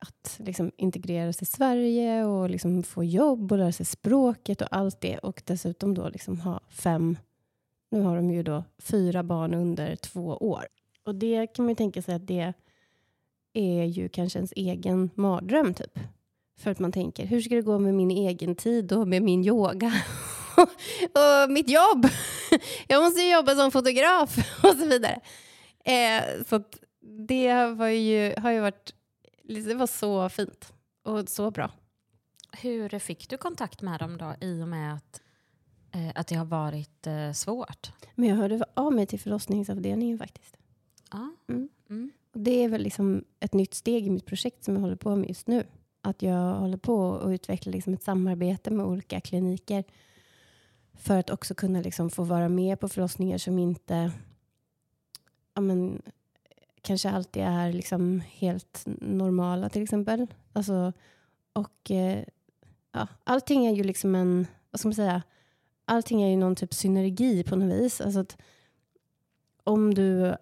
[0.05, 5.01] att liksom integreras i Sverige och liksom få jobb och lära sig språket och allt
[5.01, 5.19] det.
[5.19, 7.17] Och dessutom då liksom ha fem,
[7.91, 10.67] nu har de ju då fyra barn under två år.
[11.05, 12.53] Och det kan man ju tänka sig att det
[13.53, 15.99] är ju kanske ens egen mardröm typ.
[16.59, 19.45] För att man tänker, hur ska det gå med min egen tid och med min
[19.45, 19.93] yoga?
[21.13, 22.07] och mitt jobb!
[22.89, 25.21] Jag måste ju jobba som fotograf och så vidare.
[25.85, 26.79] Eh, så att
[27.29, 28.95] det var ju, har ju varit
[29.45, 30.73] det var så fint
[31.03, 31.71] och så bra.
[32.53, 35.23] Hur fick du kontakt med dem då i och med att,
[35.93, 37.93] eh, att det har varit eh, svårt?
[38.15, 40.57] Men jag hörde av mig till förlossningsavdelningen faktiskt.
[41.11, 41.31] Ja.
[41.49, 41.69] Mm.
[41.91, 42.11] Mm.
[42.33, 45.17] Och det är väl liksom ett nytt steg i mitt projekt som jag håller på
[45.17, 45.67] med just nu.
[46.01, 49.85] Att jag håller på att utveckla liksom ett samarbete med olika kliniker
[50.93, 54.13] för att också kunna liksom få vara med på förlossningar som inte
[55.55, 56.03] ja, men,
[56.85, 60.27] kanske alltid är liksom helt normala till exempel.
[60.53, 60.93] Alltså,
[61.53, 62.25] och eh,
[62.93, 65.23] ja, allting är ju liksom en, vad ska man säga,
[65.85, 68.01] allting är ju någon typ synergi på något vis.
[68.01, 68.37] Alltså att
[69.65, 70.37] om du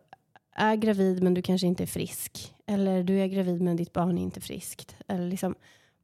[0.53, 2.55] är gravid men du kanske inte är frisk.
[2.67, 4.97] Eller du är gravid men ditt barn är inte friskt.
[5.09, 5.55] Eller liksom,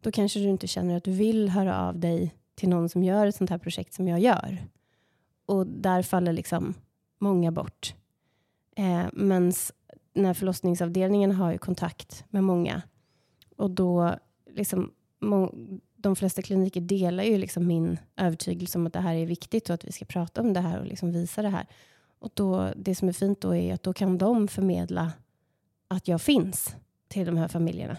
[0.01, 3.27] då kanske du inte känner att du vill höra av dig till någon som gör
[3.27, 4.67] ett sånt här projekt som jag gör.
[5.47, 6.75] Och där faller liksom
[7.19, 7.95] många bort.
[8.77, 9.07] Eh,
[10.19, 12.83] den här förlossningsavdelningen har ju kontakt med många
[13.57, 14.15] och då
[14.51, 14.93] liksom
[15.97, 19.75] de flesta kliniker delar ju liksom min övertygelse om att det här är viktigt och
[19.75, 21.67] att vi ska prata om det här och liksom visa det här.
[22.19, 25.13] Och då, det som är fint då är att då kan de förmedla
[25.89, 26.77] att jag finns
[27.09, 27.97] till de här familjerna.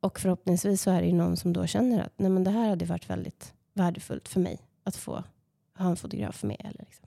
[0.00, 2.68] Och förhoppningsvis så är det ju någon som då känner att Nej, men det här
[2.68, 5.24] hade varit väldigt värdefullt för mig att få
[5.78, 6.60] ha en fotograf med.
[6.60, 7.06] Eller liksom.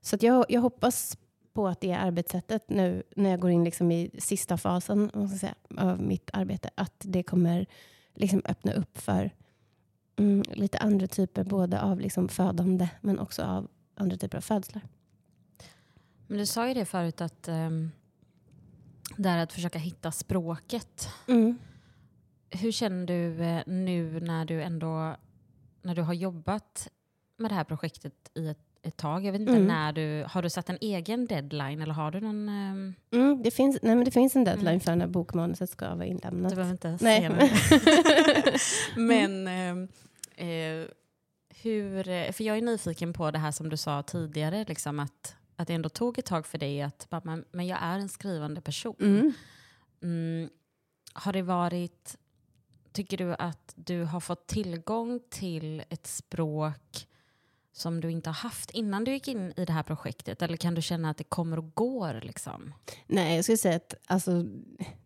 [0.00, 1.18] Så att jag, jag hoppas
[1.56, 6.00] på att det arbetssättet nu när jag går in liksom i sista fasen säga, av
[6.00, 7.66] mitt arbete, att det kommer
[8.14, 9.30] liksom öppna upp för
[10.16, 14.82] mm, lite andra typer både av liksom födande men också av andra typer av födslar.
[16.26, 17.90] Men du sa ju det förut att um,
[19.16, 21.08] det är att försöka hitta språket.
[21.28, 21.58] Mm.
[22.50, 25.16] Hur känner du eh, nu när du ändå
[25.82, 26.88] när du har jobbat
[27.36, 29.24] med det här projektet i ett, ett tag?
[29.24, 29.66] Jag vet inte, mm.
[29.66, 32.48] när du, har du satt en egen deadline eller har du någon?
[32.48, 32.94] Um...
[33.10, 34.80] Mm, det, finns, nej, men det finns en deadline mm.
[34.80, 36.50] för när bokmanuset ska vara inlämnat.
[36.50, 37.20] Du behöver inte nej.
[37.20, 37.30] säga
[38.44, 38.60] det.
[38.96, 39.88] men um,
[40.36, 40.88] eh,
[41.62, 45.68] hur, för jag är nyfiken på det här som du sa tidigare, liksom att att
[45.68, 48.96] det ändå tog ett tag för dig att men, men jag är en skrivande person.
[49.00, 49.32] Mm.
[50.02, 50.50] Mm,
[51.12, 52.16] har det varit,
[52.92, 57.08] tycker du att du har fått tillgång till ett språk
[57.76, 60.42] som du inte har haft innan du gick in i det här projektet?
[60.42, 62.20] Eller kan du känna att det kommer och går?
[62.22, 62.74] Liksom?
[63.06, 64.44] Nej, jag skulle säga att alltså,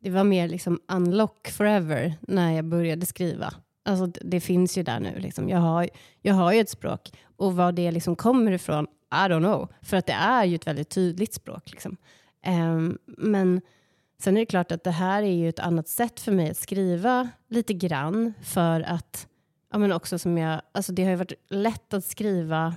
[0.00, 3.54] det var mer liksom unlock forever när jag började skriva.
[3.84, 5.18] Alltså, det finns ju där nu.
[5.18, 5.48] Liksom.
[5.48, 5.88] Jag, har,
[6.22, 9.68] jag har ju ett språk och var det liksom kommer ifrån i don't know.
[9.82, 11.70] För att det är ju ett väldigt tydligt språk.
[11.70, 11.96] Liksom.
[12.46, 13.60] Um, men
[14.22, 16.56] sen är det klart att det här är ju ett annat sätt för mig att
[16.56, 18.34] skriva lite grann.
[18.42, 19.26] För att,
[19.70, 22.74] ja men också som jag, alltså det har ju varit lätt att skriva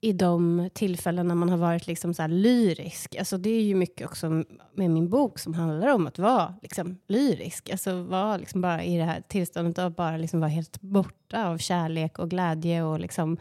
[0.00, 3.16] i de tillfällen när man har varit liksom så lyrisk.
[3.16, 4.28] Alltså det är ju mycket också
[4.74, 7.70] med min bok som handlar om att vara liksom lyrisk.
[7.70, 11.58] Alltså vara liksom bara i det här tillståndet av bara liksom vara helt borta av
[11.58, 13.38] kärlek och glädje och liksom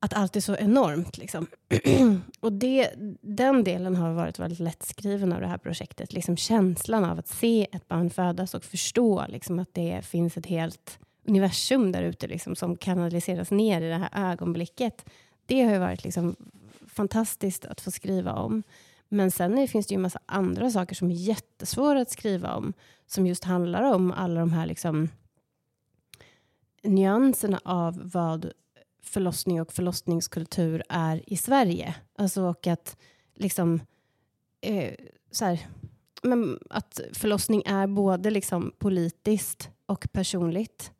[0.00, 1.18] att allt är så enormt.
[1.18, 1.46] Liksom.
[2.40, 2.90] och det,
[3.20, 6.12] den delen har varit väldigt lättskriven av det här projektet.
[6.12, 10.46] Liksom känslan av att se ett barn födas och förstå liksom, att det finns ett
[10.46, 15.04] helt universum där ute liksom, som kanaliseras ner i det här ögonblicket.
[15.46, 16.36] Det har ju varit liksom,
[16.86, 18.62] fantastiskt att få skriva om.
[19.08, 22.72] Men sen finns det ju en massa andra saker som är jättesvåra att skriva om.
[23.06, 25.08] Som just handlar om alla de här liksom,
[26.82, 28.52] nyanserna av vad
[29.02, 31.94] förlossning och förlossningskultur är i Sverige.
[32.18, 32.96] Alltså och att
[33.34, 33.80] liksom
[34.60, 34.94] eh,
[35.30, 35.66] så här,
[36.22, 40.92] men att förlossning är både liksom politiskt och personligt.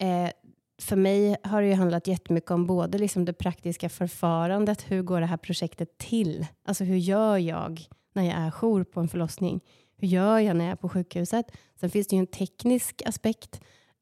[0.00, 0.30] Eh,
[0.78, 5.20] för mig har det ju handlat jättemycket om både liksom det praktiska förfarandet, hur går
[5.20, 6.46] det här projektet till?
[6.64, 7.80] Alltså hur gör jag
[8.12, 9.60] när jag är jour på en förlossning?
[9.96, 11.46] Hur gör jag när jag är på sjukhuset?
[11.80, 13.60] Sen finns det ju en teknisk aspekt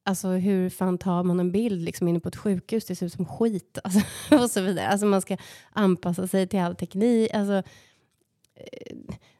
[0.09, 2.85] Alltså hur fan tar man en bild liksom inne på ett sjukhus?
[2.85, 3.79] Det ser ut som skit.
[3.85, 4.89] Alltså, och så vidare.
[4.89, 5.37] Alltså man ska
[5.73, 7.35] anpassa sig till all teknik.
[7.35, 7.63] Alltså,
[8.55, 8.97] eh,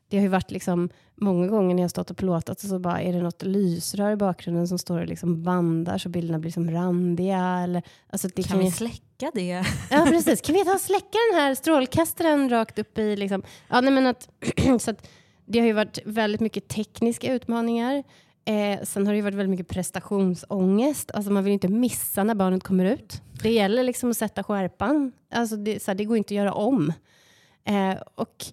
[0.09, 3.13] det har ju varit liksom många gånger när jag stått och plåtat så bara är
[3.13, 7.61] det något lysrör i bakgrunden som står och liksom bandar så bilderna blir som randiga.
[7.63, 9.65] Eller, alltså det kan, kan vi släcka det?
[9.91, 13.43] Ja precis, kan vi ta och släcka den här strålkastaren rakt upp i liksom.
[13.69, 14.29] Ja, nej, men att,
[14.81, 15.09] så att
[15.47, 18.05] det har ju varit väldigt mycket tekniska utmaningar.
[18.45, 21.11] Eh, sen har det varit väldigt mycket prestationsångest.
[21.11, 23.23] Alltså man vill inte missa när barnet kommer ut.
[23.43, 25.13] Det gäller liksom att sätta skärpan.
[25.33, 26.93] Alltså det, så här, det går inte att göra om.
[27.65, 28.45] Eh, och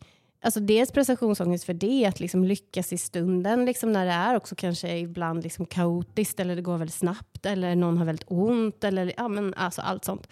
[0.45, 4.55] alltså dels prestationsångest för det, att liksom lyckas i stunden liksom när det är också
[4.55, 9.13] kanske ibland liksom kaotiskt eller det går väldigt snabbt eller någon har väldigt ont eller
[9.17, 10.27] ja, men alltså allt sånt.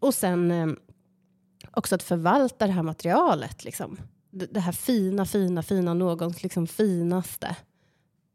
[0.00, 0.66] Och sen eh,
[1.70, 3.64] också att förvalta det här materialet.
[3.64, 3.98] Liksom.
[4.30, 7.56] Det, det här fina, fina, fina, någons liksom finaste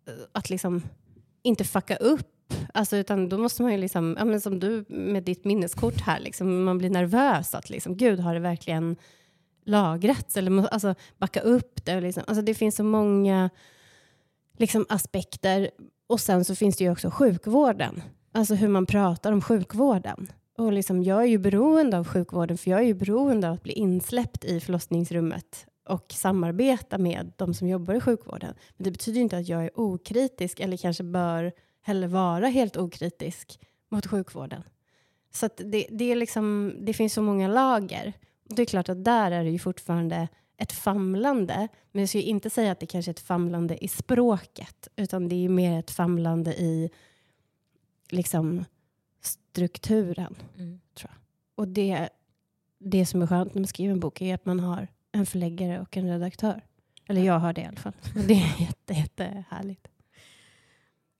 [0.07, 0.84] eh, att liksom
[1.44, 2.53] inte fucka upp.
[2.74, 6.20] Alltså, utan då måste man ju liksom, ja, men som du med ditt minneskort här,
[6.20, 8.95] liksom, man blir nervös att liksom, gud har det verkligen
[9.70, 11.96] lagrats eller alltså, backa upp det.
[11.96, 12.24] och Liksom.
[12.28, 13.50] Alltså, det finns så många
[14.58, 15.70] liksom, aspekter.
[16.08, 18.02] Och sen så finns det ju också sjukvården.
[18.32, 20.28] Alltså hur man pratar om sjukvården.
[20.58, 23.64] Och liksom, jag är ju beroende av sjukvården för jag är ju beroende av att
[23.64, 28.54] bli insläppt i förlossningsrummet och samarbeta med de som jobbar i sjukvården.
[28.78, 31.52] Men det betyder ju inte att jag är okritisk eller kanske bör
[31.82, 33.60] heller vara helt okritisk
[33.90, 34.64] mot sjukvården.
[35.32, 38.14] Så att det, det, är liksom, det finns så många lager.
[38.49, 40.27] Det är klart att där är det ju fortfarande
[40.57, 41.67] ett famlande.
[41.91, 44.88] Men jag skulle inte säga att det kanske är ett famlande i språket.
[44.95, 46.89] Utan det är mer ett famlande i
[48.09, 48.65] liksom
[49.21, 50.35] strukturen.
[50.57, 50.80] Mm.
[51.55, 52.09] Och det,
[52.80, 55.80] det som är skönt när man skriver en bok är att man har en förläggare
[55.80, 56.61] och en redaktör.
[57.07, 57.93] Eller jag har det i alla fall.
[58.15, 59.88] Och det är jätte, jätte härligt.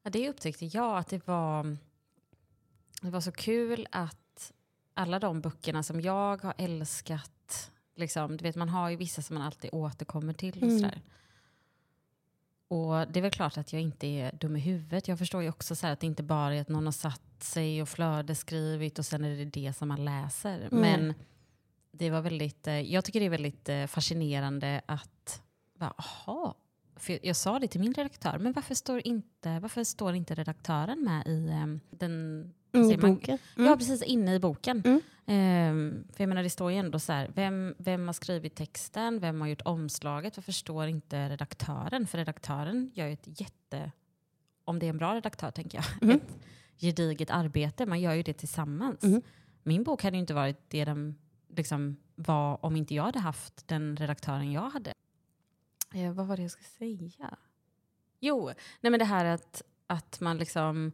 [0.03, 1.77] Ja, det upptäckte jag att det var,
[3.01, 4.18] det var så kul att
[5.00, 9.34] alla de böckerna som jag har älskat, liksom, du vet man har ju vissa som
[9.34, 10.64] man alltid återkommer till.
[10.64, 10.92] Och, Mm.
[12.68, 15.08] och det är väl klart att jag inte är dum i huvudet.
[15.08, 17.44] Jag förstår ju också så här att det inte bara är att någon har satt
[17.44, 20.60] sig och flödeskrivit och sen är det det som man läser.
[20.72, 20.82] Mm.
[20.82, 21.14] Men
[21.92, 25.42] det var väldigt, eh, jag tycker det är väldigt eh, fascinerande att,
[25.80, 26.56] bara, aha,
[26.96, 31.04] för jag sa det till min redaktör, men varför står inte, varför står inte redaktören
[31.04, 32.54] med i eh, den...
[32.72, 33.16] vad Mm, I säger man?
[33.16, 33.38] boken.
[33.56, 33.78] Ja, Mm.
[33.78, 34.82] precis inne i boken.
[34.86, 35.02] Mm.
[35.26, 39.20] Ehm, för jag menar, det står ju ändå så här, vem, vem har skrivit texten,
[39.20, 42.08] vem har gjort omslaget, varför står inte redaktören?
[42.08, 43.91] För redaktören gör ju ett jätte,
[44.66, 46.16] om det är en bra redaktör tänker jag, Mm.
[46.16, 46.38] ett
[46.78, 47.86] gediget arbete.
[47.86, 49.04] Man gör ju det tillsammans.
[49.04, 49.22] Mm.
[49.64, 51.16] Min bok hade ju inte varit det den
[51.56, 54.94] liksom var om inte jag hade haft den redaktören jag hade.
[55.94, 56.68] Eh, vad var det jag skulle
[57.00, 57.38] säga?
[58.20, 58.52] Jo,
[58.82, 60.91] nej men det här att, att man liksom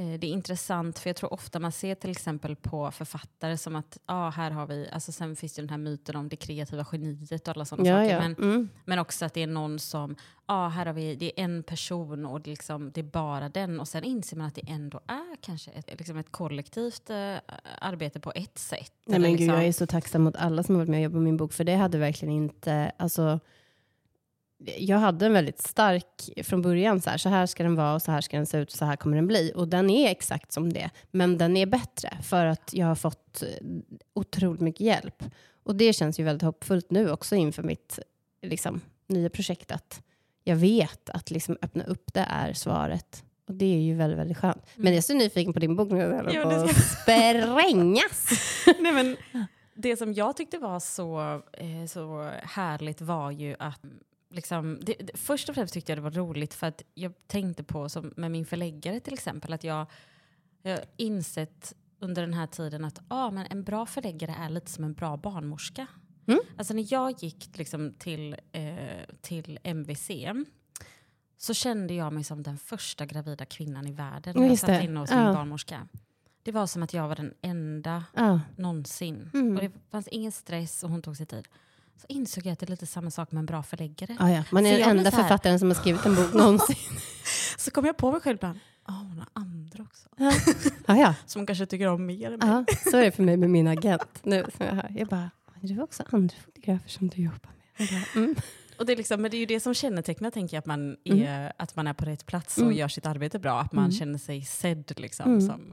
[0.00, 3.98] det är intressant för jag tror ofta man ser till exempel på författare som att
[4.06, 7.48] ah, här har vi, alltså sen finns det den här myten om det kreativa geniet
[7.48, 8.14] och alla sådana Ja, saker.
[8.14, 8.20] ja.
[8.20, 8.68] Men, Mm.
[8.84, 10.16] men också att det är någon som,
[10.48, 13.80] ja här har vi, det är en person och det, liksom, det är bara den.
[13.80, 17.34] Och sen inser man att det ändå är kanske ett, liksom ett kollektivt eh,
[17.78, 18.92] arbete på ett sätt.
[19.06, 21.02] Nej, men gud, liksom, jag är så tacksam mot alla som har varit med och
[21.04, 22.92] jobbat på min bok, för det hade verkligen inte...
[22.96, 23.40] Alltså,
[24.78, 28.02] jag hade en väldigt stark från början, så här, så här ska den vara och
[28.02, 29.52] så här ska den se ut och så här kommer den bli.
[29.54, 33.42] Och den är exakt som det, men den är bättre för att jag har fått
[33.42, 33.48] eh,
[34.14, 35.24] otroligt mycket hjälp.
[35.62, 37.98] Och det känns ju väldigt hoppfullt nu också inför mitt
[38.42, 40.02] liksom, nya projekt, att
[40.44, 43.24] jag vet att liksom, öppna upp det är svaret.
[43.48, 44.62] Och det är ju väldigt, väldigt skönt.
[44.76, 48.28] Men jag är så nyfiken på din bok nu, håller Ja, på ska- sprängas.
[48.80, 49.16] Nej, men
[49.74, 51.20] det som jag tyckte var så,
[51.52, 53.80] eh, så härligt var ju att
[54.30, 57.64] Liksom, det, det, först och främst tyckte jag det var roligt för att jag tänkte
[57.64, 59.86] på, som med min förläggare till exempel, att jag,
[60.62, 64.70] jag har insett under den här tiden att ah, men en bra förläggare är lite
[64.70, 65.86] som en bra barnmorska.
[66.26, 66.40] Mm.
[66.56, 70.10] Alltså när jag gick liksom till, eh, till MVC
[71.36, 74.84] så kände jag mig som den första gravida kvinnan i världen när jag satt det.
[74.84, 75.24] inne hos Ja.
[75.24, 75.88] min barnmorska.
[76.42, 78.40] Det var som att jag var den enda Ja.
[78.56, 79.30] någonsin.
[79.34, 79.56] Mm.
[79.56, 81.48] Och det fanns ingen stress och hon tog sig tid.
[82.00, 84.16] Så insåg jag att det är lite samma sak med en bra förläggare.
[84.20, 84.44] Ah, ja.
[84.50, 86.76] Man är Så den enda författaren som har skrivit en bok någonsin.
[87.58, 90.08] Så kom jag på mig själv ibland, ah, hon har andra också.
[90.86, 91.14] ah, ja.
[91.26, 92.48] Som kanske tycker om mer än mig.
[92.48, 94.20] ja, så är det för mig med min agent.
[94.22, 94.46] Nu,
[94.90, 95.30] jag, bara,
[95.62, 97.88] det var också andra fotografer som du jobbar med.
[97.88, 98.34] Bara, mm.
[98.78, 100.96] Och det, är liksom, men det är ju det som kännetecknar tänker jag, att man
[101.04, 102.76] är, att man är på rätt plats och Mm.
[102.76, 103.60] gör sitt arbete bra.
[103.60, 103.92] Att man Mm.
[103.96, 104.92] känner sig sedd.
[104.96, 105.40] Liksom, Mm.
[105.40, 105.72] som,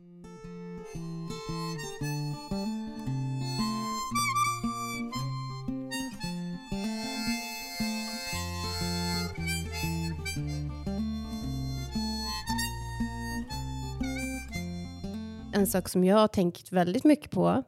[15.58, 17.64] En sak som jag har tänkt väldigt mycket på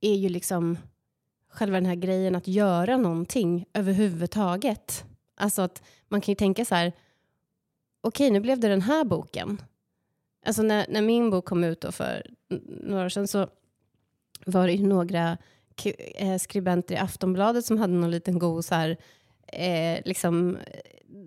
[0.00, 0.78] är ju liksom
[1.48, 5.04] själva den här grejen att göra någonting överhuvudtaget.
[5.34, 6.92] Alltså att man kan ju tänka så här,
[8.00, 9.62] okej nu blev det den här boken.
[10.46, 12.30] Alltså när, när min bok kom ut då för
[12.80, 13.48] några år sedan så
[14.46, 15.38] var det ju några
[16.14, 18.96] eh, skribenter i Aftonbladet som hade någon liten god så här,
[19.46, 20.58] eh, liksom,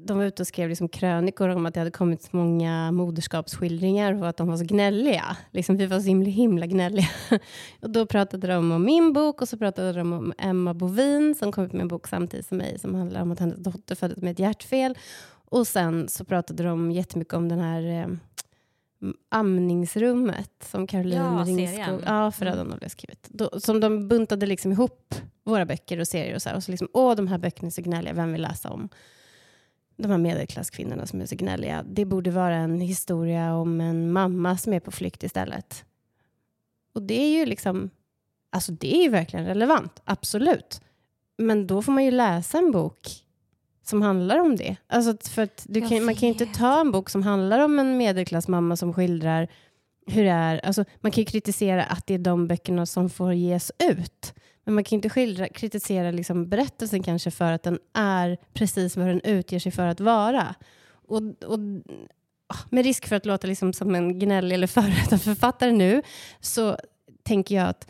[0.06, 4.22] de var ute och skrev liksom krönikor om att det hade kommit så många moderskapsskildringar
[4.22, 5.38] och att de var så gnälliga.
[5.52, 7.08] Liksom, vi var så himla, himla gnälliga.
[7.82, 11.52] och då pratade de om min bok och så pratade de om Emma Bovin som
[11.52, 14.18] kom ut med en bok samtidigt som mig som handlar om att hennes dotter föddes
[14.18, 14.98] med ett hjärtfel.
[15.50, 18.08] Och sen så pratade de jättemycket om den här eh,
[19.30, 23.28] amningsrummet som Caroline Ja, Ringskog ja, förödande har skrivit.
[23.30, 26.56] Då, som de buntade liksom ihop våra böcker och serier och så här.
[26.56, 28.90] Och så liksom, åh, de här böckerna är så gnälliga, vem vill läsa om
[29.98, 31.84] de här medelklasskvinnorna som är så gnälliga?
[31.90, 35.86] Det borde vara en historia om en mamma som är på flykt istället.
[36.94, 37.90] Och det är ju liksom
[38.50, 40.82] Alltså det är ju verkligen relevant, absolut.
[41.38, 43.27] Men då får man ju läsa en bok
[43.90, 44.76] som handlar om det.
[44.88, 45.48] Alltså för
[45.90, 49.48] kan, man kan ju inte ta en bok som handlar om en medelklassmamma som skildrar
[50.08, 50.66] hur det är.
[50.66, 54.34] Alltså man kan ju kritisera att det är de böckerna som får ges ut.
[54.64, 58.98] Men man kan ju inte skildra, kritisera liksom berättelsen kanske för att den är precis
[58.98, 60.56] vad den utger sig för att vara.
[60.90, 61.60] Och, och
[62.48, 64.68] ah, med risk för att låta liksom som en gnällig eller
[65.08, 66.02] före författare nu
[66.40, 66.78] så
[67.24, 67.88] tänker jag att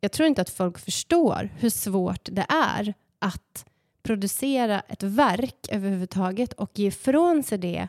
[0.00, 3.64] jag tror inte att folk förstår hur svårt det är att
[4.02, 7.88] producera ett verk överhuvudtaget och ge ifrån sig det.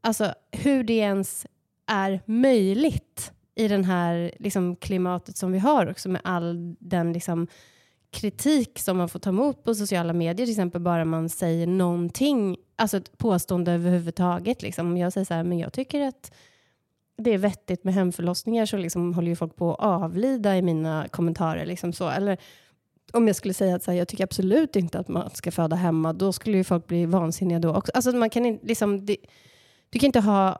[0.00, 1.46] Alltså hur det ens
[1.86, 7.46] är möjligt i den här liksom, klimatet som vi har också med all den liksom,
[8.12, 12.56] kritik som man får ta emot på sociala medier, till exempel bara man säger någonting,
[12.76, 14.62] alltså ett påstående överhuvudtaget.
[14.62, 14.86] Liksom.
[14.86, 16.32] Om jag säger så här, men jag tycker att
[17.16, 21.08] det är vettigt med hemförlossningar så liksom håller ju folk på att avlida i mina
[21.08, 21.66] kommentarer.
[21.66, 22.08] Liksom så.
[22.08, 22.38] Eller
[23.12, 25.76] om jag skulle säga att så här, jag tycker absolut inte att man ska föda
[25.76, 27.92] hemma, då skulle ju folk bli vansinniga då också.
[27.94, 29.16] Alltså man kan inte, liksom, det,
[29.90, 30.58] du kan inte ha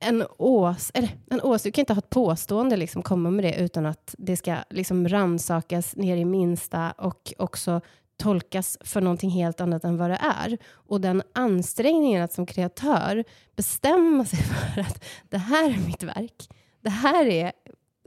[0.00, 3.54] en ås, eller en ås, du kan inte ha ett påstående liksom komma med det
[3.60, 7.80] utan att det ska liksom ransakas ner i minsta och också
[8.16, 10.58] tolkas för någonting helt annat än vad det är.
[10.70, 13.24] Och den ansträngningen att som kreatör
[13.56, 14.38] bestämma sig
[14.74, 16.48] för att det här är mitt verk,
[16.80, 17.52] det här är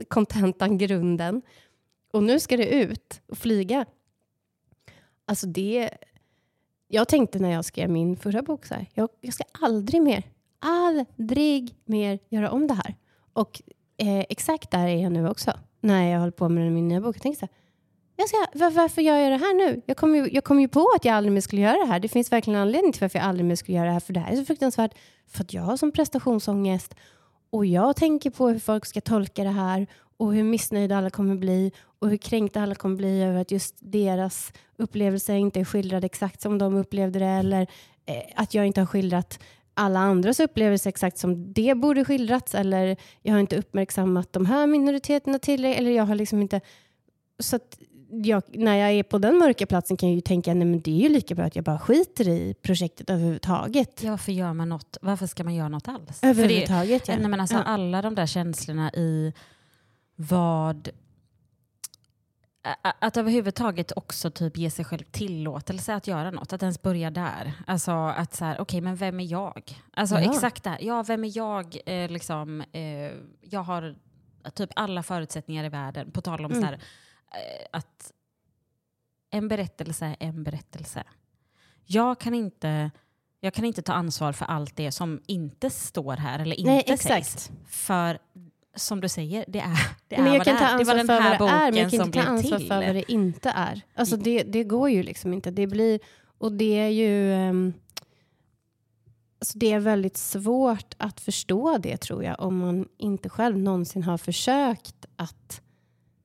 [0.08, 1.42] kontentan, grunden
[2.12, 3.86] och nu ska det ut och flyga.
[5.24, 5.90] Alltså det...
[6.88, 10.22] Jag tänkte när jag skrev min förra bok så här, jag, jag ska aldrig mer,
[10.58, 12.96] aldrig mer göra om det här.
[13.32, 13.62] Och
[13.96, 17.16] eh, exakt där är jag nu också, när jag håller på med min nya bok.
[17.16, 17.54] Jag tänkte så här,
[18.16, 19.82] jag ska, var, varför gör jag det här nu?
[19.86, 22.00] Jag kom, ju, jag kom ju på att jag aldrig mer skulle göra det här.
[22.00, 24.00] Det finns verkligen en anledning till varför jag aldrig mer skulle göra det här.
[24.00, 24.94] För det här är så fruktansvärt.
[25.26, 26.94] För att jag har som prestationsångest
[27.50, 29.86] och jag tänker på hur folk ska tolka det här
[30.16, 31.72] och hur missnöjda alla kommer bli
[32.02, 36.40] och hur kränkta alla kommer bli över att just deras upplevelse inte är skildrad exakt
[36.40, 37.66] som de upplevde det eller
[38.06, 39.38] eh, att jag inte har skildrat
[39.74, 44.66] alla andras upplevelser exakt som det borde skildrats eller jag har inte uppmärksammat de här
[44.66, 46.60] minoriteterna tillräckligt eller jag har liksom inte
[47.38, 47.78] så att
[48.12, 50.90] jag, när jag är på den mörka platsen kan jag ju tänka nej men det
[50.90, 54.02] är ju lika bra att jag bara skiter i projektet överhuvudtaget.
[54.02, 54.96] Ja, varför gör man något?
[55.02, 56.20] Varför ska man göra något alls?
[56.20, 57.16] För det, Överhuvudtaget ja.
[57.16, 57.62] nej, men alltså, ja.
[57.62, 59.32] Alla de där känslorna i
[60.16, 60.88] vad...
[62.82, 66.52] Att överhuvudtaget också typ ge sig själv tillåtelse att göra något.
[66.52, 67.52] Att ens börja där.
[67.66, 69.80] Alltså att så här, okej men vem är jag?
[69.92, 70.30] Alltså Ja.
[70.32, 70.78] exakt där.
[70.80, 71.76] Ja, vem är jag?
[71.86, 73.94] Eh, liksom, eh, jag har
[74.54, 76.10] typ alla förutsättningar i världen.
[76.10, 76.62] På tal om Mm.
[76.62, 78.12] så här, eh, att
[79.30, 81.04] en berättelse är en berättelse.
[81.84, 82.90] Jag kan inte...
[83.44, 86.84] Jag kan inte ta ansvar för allt det som inte står här eller inte Nej,
[86.86, 87.06] sägs.
[87.06, 87.52] exakt.
[87.66, 88.18] För
[88.74, 89.78] som du säger, det är,
[90.08, 90.78] det är men jag vad det är.
[90.78, 92.24] Det var den för här vad det är, men boken jag kan som inte ta
[92.24, 92.68] blev ansvar till.
[92.68, 93.80] för vad det inte är.
[93.94, 95.50] Alltså det, det går ju liksom inte.
[95.50, 96.00] Det blir,
[96.38, 97.32] och det är ju...
[97.32, 97.72] ehm,
[99.40, 104.02] alltså det är väldigt svårt att förstå det tror jag om man inte själv någonsin
[104.02, 105.62] har försökt att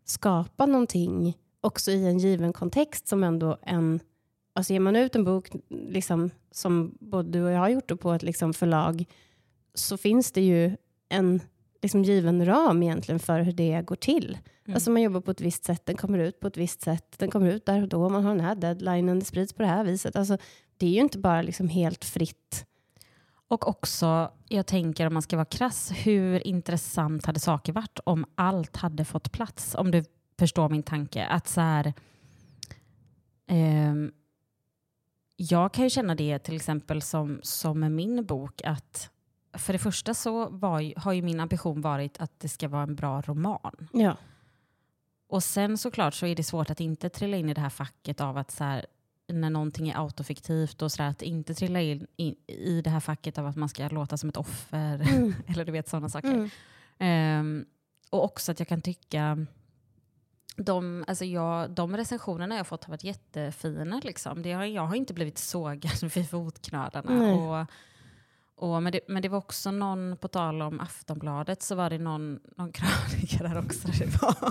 [0.05, 3.99] skapa någonting också i en given kontext som ändå en...
[4.53, 8.11] Alltså ger man ut en bok liksom, som både du och jag har gjort på
[8.11, 9.05] ett liksom förlag
[9.73, 10.75] så finns det ju
[11.09, 11.41] en
[11.81, 14.37] liksom given ram egentligen för hur det går till.
[14.65, 14.75] Mm.
[14.75, 17.31] Alltså man jobbar på ett visst sätt, den kommer ut på ett visst sätt, den
[17.31, 19.83] kommer ut där och då, man har den här deadlinen, det sprids på det här
[19.83, 20.15] viset.
[20.15, 20.37] Alltså,
[20.77, 22.65] det är ju inte bara liksom helt fritt.
[23.49, 28.25] Och också, jag tänker om man ska vara krass, hur intressant hade saker varit om
[28.35, 29.75] allt hade fått plats?
[29.75, 30.03] Om du
[30.39, 31.25] förstår min tanke.
[31.25, 31.93] Att så här,
[33.47, 34.11] ehm,
[35.35, 39.09] jag kan ju känna det till exempel som, som med min bok att
[39.57, 42.95] för det första så var, har ju min ambition varit att det ska vara en
[42.95, 43.87] bra roman.
[43.93, 44.17] Ja.
[45.27, 48.21] Och sen såklart så är det svårt att inte trilla in i det här facket
[48.21, 48.85] av att så här,
[49.27, 52.99] när någonting är autofiktivt och så där, att inte trilla in i, i det här
[52.99, 55.33] facket av att man ska låta som ett offer Mm.
[55.47, 56.33] eller du vet sådana saker.
[56.33, 56.49] Mm.
[56.97, 57.65] Ehm,
[58.09, 59.45] och också att jag kan tycka
[60.55, 64.01] de, alltså jag, de recensionerna jag fått har varit jättefina.
[64.03, 64.41] Liksom.
[64.41, 67.11] Det har, jag har inte blivit sågad vid fotknölarna.
[67.11, 67.33] Nej.
[67.33, 67.65] Och,
[68.57, 71.97] och, men, det, men det var också någon, på tal om Aftonbladet, så var det
[71.97, 73.87] någon, någon krönika där också.
[73.87, 74.35] Det var,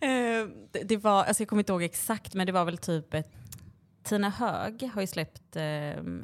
[0.00, 3.14] eh, det, det var, alltså jag kommer inte ihåg exakt, men det var väl typ
[3.14, 3.30] ett
[4.02, 5.62] Tina Hög har ju släppt eh,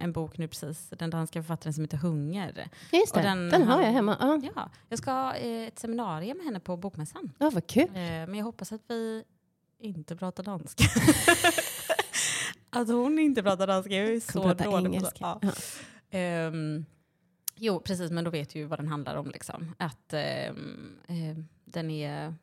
[0.00, 2.68] en bok nu precis, den danska författaren som heter Hunger.
[2.92, 4.16] Just det, Och den, den- har jag hemma.
[4.20, 7.32] Ja, Ja, jag ska ha eh, ett seminarium med henne på Bokmässan.
[7.38, 7.88] ja vad kul.
[7.88, 9.24] Eh, men jag hoppas att vi
[9.80, 10.84] inte pratar danska.
[12.70, 13.94] att hon inte pratar danska.
[13.94, 15.38] Jag är så dålig på engelska.
[15.42, 15.52] Ja.
[16.16, 16.86] Um,
[17.54, 19.30] jo, precis, men då vet du ju vad den handlar om.
[19.30, 19.74] Liksom.
[19.78, 20.14] Att
[20.50, 22.34] um, uh, den är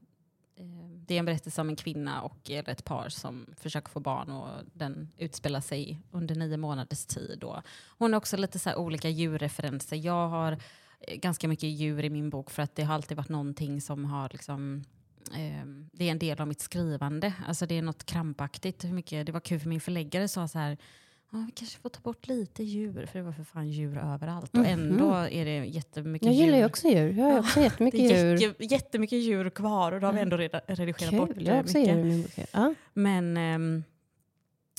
[0.60, 4.32] Uh, det är en berättelse om en kvinna och ett par som försöker få barn
[4.32, 7.44] och den utspelar sig under nio månaders tid.
[7.44, 7.62] Och
[7.98, 9.95] hon har också lite så här olika djurreferenser.
[9.95, 10.58] Jag har
[11.00, 14.06] eh, ganska mycket djur i min bok för att det har alltid varit någonting som
[14.06, 14.84] har liksom
[15.91, 17.34] det är en del av mitt skrivande.
[17.48, 18.84] Alltså det är något krampaktigt.
[18.84, 20.78] Hur mycket, det var kul för min förläggare sa så här
[21.35, 24.57] Ja, vi kanske får ta bort lite djur, för det var för fan djur överallt.
[24.57, 26.45] Och ändå är det jättemycket Jag djur.
[26.45, 27.14] gillar ju också djur.
[27.14, 28.41] Jag har också jättemycket det är djur.
[28.41, 31.19] jätte, jättemycket djur kvar och då har vi ändå reda, redigerat Kul.
[31.19, 31.95] bort Jag har också mycket.
[31.95, 32.31] djur i min bok.
[32.51, 32.73] Ja.
[32.93, 33.84] Men, ehm,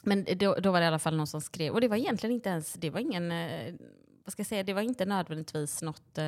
[0.04, 2.34] men då, då var det i alla fall någon som skrev, och det var egentligen
[2.34, 3.74] inte ens, det var ingen, eh,
[4.24, 6.24] vad ska jag säga, det var inte nödvändigtvis något eh,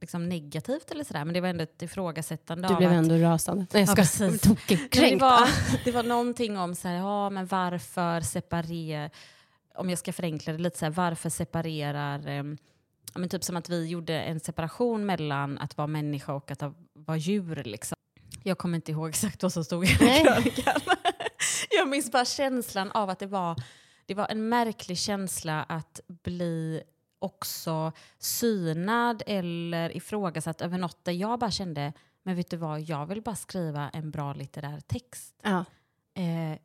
[0.00, 3.66] liksom negativt eller sådär, men det var ändå ett ifrågasättande Du blev att ändå rasande.
[3.72, 4.40] Nej, jag Ja, ska precis.
[4.40, 4.78] tokig.
[5.00, 5.48] Men det, var,
[5.84, 9.10] det var någonting om så här, ja, men varför separera,
[9.74, 12.42] om jag ska förenkla det lite, så här, varför separerar, eh,
[13.14, 17.16] men typ som att vi gjorde en separation mellan att vara människa och att vara
[17.16, 17.64] djur.
[17.64, 17.96] Liksom.
[18.42, 20.80] Jag kommer inte ihåg exakt vad som stod i den krönikan.
[21.70, 23.56] jag minns bara känslan av att det var,
[24.06, 26.82] det var en märklig känsla att bli
[27.18, 31.92] också synad eller ifrågasatt över något där jag bara kände,
[32.22, 35.34] men vet du vad, jag vill bara skriva en bra litterär text.
[35.42, 35.64] Ja.
[36.14, 36.58] Eh,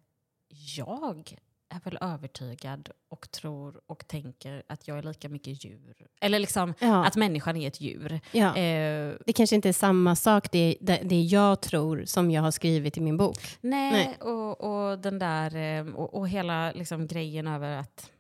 [0.78, 1.38] jag
[1.76, 6.08] är väl övertygad och tror och tänker att jag är lika mycket djur.
[6.22, 7.06] Eller liksom Ja.
[7.06, 8.20] att människan är ett djur.
[8.32, 8.48] Ja.
[8.58, 12.52] Eh, Det kanske inte är samma sak, det, det, det jag tror, som jag har
[12.52, 13.38] skrivit i min bok.
[13.62, 14.18] nej, Nej.
[14.32, 14.62] Och,
[14.92, 18.12] och den där, eh, och, och hela liksom grejen över att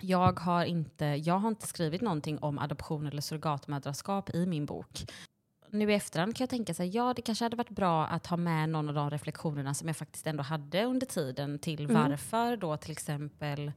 [0.00, 5.04] jag har, inte, jag har inte skrivit någonting om adoption eller surrogatmödraskap i min bok.
[5.74, 8.36] Nu i efterhand kan jag tänka sig, ja det kanske hade varit bra att ha
[8.36, 12.10] med någon av de reflektionerna som jag faktiskt ändå hade under tiden till Mm.
[12.10, 13.72] varför då till exempel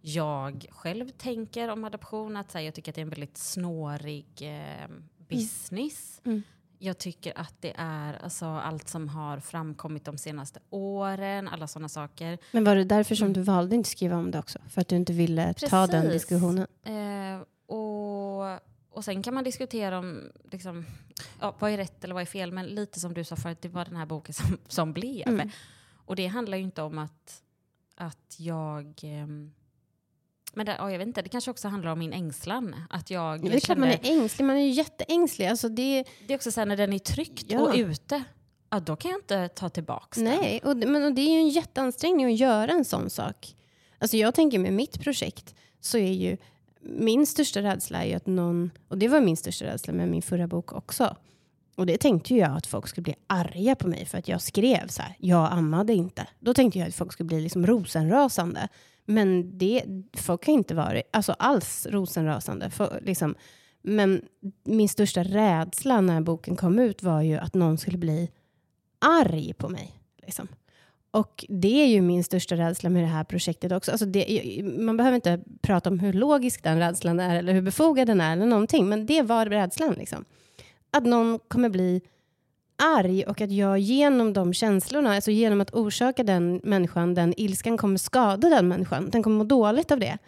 [0.00, 3.38] jag själv tänker om adoption, att så här, jag tycker att det är en väldigt
[3.38, 4.88] snårig eh,
[5.28, 6.20] business.
[6.24, 6.42] Mm.
[6.78, 11.88] Jag tycker att det är alltså, allt som har framkommit de senaste åren, alla sådana
[11.88, 12.38] saker.
[12.52, 14.58] Men var det därför som du valde inte skriva om det också?
[14.68, 16.12] För att du inte ville ta den Precis.
[16.12, 16.66] diskussionen?
[16.84, 18.60] Eh, och,
[18.90, 20.86] och sen kan man diskutera om liksom,
[21.40, 23.68] ja, vad är rätt eller vad är fel, men lite som du sa förut, det
[23.68, 25.28] var den här boken som, som blev.
[25.28, 25.50] Mm.
[26.06, 27.42] Och det handlar ju inte om att,
[27.96, 28.94] att jag...
[29.02, 29.52] ehm,
[30.54, 32.76] men det, ja, jag vet inte, det kanske också handlar om min ängslan.
[32.90, 35.46] Att jag Det är klart man är ängslig, man är ju jätteängslig.
[35.46, 37.60] Alltså det, det är också så här, när den är tryckt Ja.
[37.60, 38.22] och ute,
[38.70, 40.24] ja, då kan jag inte ta tillbaka den.
[40.24, 43.56] nej, och, men, och det är ju en jätteansträngning att göra en sån sak.
[43.98, 46.36] Alltså jag tänker med mitt projekt så är ju
[46.82, 50.22] min största rädsla är ju att någon, och det var min största rädsla med min
[50.22, 51.16] förra bok också.
[51.76, 54.42] Och det tänkte ju jag att folk skulle bli arga på mig för att jag
[54.42, 56.26] skrev så här, jag ammade inte.
[56.40, 58.68] Då tänkte jag att folk skulle bli liksom rosenrasande.
[59.04, 62.70] Men det, folk har inte varit alltså alls rosenrasande.
[62.70, 63.34] För, liksom.
[63.82, 64.22] Men
[64.64, 68.30] min största rädsla när boken kom ut var ju att någon skulle bli
[68.98, 69.92] arg på mig.
[70.22, 70.48] Liksom.
[71.10, 73.90] Och det är ju min största rädsla med det här projektet också.
[73.90, 78.06] Alltså det, man behöver inte prata om hur logisk den rädslan är eller hur befogad
[78.06, 78.88] den är eller någonting.
[78.88, 79.94] Men det var rädslan.
[79.94, 80.24] Liksom.
[80.90, 82.00] Att någon kommer bli
[82.82, 87.76] arg och att jag genom de känslorna, alltså genom att orsaka den människan, den ilskan
[87.76, 89.10] kommer skada den människan.
[89.10, 90.18] Den kommer må dåligt av det.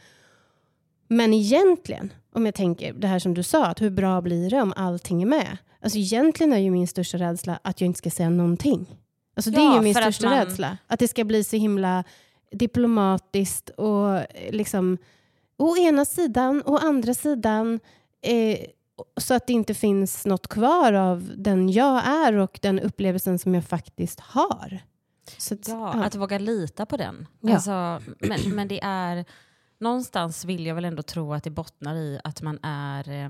[1.08, 4.62] Men egentligen, om jag tänker det här som du sa, att hur bra blir det
[4.62, 5.58] om allting är med?
[5.80, 8.86] Alltså egentligen är ju min största rädsla att jag inte ska säga någonting.
[9.34, 10.78] Alltså det Ja, är ju min för att största man- rädsla.
[10.86, 12.04] Att det ska bli så himla
[12.52, 14.98] diplomatiskt och eh, liksom
[15.58, 17.80] å ena sidan, å andra sidan.
[18.22, 18.58] Eh,
[19.20, 23.54] så att det inte finns något kvar av den jag är och den upplevelsen som
[23.54, 24.78] jag faktiskt har.
[25.50, 26.04] Att, Ja, ja.
[26.04, 27.26] att våga lita på den.
[27.40, 27.54] Ja.
[27.54, 29.24] Alltså, men, men det är...
[29.80, 33.08] Någonstans vill jag väl ändå tro att det bottnar i att man är...
[33.08, 33.28] eh,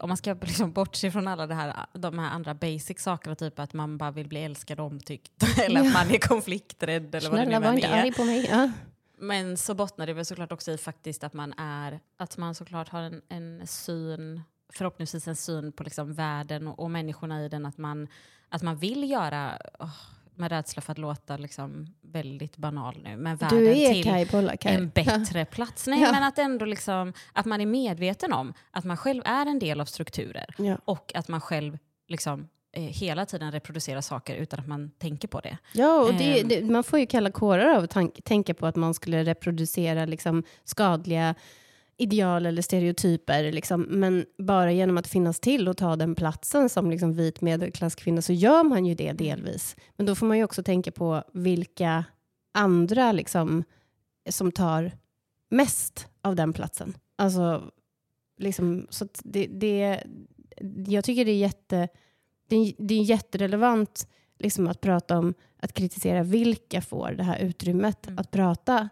[0.00, 3.58] om man ska liksom bortse från alla det här, de här andra basic sakerna, typ
[3.58, 5.32] att man bara vill bli älskad och omtyckt,
[5.64, 5.86] eller Ja.
[5.86, 8.02] att man är konflikträdd eller vad det Snälla nu var inte är.
[8.02, 8.46] arg på mig.
[8.50, 8.70] Ja.
[9.18, 12.88] Men så bottnar det väl såklart också i faktiskt att man är, att man såklart
[12.88, 14.40] har en, en syn,
[14.72, 18.08] förhoppningsvis en syn på liksom världen och, och människorna i den, att man,
[18.48, 19.96] att man vill göra, åh,
[20.40, 24.74] med rädsla för att låta liksom väldigt banal nu, men världen till Kaj Pollak här.
[24.74, 25.86] en bättre plats.
[25.86, 26.12] Nej, Ja.
[26.12, 29.80] men att ändå liksom, att man är medveten om att man själv är en del
[29.80, 30.78] av strukturer Ja.
[30.84, 35.40] och att man själv liksom, eh, hela tiden reproducerar saker utan att man tänker på
[35.40, 35.58] det.
[35.72, 36.48] Ja, och det, Ehm.
[36.48, 40.42] det, man får ju kalla kårar av att tänka på att man skulle reproducera liksom,
[40.64, 41.34] skadliga
[42.00, 43.52] ideal eller stereotyper.
[43.52, 43.82] Liksom.
[43.82, 48.32] Men bara genom att finnas till och ta den platsen som liksom, vit medelklasskvinna så
[48.32, 49.76] gör man ju det delvis.
[49.96, 52.04] Men då får man ju också tänka på vilka
[52.54, 53.64] andra liksom,
[54.30, 54.92] som tar
[55.48, 56.94] mest av den platsen.
[57.16, 57.70] Alltså,
[58.38, 60.04] liksom, så det, det,
[60.86, 61.88] jag tycker det är jätte
[62.48, 64.08] det är, det är jätterelevant
[64.38, 68.18] liksom att prata om att kritisera vilka får det här utrymmet Mm.
[68.18, 68.88] att prata.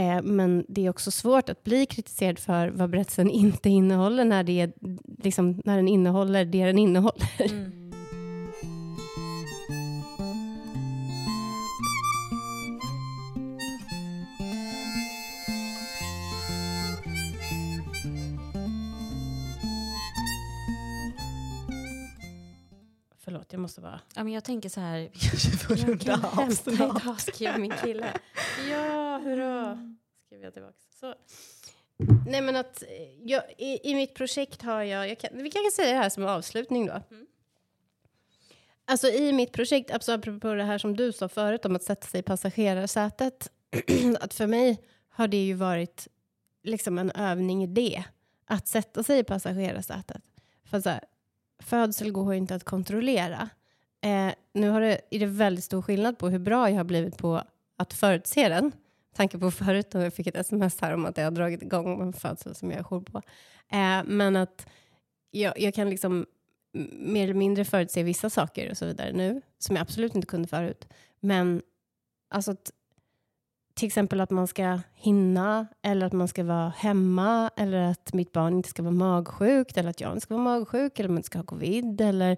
[0.00, 4.44] Eh, men det är också svårt att bli kritiserad för vad berättelsen inte innehåller när,
[4.44, 4.72] det är,
[5.22, 7.28] liksom, när den innehåller det den innehåller.
[7.38, 7.79] Mm.
[23.50, 24.00] Förlåt, jag måste bara...
[24.14, 24.98] Ja, men jag tänker så här,
[25.68, 27.02] Jag kan hämta snart.
[27.02, 28.12] idag, skriver min kille.
[28.70, 29.78] Ja, hurra.
[30.26, 30.74] Skriver jag tillbaka.
[31.00, 31.14] Så.
[32.26, 32.88] Nej, men att eh,
[33.22, 35.08] jag, i, i mitt projekt har jag...
[35.08, 36.92] jag kan, vi kan säga det här som avslutning då.
[36.92, 37.26] Mm.
[38.84, 42.06] Alltså i mitt projekt, alltså apropå det här som du sa förut om att sätta
[42.06, 43.50] sig i passagerarsätet.
[44.20, 46.08] att för mig har det ju varit
[46.62, 48.04] liksom en övning i det.
[48.46, 50.22] Att sätta sig i passagerarsätet.
[50.64, 51.04] För så här,
[51.60, 53.48] födsel går ju inte att kontrollera.
[54.02, 57.18] Eh, nu har det, är det väldigt stor skillnad på hur bra jag har blivit
[57.18, 57.42] på
[57.76, 58.72] att förutse den.
[59.14, 62.02] Tanke på förut när jag fick ett sms här om att jag har dragit igång
[62.02, 63.22] en födsel som jag är jour på.
[63.72, 64.66] Eh, men att
[65.30, 66.26] jag, jag kan liksom
[66.92, 70.48] mer eller mindre förutse vissa saker och så vidare nu, som jag absolut inte kunde
[70.48, 70.88] förut.
[71.20, 71.62] Men
[72.30, 72.70] alltså att,
[73.74, 78.32] till exempel att man ska hinna, eller att man ska vara hemma, eller att mitt
[78.32, 81.18] barn inte ska vara magsjukt, eller att jag inte ska vara magsjuk, eller att man
[81.18, 82.36] inte ska ha covid, eller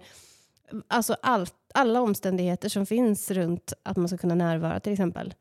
[0.87, 5.33] alltså allt, alla omständigheter som finns runt att man ska kunna närvara till exempel.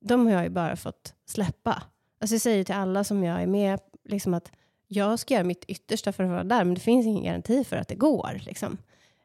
[0.00, 1.82] De har jag ju bara fått släppa.
[2.20, 4.52] Alltså jag säger till alla som jag är med, liksom att
[4.88, 7.76] jag ska göra mitt yttersta för att vara där, men det finns ingen garanti för
[7.76, 8.40] att det går.
[8.40, 8.78] Liksom.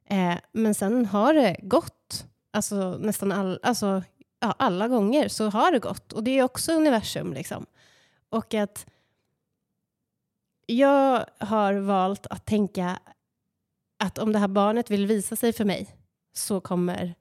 [0.09, 4.03] Eh, men sen har det gått, alltså nästan all, alltså,
[4.39, 6.13] ja, alla gånger så har det gått.
[6.13, 7.33] Och det är också universum.
[7.33, 7.65] Liksom.
[8.29, 8.85] Och att
[10.65, 12.99] jag har valt att tänka
[13.99, 15.95] att om det här barnet vill visa sig för mig
[16.33, 17.15] så kommer,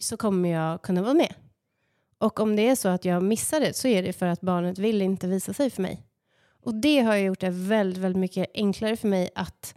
[0.00, 1.34] så kommer jag kunna vara med.
[2.18, 4.78] Och om det är så att jag missar det så är det för att barnet
[4.78, 6.06] vill inte visa sig för mig.
[6.64, 9.74] Och det har gjort det väldigt, väldigt mycket enklare för mig att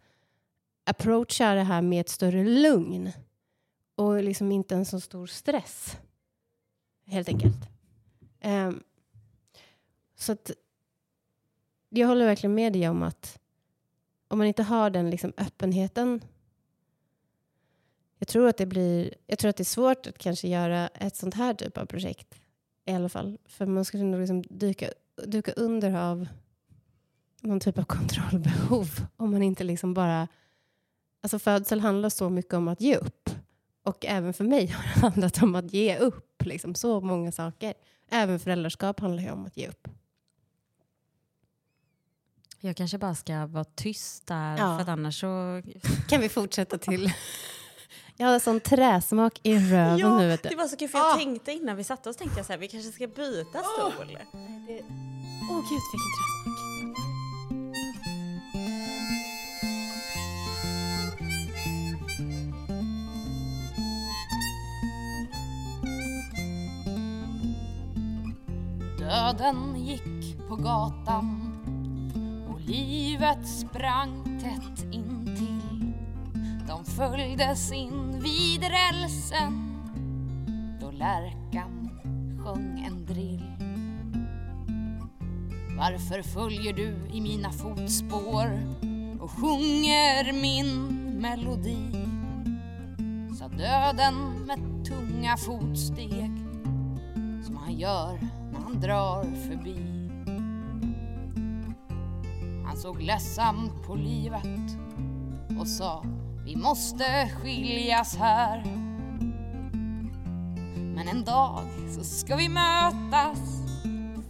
[0.84, 3.12] approacha det här med ett större lugn.
[3.96, 5.98] Och liksom inte en så stor stress.
[7.06, 7.70] Helt enkelt.
[8.44, 8.84] Um,
[10.16, 10.52] så att
[11.90, 13.40] jag håller verkligen med dig om att
[14.28, 16.22] om man inte har den liksom öppenheten
[18.18, 21.16] jag tror att det blir, jag tror att det är svårt att kanske göra ett
[21.16, 22.36] sånt här typ av projekt
[22.86, 23.38] i alla fall.
[23.46, 24.90] För man skulle nog liksom dyka,
[25.26, 26.28] duka under av
[27.42, 28.88] någon typ av kontrollbehov
[29.18, 30.28] om man inte liksom bara...
[31.22, 33.25] Alltså födsel handlar så mycket om att ge upp.
[33.86, 36.44] Och även för mig har det handlat om att ge upp.
[36.46, 37.74] Liksom så många saker.
[38.12, 39.88] Även föräldraskap handlar ju om att ge upp.
[42.60, 44.76] Jag kanske bara ska vara tyst där, Ja.
[44.76, 45.62] för att annars så...
[46.10, 47.14] Kan vi fortsätta till...
[48.18, 50.28] Jag har en sån träsmak i röven nu.
[50.28, 50.50] Vet du.
[50.50, 51.02] det var så kul för Ah.
[51.10, 53.94] jag tänkte innan vi satte oss tänkte jag så här, vi kanske ska byta stol.
[55.50, 56.75] Åh gud, vilken träsmak.
[69.06, 71.52] Döden gick på gatan
[72.50, 75.94] och livet sprang tätt intill.
[76.68, 79.82] De följdes in vid rälsen
[80.82, 81.90] då lärkan
[82.44, 83.52] sjöng en drill.
[85.78, 88.60] Varför följer du i mina fotspår
[89.20, 90.86] och sjunger min
[91.22, 92.06] melodi?
[93.40, 96.32] Sa döden med tunga fotsteg
[97.46, 98.45] som han gör
[98.76, 99.78] han drar förbi.
[102.66, 104.78] Han såg ledsamt på livet
[105.60, 106.04] och sa
[106.46, 108.64] vi måste skiljas här.
[110.96, 113.40] Men en dag så ska vi mötas.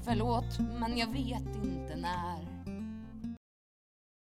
[0.03, 2.34] Förlåt, men jag vet inte när.